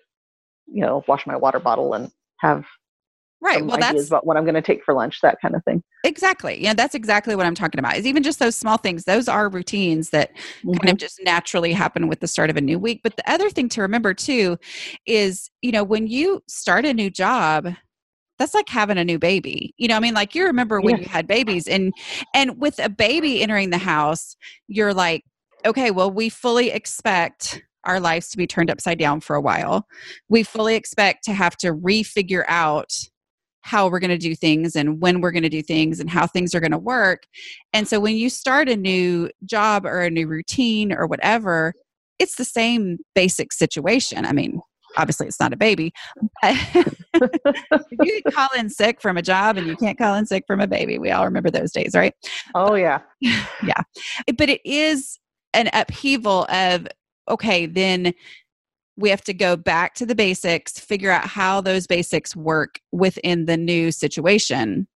you 0.67 0.81
know, 0.81 1.03
wash 1.07 1.27
my 1.27 1.35
water 1.35 1.59
bottle 1.59 1.93
and 1.93 2.11
have 2.37 2.65
right? 3.41 3.65
Well, 3.65 3.77
ideas 3.77 4.05
that's 4.05 4.07
about 4.07 4.25
what 4.25 4.37
I'm 4.37 4.43
going 4.43 4.55
to 4.55 4.61
take 4.61 4.83
for 4.83 4.93
lunch, 4.93 5.21
that 5.21 5.37
kind 5.41 5.55
of 5.55 5.63
thing. 5.63 5.83
exactly, 6.03 6.61
yeah, 6.61 6.73
that's 6.73 6.95
exactly 6.95 7.35
what 7.35 7.45
I'm 7.45 7.55
talking 7.55 7.79
about. 7.79 7.97
Is 7.97 8.07
even 8.07 8.23
just 8.23 8.39
those 8.39 8.55
small 8.55 8.77
things, 8.77 9.03
those 9.03 9.27
are 9.27 9.49
routines 9.49 10.11
that 10.11 10.31
kind 10.73 10.89
Mhm. 10.89 10.91
of 10.91 10.97
just 10.97 11.19
naturally 11.23 11.73
happen 11.73 12.07
with 12.07 12.19
the 12.21 12.27
start 12.27 12.49
of 12.49 12.57
a 12.57 12.61
new 12.61 12.79
week. 12.79 13.01
But 13.03 13.17
the 13.17 13.29
other 13.31 13.49
thing 13.49 13.69
to 13.69 13.81
remember 13.81 14.13
too 14.13 14.57
is, 15.05 15.49
you 15.61 15.71
know, 15.71 15.83
when 15.83 16.07
you 16.07 16.41
start 16.47 16.85
a 16.85 16.93
new 16.93 17.09
job, 17.09 17.67
that's 18.37 18.53
like 18.53 18.69
having 18.69 18.97
a 18.97 19.03
new 19.03 19.19
baby. 19.19 19.73
You 19.77 19.89
know, 19.89 19.97
I 19.97 19.99
mean, 19.99 20.13
like 20.13 20.33
you 20.35 20.45
remember 20.45 20.81
when 20.81 20.97
you 20.97 21.05
had 21.07 21.27
babies 21.27 21.67
and 21.67 21.93
and 22.33 22.59
with 22.59 22.79
a 22.79 22.89
baby 22.89 23.41
entering 23.41 23.69
the 23.69 23.77
house, 23.77 24.37
you're 24.67 24.93
like, 24.93 25.25
okay, 25.65 25.91
well, 25.91 26.09
we 26.09 26.29
fully 26.29 26.71
expect 26.71 27.61
our 27.83 27.99
lives 27.99 28.29
to 28.29 28.37
be 28.37 28.47
turned 28.47 28.71
upside 28.71 28.99
down 28.99 29.19
for 29.19 29.35
a 29.35 29.41
while. 29.41 29.87
We 30.29 30.43
fully 30.43 30.75
expect 30.75 31.25
to 31.25 31.33
have 31.33 31.57
to 31.57 31.73
refigure 31.73 32.45
out 32.47 33.08
how 33.61 33.87
we're 33.89 33.99
going 33.99 34.09
to 34.09 34.17
do 34.17 34.35
things 34.35 34.75
and 34.75 35.01
when 35.01 35.21
we're 35.21 35.31
going 35.31 35.43
to 35.43 35.49
do 35.49 35.61
things 35.61 35.99
and 35.99 36.09
how 36.09 36.25
things 36.25 36.55
are 36.55 36.59
going 36.59 36.71
to 36.71 36.77
work. 36.77 37.23
And 37.73 37.87
so 37.87 37.99
when 37.99 38.15
you 38.15 38.29
start 38.29 38.69
a 38.69 38.75
new 38.75 39.29
job 39.45 39.85
or 39.85 40.01
a 40.01 40.09
new 40.09 40.27
routine 40.27 40.93
or 40.93 41.07
whatever, 41.07 41.73
it's 42.19 42.35
the 42.35 42.45
same 42.45 42.99
basic 43.15 43.53
situation. 43.53 44.25
I 44.25 44.33
mean, 44.33 44.61
obviously 44.97 45.27
it's 45.27 45.39
not 45.39 45.53
a 45.53 45.57
baby. 45.57 45.91
but 46.41 46.55
you 47.91 48.21
can 48.21 48.31
call 48.31 48.49
in 48.57 48.69
sick 48.69 49.01
from 49.01 49.17
a 49.17 49.21
job 49.21 49.57
and 49.57 49.67
you 49.67 49.75
can't 49.75 49.97
call 49.97 50.15
in 50.15 50.25
sick 50.25 50.43
from 50.47 50.59
a 50.59 50.67
baby. 50.67 50.97
We 50.97 51.11
all 51.11 51.25
remember 51.25 51.49
those 51.49 51.71
days, 51.71 51.93
right? 51.95 52.13
Oh 52.55 52.75
yeah. 52.75 52.99
yeah. 53.21 53.81
But 54.37 54.49
it 54.49 54.61
is 54.65 55.19
an 55.53 55.69
upheaval 55.73 56.45
of 56.49 56.87
okay, 57.27 57.65
then 57.65 58.13
we 58.99 59.09
have 59.09 59.23
to 59.23 59.33
go 59.33 59.55
back 59.55 59.95
to 59.95 60.05
the 60.05 60.15
basics, 60.15 60.77
figure 60.77 61.11
out 61.11 61.25
how 61.25 61.61
those 61.61 61.87
basics 61.87 62.35
work 62.35 62.79
within 62.91 63.45
the 63.45 63.57
new 63.57 63.91
situation. 63.91 64.87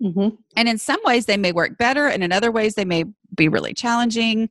hmm 0.00 0.28
And 0.56 0.68
in 0.68 0.78
some 0.78 1.00
ways, 1.04 1.26
they 1.26 1.36
may 1.36 1.52
work 1.52 1.78
better, 1.78 2.06
and 2.06 2.22
in 2.22 2.30
other 2.30 2.52
ways, 2.52 2.74
they 2.74 2.84
may 2.84 3.04
be 3.36 3.48
really 3.48 3.74
challenging 3.74 4.48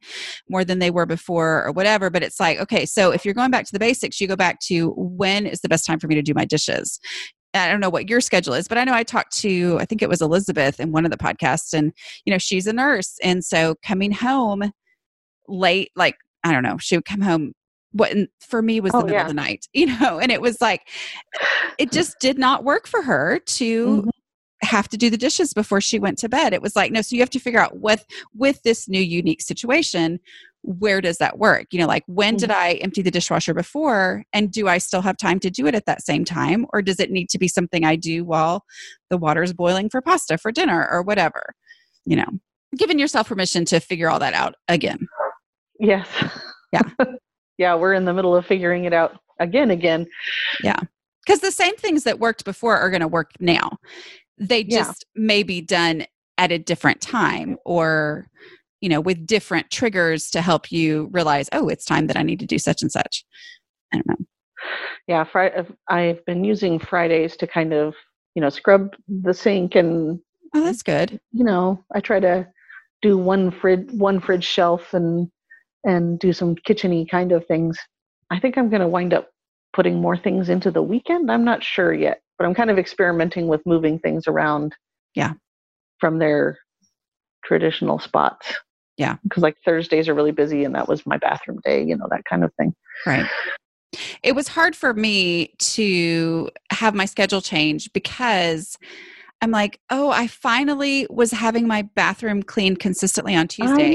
more 0.49 0.65
than 0.65 0.79
they 0.79 0.91
were 0.91 1.05
before 1.05 1.65
or 1.65 1.71
whatever. 1.71 2.09
But 2.09 2.23
it's 2.23 2.39
like, 2.39 2.59
okay, 2.59 2.85
so 2.85 3.11
if 3.11 3.23
you're 3.23 3.33
going 3.33 3.51
back 3.51 3.65
to 3.65 3.71
the 3.71 3.79
basics, 3.79 4.19
you 4.19 4.27
go 4.27 4.35
back 4.35 4.59
to 4.61 4.89
when 4.97 5.45
is 5.45 5.61
the 5.61 5.69
best 5.69 5.85
time 5.85 5.99
for 5.99 6.07
me 6.07 6.15
to 6.15 6.21
do 6.21 6.33
my 6.33 6.45
dishes? 6.45 6.99
I 7.53 7.69
don't 7.69 7.79
know 7.79 7.89
what 7.89 8.09
your 8.09 8.21
schedule 8.21 8.53
is, 8.53 8.67
but 8.67 8.77
I 8.77 8.83
know 8.83 8.93
I 8.93 9.03
talked 9.03 9.35
to, 9.39 9.77
I 9.79 9.85
think 9.85 10.01
it 10.01 10.09
was 10.09 10.21
Elizabeth 10.21 10.79
in 10.79 10.91
one 10.91 11.05
of 11.05 11.11
the 11.11 11.17
podcasts, 11.17 11.73
and, 11.73 11.91
you 12.25 12.31
know, 12.31 12.37
she's 12.37 12.67
a 12.67 12.73
nurse. 12.73 13.17
And 13.23 13.43
so 13.43 13.75
coming 13.83 14.11
home 14.11 14.71
late, 15.47 15.91
like, 15.95 16.17
I 16.43 16.51
don't 16.51 16.63
know, 16.63 16.77
she 16.77 16.97
would 16.97 17.05
come 17.05 17.21
home. 17.21 17.53
What 17.97 18.15
for 18.39 18.61
me 18.61 18.79
was 18.79 18.91
the 18.91 18.99
Oh, 18.99 19.01
middle 19.01 19.15
yeah. 19.15 19.21
of 19.23 19.27
the 19.27 19.33
night, 19.33 19.67
you 19.73 19.85
know, 19.87 20.19
and 20.19 20.31
it 20.31 20.41
was 20.41 20.61
like, 20.61 20.81
it 21.77 21.91
just 21.91 22.19
did 22.19 22.37
not 22.37 22.63
work 22.63 22.87
for 22.87 23.01
her 23.01 23.39
to 23.39 24.03
Mhm. 24.03 24.09
have 24.63 24.87
to 24.89 24.97
do 24.97 25.09
the 25.09 25.17
dishes 25.17 25.53
before 25.53 25.79
she 25.81 25.99
went 25.99 26.17
to 26.19 26.29
bed. 26.29 26.53
It 26.53 26.61
was 26.61 26.75
like, 26.75 26.91
no, 26.91 27.01
so 27.01 27.15
you 27.15 27.21
have 27.21 27.29
to 27.31 27.39
figure 27.39 27.59
out 27.59 27.79
with 27.79 28.05
with 28.33 28.61
this 28.63 28.87
new 28.89 28.99
unique 29.01 29.41
situation, 29.41 30.19
where 30.63 30.99
does 30.99 31.17
that 31.19 31.37
work? 31.37 31.67
You 31.71 31.79
know, 31.79 31.87
like 31.87 32.03
when 32.07 32.35
did 32.35 32.51
I 32.51 32.73
empty 32.73 33.01
the 33.01 33.11
dishwasher 33.11 33.53
before 33.53 34.23
and 34.33 34.51
do 34.51 34.67
I 34.67 34.79
still 34.79 35.01
have 35.01 35.15
time 35.15 35.39
to 35.41 35.49
do 35.51 35.67
it 35.67 35.75
at 35.75 35.85
that 35.85 36.01
same 36.01 36.25
time 36.25 36.65
or 36.73 36.81
does 36.81 36.99
it 36.99 37.11
need 37.11 37.29
to 37.29 37.37
be 37.37 37.47
something 37.47 37.85
I 37.85 37.95
do 37.95 38.25
while 38.25 38.65
the 39.09 39.17
water 39.17 39.43
is 39.43 39.53
boiling 39.53 39.89
for 39.89 40.01
pasta 40.01 40.37
for 40.37 40.51
dinner 40.51 40.87
or 40.91 41.03
whatever? 41.03 41.53
You 42.05 42.17
know, 42.17 42.27
giving 42.75 42.99
yourself 42.99 43.27
permission 43.29 43.63
to 43.65 43.79
figure 43.79 44.09
all 44.09 44.19
that 44.19 44.33
out 44.33 44.55
again. 44.67 45.07
Yes. 45.79 46.07
Yeah. 46.73 46.81
yeah, 47.57 47.75
we're 47.75 47.93
in 47.93 48.05
the 48.05 48.13
middle 48.13 48.35
of 48.35 48.45
figuring 48.45 48.85
it 48.85 48.93
out 48.93 49.19
again. 49.39 49.71
Again. 49.71 50.07
Yeah. 50.63 50.79
Because 51.25 51.41
the 51.41 51.51
same 51.51 51.75
things 51.75 52.03
that 52.03 52.19
worked 52.19 52.45
before 52.45 52.77
are 52.77 52.89
going 52.89 53.01
to 53.01 53.07
work 53.07 53.31
now. 53.39 53.77
They 54.37 54.61
Yeah. 54.61 54.79
just 54.79 55.05
may 55.15 55.43
be 55.43 55.61
done 55.61 56.05
at 56.37 56.51
a 56.51 56.57
different 56.59 57.01
time 57.01 57.57
or 57.65 58.27
you 58.79 58.89
know 58.89 59.01
with 59.01 59.25
different 59.25 59.71
triggers 59.71 60.29
to 60.29 60.39
help 60.41 60.71
you 60.71 61.09
realize 61.11 61.49
oh 61.51 61.67
it's 61.67 61.83
time 61.83 62.05
that 62.05 62.15
i 62.15 62.21
need 62.21 62.39
to 62.39 62.45
do 62.45 62.59
such 62.59 62.83
and 62.83 62.91
such 62.91 63.25
i 63.91 63.97
don't 63.97 64.07
know 64.07 64.25
yeah 65.07 65.23
fri- 65.23 65.49
i've 65.87 66.23
been 66.25 66.43
using 66.43 66.77
fridays 66.77 67.35
to 67.35 67.47
kind 67.47 67.73
of 67.73 67.95
you 68.35 68.41
know 68.41 68.49
scrub 68.49 68.95
the 69.07 69.33
sink 69.33 69.73
and 69.73 70.19
oh 70.53 70.63
that's 70.63 70.83
good 70.83 71.19
you 71.31 71.43
know 71.43 71.83
i 71.95 71.99
try 71.99 72.19
to 72.19 72.47
do 73.01 73.17
one 73.17 73.49
fridge 73.49 73.89
one 73.93 74.19
fridge 74.19 74.45
shelf 74.45 74.93
and 74.93 75.27
and 75.87 76.19
do 76.19 76.31
some 76.31 76.55
kitcheny 76.55 77.09
kind 77.09 77.31
of 77.31 77.45
things 77.47 77.77
i 78.29 78.39
think 78.39 78.57
i'm 78.57 78.69
going 78.69 78.81
to 78.81 78.87
wind 78.87 79.13
up 79.13 79.29
putting 79.73 80.01
more 80.01 80.17
things 80.17 80.49
into 80.49 80.71
the 80.71 80.81
weekend. 80.81 81.29
I'm 81.29 81.43
not 81.43 81.63
sure 81.63 81.93
yet 81.93 82.21
but 82.37 82.45
i'm 82.45 82.53
kind 82.53 82.69
of 82.69 82.77
experimenting 82.77 83.47
with 83.47 83.65
moving 83.65 83.97
things 83.99 84.27
around 84.27 84.75
yeah. 85.15 85.33
from 85.99 86.19
their 86.19 86.59
traditional 87.43 87.99
spots. 87.99 88.53
Yeah. 88.97 89.17
Because 89.23 89.43
like 89.43 89.55
thursdays 89.63 90.09
are 90.09 90.13
really 90.13 90.31
busy 90.31 90.63
and 90.63 90.75
that 90.75 90.87
was 90.87 91.05
my 91.05 91.17
bathroom 91.17 91.59
day 91.63 91.83
you 91.83 91.95
know 91.95 92.07
that 92.09 92.25
kind 92.25 92.43
of 92.43 92.51
thing. 92.55 92.73
Right. 93.05 93.25
It 94.21 94.35
was 94.35 94.49
hard 94.49 94.75
for 94.75 94.93
me 94.93 95.53
to 95.59 96.49
have 96.71 96.93
my 96.93 97.05
schedule 97.05 97.41
change 97.41 97.91
because 97.93 98.77
I'm 99.41 99.51
like, 99.51 99.79
oh, 99.89 100.09
I 100.09 100.27
finally 100.27 101.05
was 101.09 101.31
having 101.31 101.67
my 101.67 101.83
bathroom 101.83 102.41
cleaned 102.41 102.79
consistently 102.79 103.35
on 103.35 103.47
Tuesday. 103.47 103.73
I 103.73 103.87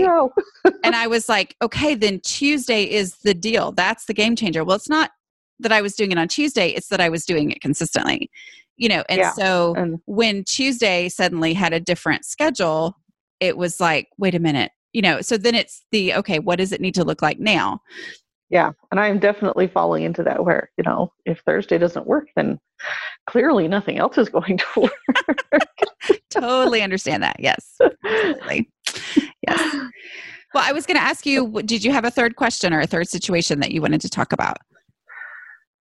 and 0.84 0.94
I 0.94 1.06
was 1.08 1.28
like, 1.28 1.56
okay, 1.60 1.94
then 1.94 2.20
Tuesday 2.20 2.84
is 2.84 3.16
the 3.18 3.34
deal. 3.34 3.72
That's 3.72 4.04
the 4.06 4.14
game 4.14 4.36
changer. 4.36 4.64
Well, 4.64 4.76
it's 4.76 4.88
not 4.88 5.10
that 5.58 5.72
I 5.72 5.82
was 5.82 5.94
doing 5.94 6.12
it 6.12 6.18
on 6.18 6.28
Tuesday, 6.28 6.68
it's 6.70 6.88
that 6.88 7.00
I 7.00 7.08
was 7.08 7.24
doing 7.24 7.50
it 7.50 7.60
consistently. 7.60 8.30
You 8.76 8.88
know, 8.88 9.04
and 9.08 9.18
Yeah, 9.18 9.32
so 9.32 9.74
and- 9.76 10.00
when 10.06 10.44
Tuesday 10.44 11.08
suddenly 11.08 11.54
had 11.54 11.72
a 11.72 11.80
different 11.80 12.24
schedule, 12.24 12.96
it 13.40 13.56
was 13.56 13.80
like, 13.80 14.08
wait 14.18 14.34
a 14.34 14.40
minute. 14.40 14.72
You 14.92 15.02
know, 15.02 15.20
so 15.22 15.36
then 15.38 15.54
it's 15.54 15.84
the 15.90 16.14
okay, 16.14 16.38
what 16.38 16.56
does 16.56 16.70
it 16.72 16.80
need 16.80 16.94
to 16.96 17.04
look 17.04 17.22
like 17.22 17.38
now? 17.40 17.80
Yeah 18.52 18.70
and 18.92 19.00
i'm 19.00 19.18
definitely 19.18 19.66
falling 19.66 20.04
into 20.04 20.22
that 20.22 20.44
where 20.44 20.70
you 20.76 20.84
know 20.84 21.12
if 21.24 21.40
thursday 21.40 21.78
doesn't 21.78 22.06
work 22.06 22.28
then 22.36 22.58
clearly 23.26 23.66
nothing 23.66 23.98
else 23.98 24.16
is 24.18 24.28
going 24.28 24.56
to 24.58 24.66
work 25.20 25.38
totally 26.30 26.82
understand 26.82 27.22
that. 27.22 27.36
Yes. 27.38 27.76
Absolutely. 28.04 28.68
Yes. 29.46 29.74
Well, 30.54 30.64
I 30.66 30.72
was 30.72 30.86
going 30.86 30.96
to 30.98 31.02
ask 31.02 31.24
you 31.26 31.62
did 31.62 31.84
you 31.84 31.92
have 31.92 32.04
a 32.04 32.10
third 32.10 32.36
question 32.36 32.72
or 32.72 32.80
a 32.80 32.86
third 32.86 33.08
situation 33.08 33.60
that 33.60 33.72
you 33.72 33.80
wanted 33.80 34.00
to 34.02 34.08
talk 34.08 34.32
about? 34.32 34.58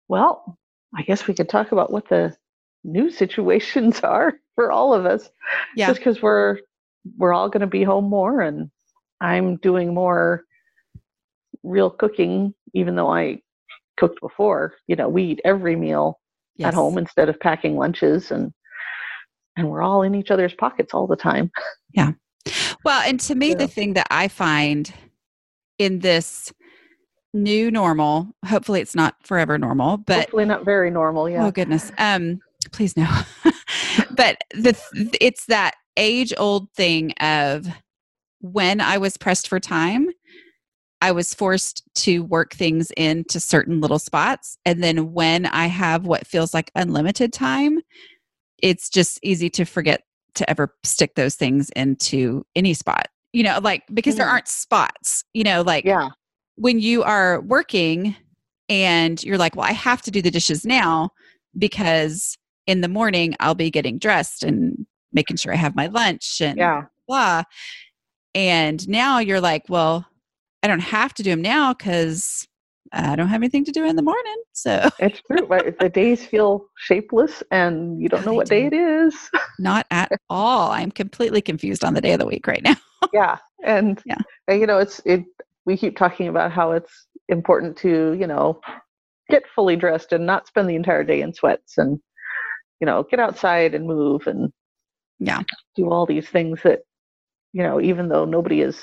well 0.08 0.58
i 0.96 1.02
guess 1.02 1.28
we 1.28 1.34
could 1.34 1.48
talk 1.48 1.70
about 1.70 1.92
what 1.92 2.08
the 2.08 2.36
new 2.82 3.10
situations 3.10 4.00
are 4.04 4.34
for 4.56 4.72
all 4.72 4.92
of 4.92 5.06
us 5.06 5.30
Yeah. 5.76 5.86
just 5.86 6.00
because 6.00 6.20
we're 6.20 6.58
we're 7.16 7.32
all 7.32 7.48
going 7.48 7.60
to 7.60 7.68
be 7.68 7.84
home 7.84 8.06
more 8.10 8.40
and 8.40 8.70
i'm 9.20 9.56
doing 9.58 9.94
more 9.94 10.42
real 11.62 11.90
cooking 11.90 12.52
even 12.74 12.94
though 12.96 13.12
i 13.12 13.38
cooked 13.98 14.20
before 14.20 14.74
you 14.86 14.96
know 14.96 15.08
we 15.08 15.22
eat 15.24 15.40
every 15.44 15.76
meal 15.76 16.18
Yes. 16.56 16.68
at 16.68 16.74
home 16.74 16.98
instead 16.98 17.28
of 17.30 17.40
packing 17.40 17.76
lunches 17.76 18.30
and 18.30 18.52
and 19.56 19.70
we're 19.70 19.82
all 19.82 20.02
in 20.02 20.14
each 20.14 20.30
other's 20.30 20.52
pockets 20.54 20.92
all 20.92 21.06
the 21.06 21.16
time 21.16 21.50
Yeah. 21.94 22.12
Well, 22.84 23.02
and 23.06 23.18
to 23.20 23.34
me, 23.34 23.50
Yeah. 23.50 23.54
the 23.56 23.66
thing 23.66 23.94
that 23.94 24.06
I 24.10 24.28
find 24.28 24.92
in 25.78 26.00
this 26.00 26.52
new 27.32 27.70
normal, 27.70 28.28
hopefully 28.44 28.80
it's 28.80 28.94
not 28.94 29.14
forever 29.26 29.56
normal, 29.58 29.98
but 29.98 30.16
hopefully 30.20 30.44
not 30.44 30.64
very 30.64 30.90
normal 30.90 31.28
yeah 31.30 31.46
oh 31.46 31.50
goodness, 31.50 31.90
um, 31.98 32.40
please 32.72 32.96
no. 32.96 33.06
but 34.16 34.36
the 34.52 34.76
it's 35.20 35.46
that 35.46 35.74
age 35.96 36.32
old 36.36 36.70
thing 36.72 37.12
of 37.20 37.66
when 38.40 38.80
I 38.80 38.98
was 38.98 39.16
pressed 39.16 39.48
for 39.48 39.60
time, 39.60 40.08
I 41.02 41.12
was 41.12 41.32
forced 41.34 41.82
to 41.96 42.24
work 42.24 42.54
things 42.54 42.90
into 42.96 43.40
certain 43.40 43.80
little 43.80 43.98
spots, 43.98 44.58
and 44.64 44.82
then 44.82 45.12
when 45.12 45.46
I 45.46 45.66
have 45.66 46.06
what 46.06 46.26
feels 46.26 46.52
like 46.54 46.70
unlimited 46.74 47.32
time, 47.32 47.80
it's 48.62 48.88
just 48.90 49.18
easy 49.22 49.48
to 49.50 49.64
forget 49.64 50.02
to 50.34 50.48
ever 50.48 50.74
stick 50.84 51.14
those 51.14 51.34
things 51.34 51.70
into 51.76 52.44
any 52.54 52.74
spot. 52.74 53.08
You 53.32 53.44
know, 53.44 53.60
like 53.62 53.84
because 53.94 54.16
there 54.16 54.26
Mhm. 54.26 54.30
aren't 54.32 54.48
spots. 54.48 55.24
You 55.34 55.44
know, 55.44 55.62
like 55.62 55.84
yeah 55.84 56.10
when 56.56 56.78
you 56.78 57.02
are 57.02 57.40
working 57.40 58.14
and 58.68 59.22
you're 59.22 59.38
like, 59.38 59.56
well, 59.56 59.66
I 59.66 59.72
have 59.72 60.02
to 60.02 60.10
do 60.10 60.20
the 60.20 60.30
dishes 60.30 60.66
now 60.66 61.10
because 61.56 62.36
in 62.66 62.82
the 62.82 62.88
morning 62.88 63.34
I'll 63.40 63.54
be 63.54 63.70
getting 63.70 63.98
dressed 63.98 64.42
and 64.42 64.86
making 65.12 65.38
sure 65.38 65.54
I 65.54 65.56
have 65.56 65.74
my 65.74 65.86
lunch 65.86 66.40
and 66.42 66.58
yeah 66.58 66.82
blah. 67.08 67.44
And 68.34 68.86
now 68.88 69.18
you're 69.18 69.40
like, 69.40 69.64
well, 69.68 70.06
I 70.62 70.68
don't 70.68 70.80
have 70.80 71.14
to 71.14 71.22
do 71.22 71.30
them 71.30 71.42
now 71.42 71.72
because 71.72 72.46
I 72.92 73.16
don't 73.16 73.28
have 73.28 73.40
anything 73.40 73.64
to 73.64 73.72
do 73.72 73.84
in 73.84 73.96
the 73.96 74.02
morning. 74.02 74.36
So 74.52 74.88
it's 74.98 75.20
true 75.22 75.46
right? 75.46 75.78
the 75.78 75.88
days 75.88 76.24
feel 76.24 76.66
shapeless 76.76 77.42
and 77.50 78.00
you 78.00 78.08
don't 78.08 78.26
know 78.26 78.34
what 78.34 78.48
day 78.48 78.66
it 78.66 78.74
is 78.74 79.30
not 79.58 79.86
at 79.90 80.10
all. 80.28 80.70
I'm 80.70 80.90
completely 80.90 81.42
confused 81.42 81.84
on 81.84 81.94
the 81.94 82.00
day 82.00 82.12
of 82.12 82.18
the 82.18 82.26
week 82.26 82.46
right 82.46 82.62
now. 82.62 82.76
yeah 83.12 83.36
and 83.64 84.00
Yeah. 84.04 84.18
and, 84.48 84.60
you 84.60 84.66
know 84.66 84.78
it's 84.78 85.00
it 85.04 85.24
we 85.66 85.76
keep 85.76 85.96
talking 85.96 86.28
about 86.28 86.50
how 86.52 86.72
it's 86.72 87.06
important 87.28 87.76
to 87.78 88.16
you 88.18 88.26
know 88.26 88.60
get 89.28 89.44
fully 89.54 89.76
dressed 89.76 90.12
and 90.12 90.26
not 90.26 90.46
spend 90.46 90.68
the 90.68 90.74
entire 90.74 91.04
day 91.04 91.20
in 91.20 91.32
sweats 91.32 91.78
and 91.78 91.98
you 92.80 92.86
know 92.86 93.04
get 93.10 93.20
outside 93.20 93.74
and 93.74 93.86
move 93.86 94.26
and 94.26 94.52
Yeah. 95.18 95.42
do 95.76 95.90
all 95.90 96.06
these 96.06 96.28
things 96.28 96.60
that 96.64 96.80
you 97.52 97.62
know 97.62 97.80
even 97.80 98.08
though 98.08 98.24
nobody 98.24 98.62
is 98.62 98.80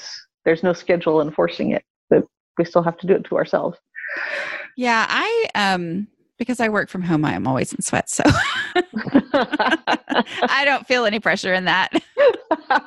there's 0.48 0.64
no 0.64 0.72
schedule 0.72 1.22
enforcing 1.22 1.72
it 1.72 1.84
but 2.10 2.24
we 2.58 2.64
still 2.64 2.82
have 2.82 2.98
to 2.98 3.06
do 3.06 3.14
it 3.14 3.26
to 3.26 3.36
ourselves 3.36 3.78
Yeah, 4.78 5.06
I 5.08 5.46
um 5.54 6.08
because 6.38 6.60
I 6.60 6.70
work 6.70 6.88
from 6.90 7.02
home, 7.02 7.26
I 7.26 7.34
am 7.34 7.46
always 7.48 7.74
in 7.74 7.82
sweat 7.82 8.10
so 8.10 8.24
I 9.36 10.64
don't 10.66 10.88
feel 10.88 11.06
any 11.06 11.20
pressure 11.20 11.54
in 11.54 11.66
that. 11.66 11.90
um, 12.70 12.82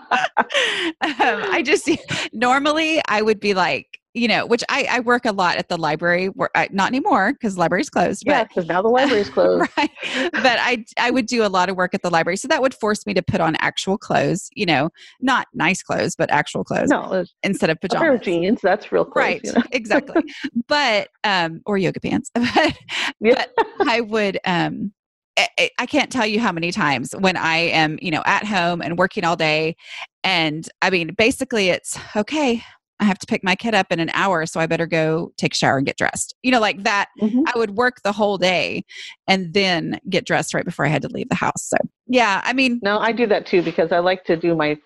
I 1.02 1.62
just 1.64 1.88
normally 2.32 3.02
I 3.08 3.22
would 3.22 3.40
be 3.40 3.54
like, 3.54 3.99
you 4.14 4.28
know, 4.28 4.46
which 4.46 4.64
I, 4.68 4.86
I 4.90 5.00
work 5.00 5.24
a 5.24 5.32
lot 5.32 5.56
at 5.56 5.68
the 5.68 5.76
library. 5.76 6.26
Where 6.26 6.50
I, 6.54 6.68
not 6.72 6.88
anymore 6.88 7.32
because 7.32 7.54
the 7.54 7.60
library's 7.60 7.90
closed. 7.90 8.24
yeah 8.26 8.40
But 8.40 8.48
because 8.48 8.66
now 8.66 8.82
the 8.82 8.88
library's 8.88 9.30
closed 9.34 9.70
right, 9.76 9.90
but 10.32 10.58
I 10.60 10.84
I 10.98 11.10
would 11.10 11.26
do 11.26 11.44
a 11.44 11.48
lot 11.48 11.68
of 11.68 11.76
work 11.76 11.94
at 11.94 12.02
the 12.02 12.10
library, 12.10 12.36
so 12.36 12.48
that 12.48 12.60
would 12.60 12.74
force 12.74 13.06
me 13.06 13.14
to 13.14 13.22
put 13.22 13.40
on 13.40 13.56
actual 13.56 13.98
clothes. 13.98 14.50
You 14.54 14.66
know, 14.66 14.90
not 15.20 15.46
nice 15.54 15.82
clothes, 15.82 16.16
but 16.16 16.30
actual 16.30 16.64
clothes 16.64 16.90
no 16.90 17.24
instead 17.42 17.70
of 17.70 17.78
a 17.82 17.88
pair 17.88 18.14
of 18.14 18.20
jeans 18.22 18.60
that's 18.62 18.90
real 18.92 19.04
close 19.04 19.24
Right, 19.24 19.40
you 19.44 19.52
know? 19.52 19.62
exactly. 19.72 20.32
But 20.68 21.08
um, 21.24 21.60
or 21.66 21.78
yoga 21.78 22.00
pants. 22.00 22.30
But 22.60 22.76
Yeah. 23.20 23.44
I 23.86 24.00
would 24.00 24.38
um 24.44 24.92
I- 25.38 25.70
I 25.78 25.86
can't 25.86 26.10
tell 26.10 26.26
you 26.26 26.40
how 26.40 26.52
many 26.52 26.70
times 26.72 27.14
when 27.18 27.36
I 27.36 27.56
am, 27.58 27.98
you 28.02 28.10
know, 28.10 28.22
at 28.26 28.44
home 28.44 28.82
and 28.82 28.98
working 28.98 29.24
all 29.24 29.36
day 29.36 29.76
and 30.24 30.68
I 30.82 30.90
mean 30.90 31.14
basically 31.16 31.68
it's 31.70 31.98
okay, 32.16 32.62
I 33.00 33.04
have 33.04 33.18
to 33.18 33.26
pick 33.26 33.42
my 33.42 33.56
kid 33.56 33.74
up 33.74 33.86
in 33.90 33.98
an 33.98 34.10
hour 34.12 34.44
so 34.46 34.60
I 34.60 34.66
better 34.66 34.86
go 34.86 35.32
take 35.36 35.54
a 35.54 35.56
shower 35.56 35.78
and 35.78 35.86
get 35.86 35.96
dressed. 35.96 36.34
You 36.42 36.52
know, 36.52 36.60
like 36.60 36.84
that 36.84 37.08
Mhm. 37.20 37.44
I 37.46 37.58
would 37.58 37.70
work 37.72 38.02
the 38.02 38.12
whole 38.12 38.38
day 38.38 38.84
and 39.26 39.52
then 39.54 39.98
get 40.08 40.26
dressed 40.26 40.54
right 40.54 40.64
before 40.64 40.84
I 40.84 40.88
had 40.88 41.02
to 41.02 41.08
leave 41.08 41.28
the 41.28 41.34
house. 41.34 41.62
So, 41.68 41.76
yeah, 42.06 42.40
I 42.44 42.52
mean, 42.52 42.78
No, 42.82 42.98
I 42.98 43.12
do 43.12 43.26
that 43.26 43.46
too 43.46 43.62
because 43.62 43.90
I 43.90 43.98
like 43.98 44.24
to 44.24 44.36
do 44.36 44.54
my, 44.54 44.78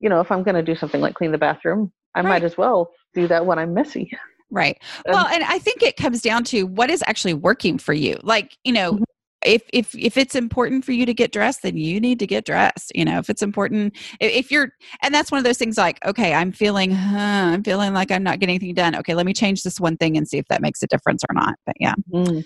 you 0.00 0.08
know, 0.08 0.20
if 0.20 0.32
I'm 0.32 0.42
going 0.42 0.54
to 0.56 0.62
do 0.62 0.74
something 0.74 1.00
like 1.00 1.14
clean 1.14 1.32
the 1.32 1.38
bathroom, 1.38 1.92
I 2.14 2.20
Right. 2.20 2.28
might 2.28 2.44
as 2.44 2.56
well 2.56 2.90
do 3.14 3.28
that 3.28 3.44
when 3.46 3.58
I'm 3.58 3.74
messy. 3.74 4.10
Right. 4.50 4.80
Um, 5.08 5.14
well, 5.14 5.26
and 5.26 5.42
I 5.44 5.58
think 5.58 5.82
it 5.82 5.96
comes 5.96 6.22
down 6.22 6.44
to 6.44 6.62
what 6.64 6.88
is 6.88 7.02
actually 7.06 7.34
working 7.34 7.78
for 7.78 7.92
you. 7.92 8.16
Like, 8.22 8.56
you 8.64 8.72
know, 8.72 8.92
Mhm. 8.92 9.02
If 9.44 9.62
if 9.72 9.94
if 9.94 10.16
it's 10.16 10.34
important 10.34 10.84
for 10.84 10.92
you 10.92 11.06
to 11.06 11.14
get 11.14 11.32
dressed, 11.32 11.62
then 11.62 11.76
you 11.76 12.00
need 12.00 12.18
to 12.18 12.26
get 12.26 12.44
dressed. 12.44 12.92
You 12.94 13.04
know, 13.04 13.18
if 13.18 13.28
it's 13.28 13.42
important, 13.42 13.96
if 14.20 14.50
you're, 14.50 14.70
and 15.02 15.14
that's 15.14 15.30
one 15.30 15.38
of 15.38 15.44
those 15.44 15.58
things. 15.58 15.76
Like, 15.76 16.04
okay, 16.04 16.34
I'm 16.34 16.52
feeling, 16.52 16.90
huh, 16.90 17.50
I'm 17.52 17.62
feeling 17.62 17.92
like 17.92 18.10
I'm 18.10 18.22
not 18.22 18.40
getting 18.40 18.54
anything 18.54 18.74
done. 18.74 18.96
Okay, 18.96 19.14
let 19.14 19.26
me 19.26 19.34
change 19.34 19.62
this 19.62 19.78
one 19.78 19.96
thing 19.96 20.16
and 20.16 20.26
see 20.26 20.38
if 20.38 20.46
that 20.48 20.62
makes 20.62 20.82
a 20.82 20.86
difference 20.86 21.22
or 21.28 21.34
not. 21.34 21.54
But 21.66 21.76
yeah. 21.78 21.94
Mm. 22.12 22.44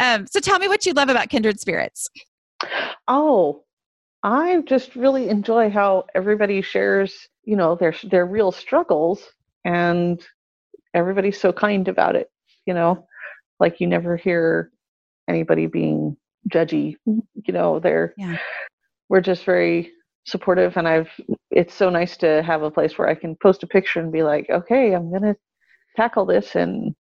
Um. 0.00 0.26
So 0.26 0.40
tell 0.40 0.58
me 0.58 0.68
what 0.68 0.84
you 0.86 0.92
love 0.92 1.08
about 1.08 1.28
Kindred 1.28 1.60
Spirits. 1.60 2.08
Oh, 3.06 3.64
I 4.22 4.62
just 4.66 4.96
really 4.96 5.28
enjoy 5.28 5.70
how 5.70 6.04
everybody 6.14 6.62
shares, 6.62 7.28
you 7.44 7.56
know, 7.56 7.76
their 7.76 7.94
their 8.04 8.26
real 8.26 8.50
struggles, 8.50 9.22
and 9.64 10.20
everybody's 10.94 11.40
so 11.40 11.52
kind 11.52 11.86
about 11.88 12.16
it. 12.16 12.28
You 12.66 12.74
know, 12.74 13.06
like 13.60 13.80
you 13.80 13.86
never 13.86 14.16
hear 14.16 14.70
anybody 15.28 15.66
being 15.66 16.16
judgy. 16.50 16.96
You 17.06 17.52
know, 17.52 17.78
they're 17.80 18.14
Yeah. 18.16 18.38
we're 19.08 19.20
just 19.20 19.44
very 19.44 19.92
supportive, 20.26 20.76
and 20.76 20.88
I've 20.88 21.10
it's 21.50 21.74
so 21.74 21.90
nice 21.90 22.16
to 22.18 22.42
have 22.42 22.62
a 22.62 22.70
place 22.70 22.96
where 22.98 23.08
I 23.08 23.14
can 23.14 23.36
post 23.42 23.62
a 23.62 23.66
picture 23.66 24.00
and 24.00 24.10
be 24.12 24.22
like, 24.22 24.48
okay, 24.50 24.92
I'm 24.94 25.12
gonna 25.12 25.36
tackle 25.96 26.26
this, 26.26 26.54
and 26.56 26.94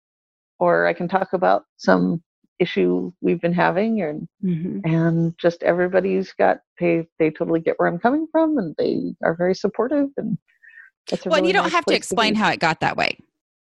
or 0.60 0.86
I 0.88 0.94
can 0.94 1.08
talk 1.08 1.34
about 1.34 1.64
some 1.78 2.22
issue 2.60 3.12
we've 3.22 3.41
been 3.41 3.54
having 3.54 4.02
and 4.02 4.28
Mhm. 4.44 4.82
and 4.86 5.34
just 5.39 5.64
everybody's 5.64 6.32
got 6.34 6.60
they 6.80 7.08
they 7.20 7.32
totally 7.32 7.60
get 7.60 7.76
where 7.80 7.88
I'm 7.88 7.98
coming 8.00 8.28
from 8.32 8.58
and 8.58 8.76
they 8.78 9.16
are 9.24 9.36
very 9.36 9.56
supportive 9.56 10.10
and 10.18 10.38
it's 11.12 11.26
Well, 11.26 11.38
really 11.38 11.48
you 11.48 11.54
don't 11.54 11.64
nice 11.64 11.72
have 11.74 11.86
to 11.88 11.96
explain 11.96 12.36
be. 12.36 12.39
how 12.39 12.50
it 12.52 12.60
got 12.60 12.80
that 12.82 12.96
way, 12.96 13.18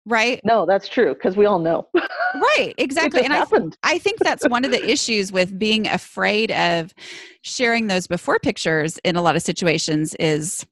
right? 0.05 0.41
No, 0.43 0.65
that's 0.65 0.87
true 0.87 1.13
because 1.13 1.35
we 1.35 1.45
all 1.45 1.59
know. 1.59 1.87
Right, 2.33 2.73
exactly. 2.77 3.25
and 3.25 3.33
I 3.33 3.37
happened. 3.37 3.75
I 3.83 3.97
think 3.97 4.19
that's 4.19 4.47
one 4.47 4.63
of 4.63 4.71
the 4.71 4.89
issues 4.89 5.33
with 5.33 5.59
being 5.59 5.85
afraid 5.85 6.49
of 6.49 6.93
sharing 7.41 7.87
those 7.87 8.07
before 8.07 8.39
pictures 8.39 8.97
in 9.03 9.17
a 9.17 9.21
lot 9.21 9.35
of 9.35 9.41
situations 9.41 10.15
is 10.15 10.65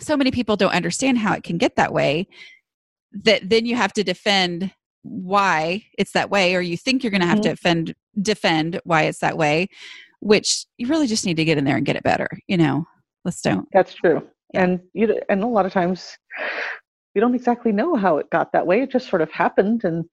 so 0.00 0.16
many 0.16 0.30
people 0.30 0.56
don't 0.56 0.72
understand 0.72 1.18
how 1.18 1.34
it 1.34 1.42
can 1.42 1.58
get 1.58 1.76
that 1.76 1.92
way 1.92 2.26
that 3.12 3.46
then 3.50 3.66
you 3.66 3.76
have 3.76 3.92
to 3.92 4.02
defend 4.02 4.72
why 5.02 5.84
it's 5.98 6.12
that 6.12 6.30
way 6.30 6.54
or 6.54 6.62
you 6.62 6.78
think 6.78 7.04
you're 7.04 7.10
going 7.10 7.20
mm-hmm. 7.20 7.32
to 7.32 7.36
have 7.36 7.42
to 7.42 7.50
defend 7.50 7.94
defend 8.22 8.80
why 8.84 9.02
it's 9.02 9.18
that 9.18 9.36
way 9.36 9.68
which 10.20 10.64
you 10.78 10.88
really 10.88 11.06
just 11.06 11.26
need 11.26 11.36
to 11.36 11.44
get 11.44 11.58
in 11.58 11.64
there 11.64 11.76
and 11.76 11.84
get 11.84 11.96
it 11.96 12.02
better 12.02 12.28
you 12.48 12.56
know 12.56 12.86
let's 13.24 13.40
don't 13.42 13.68
That's 13.72 13.94
true. 13.94 14.22
Yeah. 14.52 14.64
And 14.64 14.80
you 14.92 15.20
and 15.28 15.42
a 15.42 15.46
lot 15.46 15.66
of 15.66 15.72
times 15.72 16.16
you 17.14 17.20
don't 17.20 17.34
exactly 17.34 17.72
know 17.72 17.94
how 17.94 18.18
it 18.18 18.30
got 18.30 18.52
that 18.52 18.66
way. 18.66 18.82
It 18.82 18.90
just 18.90 19.08
sort 19.08 19.22
of 19.22 19.30
happened 19.30 19.84
and 19.84 20.04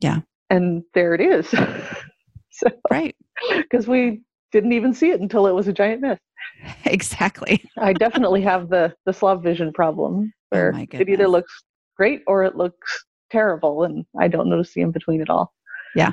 Yeah. 0.00 0.20
And 0.50 0.84
there 0.94 1.14
it 1.14 1.20
is. 1.20 1.48
so 2.50 2.68
right 2.90 3.16
because 3.50 3.88
we 3.88 4.22
didn't 4.52 4.72
even 4.72 4.94
see 4.94 5.10
it 5.10 5.20
until 5.20 5.46
it 5.46 5.52
was 5.52 5.66
a 5.66 5.72
giant 5.72 6.00
mess. 6.00 6.18
exactly 6.84 7.64
I 7.78 7.92
definitely 7.92 8.42
have 8.42 8.68
the 8.68 8.94
the 9.06 9.12
slob 9.12 9.42
vision 9.42 9.72
problem 9.72 10.32
oh 10.32 10.56
where 10.56 10.74
Oh 10.74 10.86
it 10.92 11.08
either 11.08 11.28
looks 11.28 11.52
great 11.96 12.22
or 12.26 12.44
it 12.44 12.56
looks 12.56 13.04
terrible 13.30 13.82
and 13.84 14.04
I 14.20 14.28
don't 14.28 14.48
notice 14.48 14.72
the 14.74 14.82
in 14.82 14.92
between 14.92 15.20
at 15.20 15.30
all. 15.30 15.52
Yeah. 15.94 16.12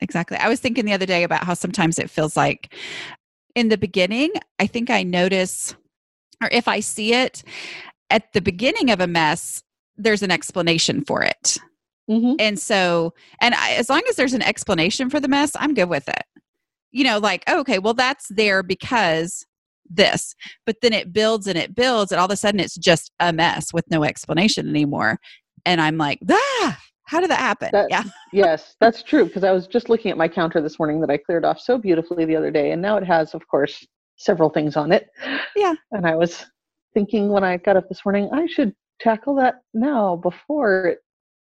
Exactly. 0.00 0.36
I 0.36 0.48
was 0.48 0.58
thinking 0.58 0.84
the 0.84 0.92
other 0.92 1.06
day 1.06 1.22
about 1.22 1.44
how 1.44 1.54
sometimes 1.54 1.98
it 1.98 2.10
feels 2.10 2.36
like 2.36 2.74
in 3.54 3.68
the 3.68 3.78
beginning, 3.78 4.32
I 4.58 4.66
think 4.66 4.90
I 4.90 5.04
notice, 5.04 5.76
or 6.42 6.48
if 6.50 6.66
I 6.66 6.80
see 6.80 7.14
it 7.14 7.44
at 8.12 8.32
the 8.34 8.42
beginning 8.42 8.90
of 8.90 9.00
a 9.00 9.06
mess, 9.06 9.62
there's 9.96 10.22
an 10.22 10.30
explanation 10.30 11.02
for 11.04 11.22
it. 11.22 11.58
Mm-hmm. 12.10 12.34
And 12.38 12.58
so, 12.58 13.14
and 13.40 13.54
I, 13.54 13.72
as 13.72 13.88
long 13.88 14.02
as 14.08 14.16
there's 14.16 14.34
an 14.34 14.42
explanation 14.42 15.08
for 15.08 15.18
the 15.18 15.28
mess, 15.28 15.52
I'm 15.58 15.74
good 15.74 15.88
with 15.88 16.08
it. 16.08 16.24
You 16.90 17.04
know, 17.04 17.18
like, 17.18 17.42
oh, 17.48 17.60
okay, 17.60 17.78
well, 17.78 17.94
that's 17.94 18.28
there 18.28 18.62
because 18.62 19.46
this, 19.88 20.34
but 20.66 20.76
then 20.82 20.92
it 20.92 21.12
builds 21.12 21.46
and 21.46 21.56
it 21.56 21.74
builds, 21.74 22.12
and 22.12 22.18
all 22.18 22.26
of 22.26 22.30
a 22.30 22.36
sudden 22.36 22.60
it's 22.60 22.76
just 22.76 23.10
a 23.18 23.32
mess 23.32 23.72
with 23.72 23.90
no 23.90 24.04
explanation 24.04 24.68
anymore. 24.68 25.18
And 25.64 25.80
I'm 25.80 25.96
like, 25.96 26.18
ah, 26.30 26.78
how 27.06 27.20
did 27.20 27.30
that 27.30 27.38
happen? 27.38 27.70
That- 27.72 27.88
yeah. 27.88 28.04
yes, 28.32 28.76
that's 28.78 29.02
true. 29.02 29.24
Because 29.24 29.44
I 29.44 29.52
was 29.52 29.66
just 29.66 29.88
looking 29.88 30.10
at 30.10 30.18
my 30.18 30.28
counter 30.28 30.60
this 30.60 30.78
morning 30.78 31.00
that 31.00 31.10
I 31.10 31.16
cleared 31.16 31.46
off 31.46 31.60
so 31.60 31.78
beautifully 31.78 32.26
the 32.26 32.36
other 32.36 32.50
day, 32.50 32.72
and 32.72 32.82
now 32.82 32.98
it 32.98 33.04
has, 33.04 33.32
of 33.32 33.46
course, 33.48 33.86
several 34.16 34.50
things 34.50 34.76
on 34.76 34.92
it. 34.92 35.08
Yeah. 35.56 35.74
And 35.92 36.06
I 36.06 36.14
was 36.14 36.44
thinking 36.94 37.28
when 37.28 37.44
I 37.44 37.56
got 37.56 37.76
up 37.76 37.88
this 37.88 38.04
morning, 38.04 38.28
I 38.32 38.46
should 38.46 38.74
tackle 39.00 39.34
that 39.36 39.56
now 39.74 40.16
before 40.16 40.86
it 40.86 40.98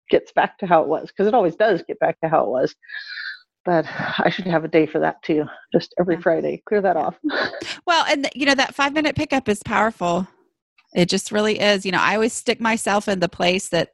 gets 0.10 0.32
back 0.32 0.58
to 0.60 0.66
how 0.68 0.82
it 0.82 0.88
was, 0.88 1.08
because 1.08 1.28
it 1.28 1.34
always 1.34 1.56
does 1.56 1.84
get 1.88 2.00
back 2.00 2.20
to 2.22 2.30
how 2.30 2.44
it 2.44 2.50
was. 2.50 2.76
But 3.64 3.86
I 4.20 4.30
should 4.30 4.48
have 4.48 4.64
a 4.64 4.68
day 4.68 4.88
for 4.88 5.00
that 5.00 5.22
too. 5.24 5.46
Just 5.72 5.94
every 6.00 6.16
Yeah. 6.16 6.22
Friday, 6.22 6.64
clear 6.68 6.82
that 6.82 6.98
off. 6.98 7.18
Well, 7.86 8.06
and 8.10 8.28
you 8.34 8.46
know 8.46 8.56
that 8.56 8.74
five 8.76 8.94
minute 8.94 9.16
pickup 9.16 9.48
is 9.48 9.62
powerful. 9.64 10.28
It 10.94 11.08
just 11.10 11.32
really 11.32 11.60
is. 11.60 11.86
You 11.86 11.92
know, 11.92 12.00
I 12.02 12.16
always 12.16 12.34
stick 12.34 12.60
myself 12.60 13.08
in 13.08 13.20
the 13.20 13.30
place 13.30 13.70
that 13.70 13.90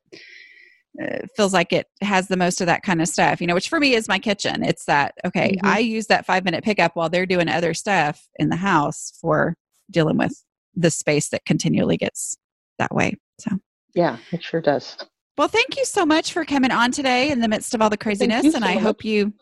uh, 1.02 1.20
feels 1.36 1.54
like 1.54 1.74
it 1.74 1.88
has 2.02 2.28
the 2.28 2.38
most 2.38 2.60
of 2.62 2.68
that 2.68 2.84
kind 2.84 3.02
of 3.02 3.08
stuff. 3.08 3.42
You 3.42 3.48
know, 3.48 3.54
which 3.54 3.70
for 3.70 3.80
me 3.80 3.94
is 3.94 4.08
my 4.08 4.20
kitchen. 4.20 4.64
It's 4.64 4.86
that 4.86 5.16
okay. 5.26 5.58
Mhm. 5.58 5.68
I 5.68 5.80
use 5.80 6.08
that 6.08 6.26
five 6.26 6.44
minute 6.46 6.64
pickup 6.64 6.96
while 6.96 7.10
they're 7.10 7.26
doing 7.26 7.50
other 7.50 7.74
stuff 7.74 8.28
in 8.38 8.50
the 8.50 8.56
house 8.56 9.14
for 9.22 9.56
dealing 9.92 10.18
with 10.18 10.44
the 10.78 10.92
space 10.92 11.30
that 11.30 11.44
continually 11.46 11.98
gets 11.98 12.38
that 12.78 12.94
way. 12.94 13.18
So. 13.40 13.52
yeah, 13.94 14.18
it 14.32 14.44
sure 14.44 14.62
does. 14.62 14.96
Well, 15.38 15.48
thank 15.48 15.78
you 15.78 15.86
so 15.86 16.06
much 16.06 16.32
for 16.34 16.46
coming 16.46 16.72
on 16.72 16.92
today 16.92 17.30
in 17.30 17.42
the 17.42 17.48
midst 17.48 17.74
of 17.74 17.82
all 17.82 17.90
the 17.90 17.98
craziness. 17.98 18.44
you 18.44 18.54
and 18.54 18.64
so 18.64 18.70
I 18.70 18.76
much. 18.76 18.84
hope 18.84 19.04
you, 19.04 19.34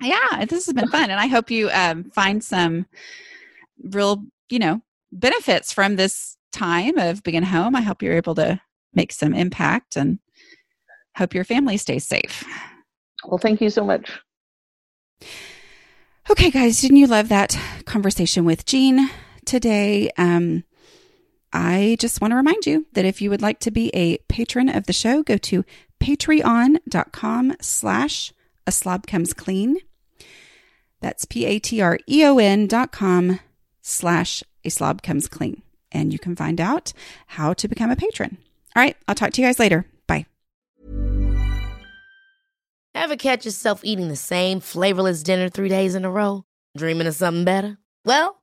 yeah, 0.00 0.44
this 0.44 0.66
has 0.66 0.74
been 0.74 0.88
fun. 0.88 1.10
And 1.10 1.18
I 1.18 1.26
hope 1.26 1.50
you 1.50 1.70
um, 1.70 2.04
find 2.10 2.42
some 2.42 2.86
real, 3.82 4.22
you 4.50 4.58
know, 4.58 4.80
benefits 5.10 5.72
from 5.72 5.96
this 5.96 6.36
time 6.52 6.98
of 6.98 7.22
being 7.22 7.42
home. 7.42 7.74
I 7.74 7.80
hope 7.80 8.02
you're 8.02 8.16
able 8.16 8.34
to 8.36 8.60
make 8.94 9.12
some 9.12 9.34
impact 9.34 9.96
and 9.96 10.18
hope 11.16 11.34
your 11.34 11.44
family 11.44 11.76
stays 11.76 12.04
safe. 12.04 12.44
Well, 13.24 13.38
thank 13.38 13.60
you 13.60 13.70
so 13.70 13.84
much. 13.84 14.10
Okay, 16.30 16.50
guys, 16.50 16.80
didn't 16.80 16.98
you 16.98 17.06
love 17.06 17.28
that 17.30 17.58
conversation 17.86 18.44
with 18.44 18.66
Jean 18.66 19.10
today? 19.48 20.10
Um, 20.16 20.64
I 21.52 21.96
just 21.98 22.20
want 22.20 22.32
to 22.32 22.36
remind 22.36 22.66
you 22.66 22.86
that 22.92 23.06
if 23.06 23.20
you 23.22 23.30
would 23.30 23.42
like 23.42 23.58
to 23.60 23.70
be 23.70 23.90
a 23.94 24.18
patron 24.28 24.68
of 24.68 24.86
the 24.86 24.92
show, 24.92 25.22
go 25.22 25.38
to 25.38 25.64
patreon.com 26.00 27.56
slash 27.60 28.32
a 28.66 28.72
slob 28.72 29.06
comes 29.06 29.32
clean. 29.32 29.78
That's 31.00 31.24
P-A-T-R-E-O-N 31.24 32.66
dot 32.66 32.92
com 32.92 33.40
slash 33.80 34.42
a 34.64 34.68
slob 34.68 35.02
comes 35.02 35.26
clean. 35.26 35.62
And 35.90 36.12
you 36.12 36.18
can 36.18 36.36
find 36.36 36.60
out 36.60 36.92
how 37.28 37.54
to 37.54 37.66
become 37.66 37.90
a 37.90 37.96
patron. 37.96 38.36
All 38.76 38.82
right, 38.82 38.96
I'll 39.08 39.14
talk 39.14 39.32
to 39.32 39.40
you 39.40 39.48
guys 39.48 39.58
later. 39.58 39.86
Bye. 40.06 40.26
Ever 42.94 43.16
catch 43.16 43.46
yourself 43.46 43.80
eating 43.84 44.08
the 44.08 44.16
same 44.16 44.60
flavorless 44.60 45.22
dinner 45.22 45.48
three 45.48 45.70
days 45.70 45.94
in 45.94 46.04
a 46.04 46.10
row? 46.10 46.44
Dreaming 46.76 47.06
of 47.06 47.14
something 47.14 47.44
better? 47.46 47.78
Well, 48.04 48.42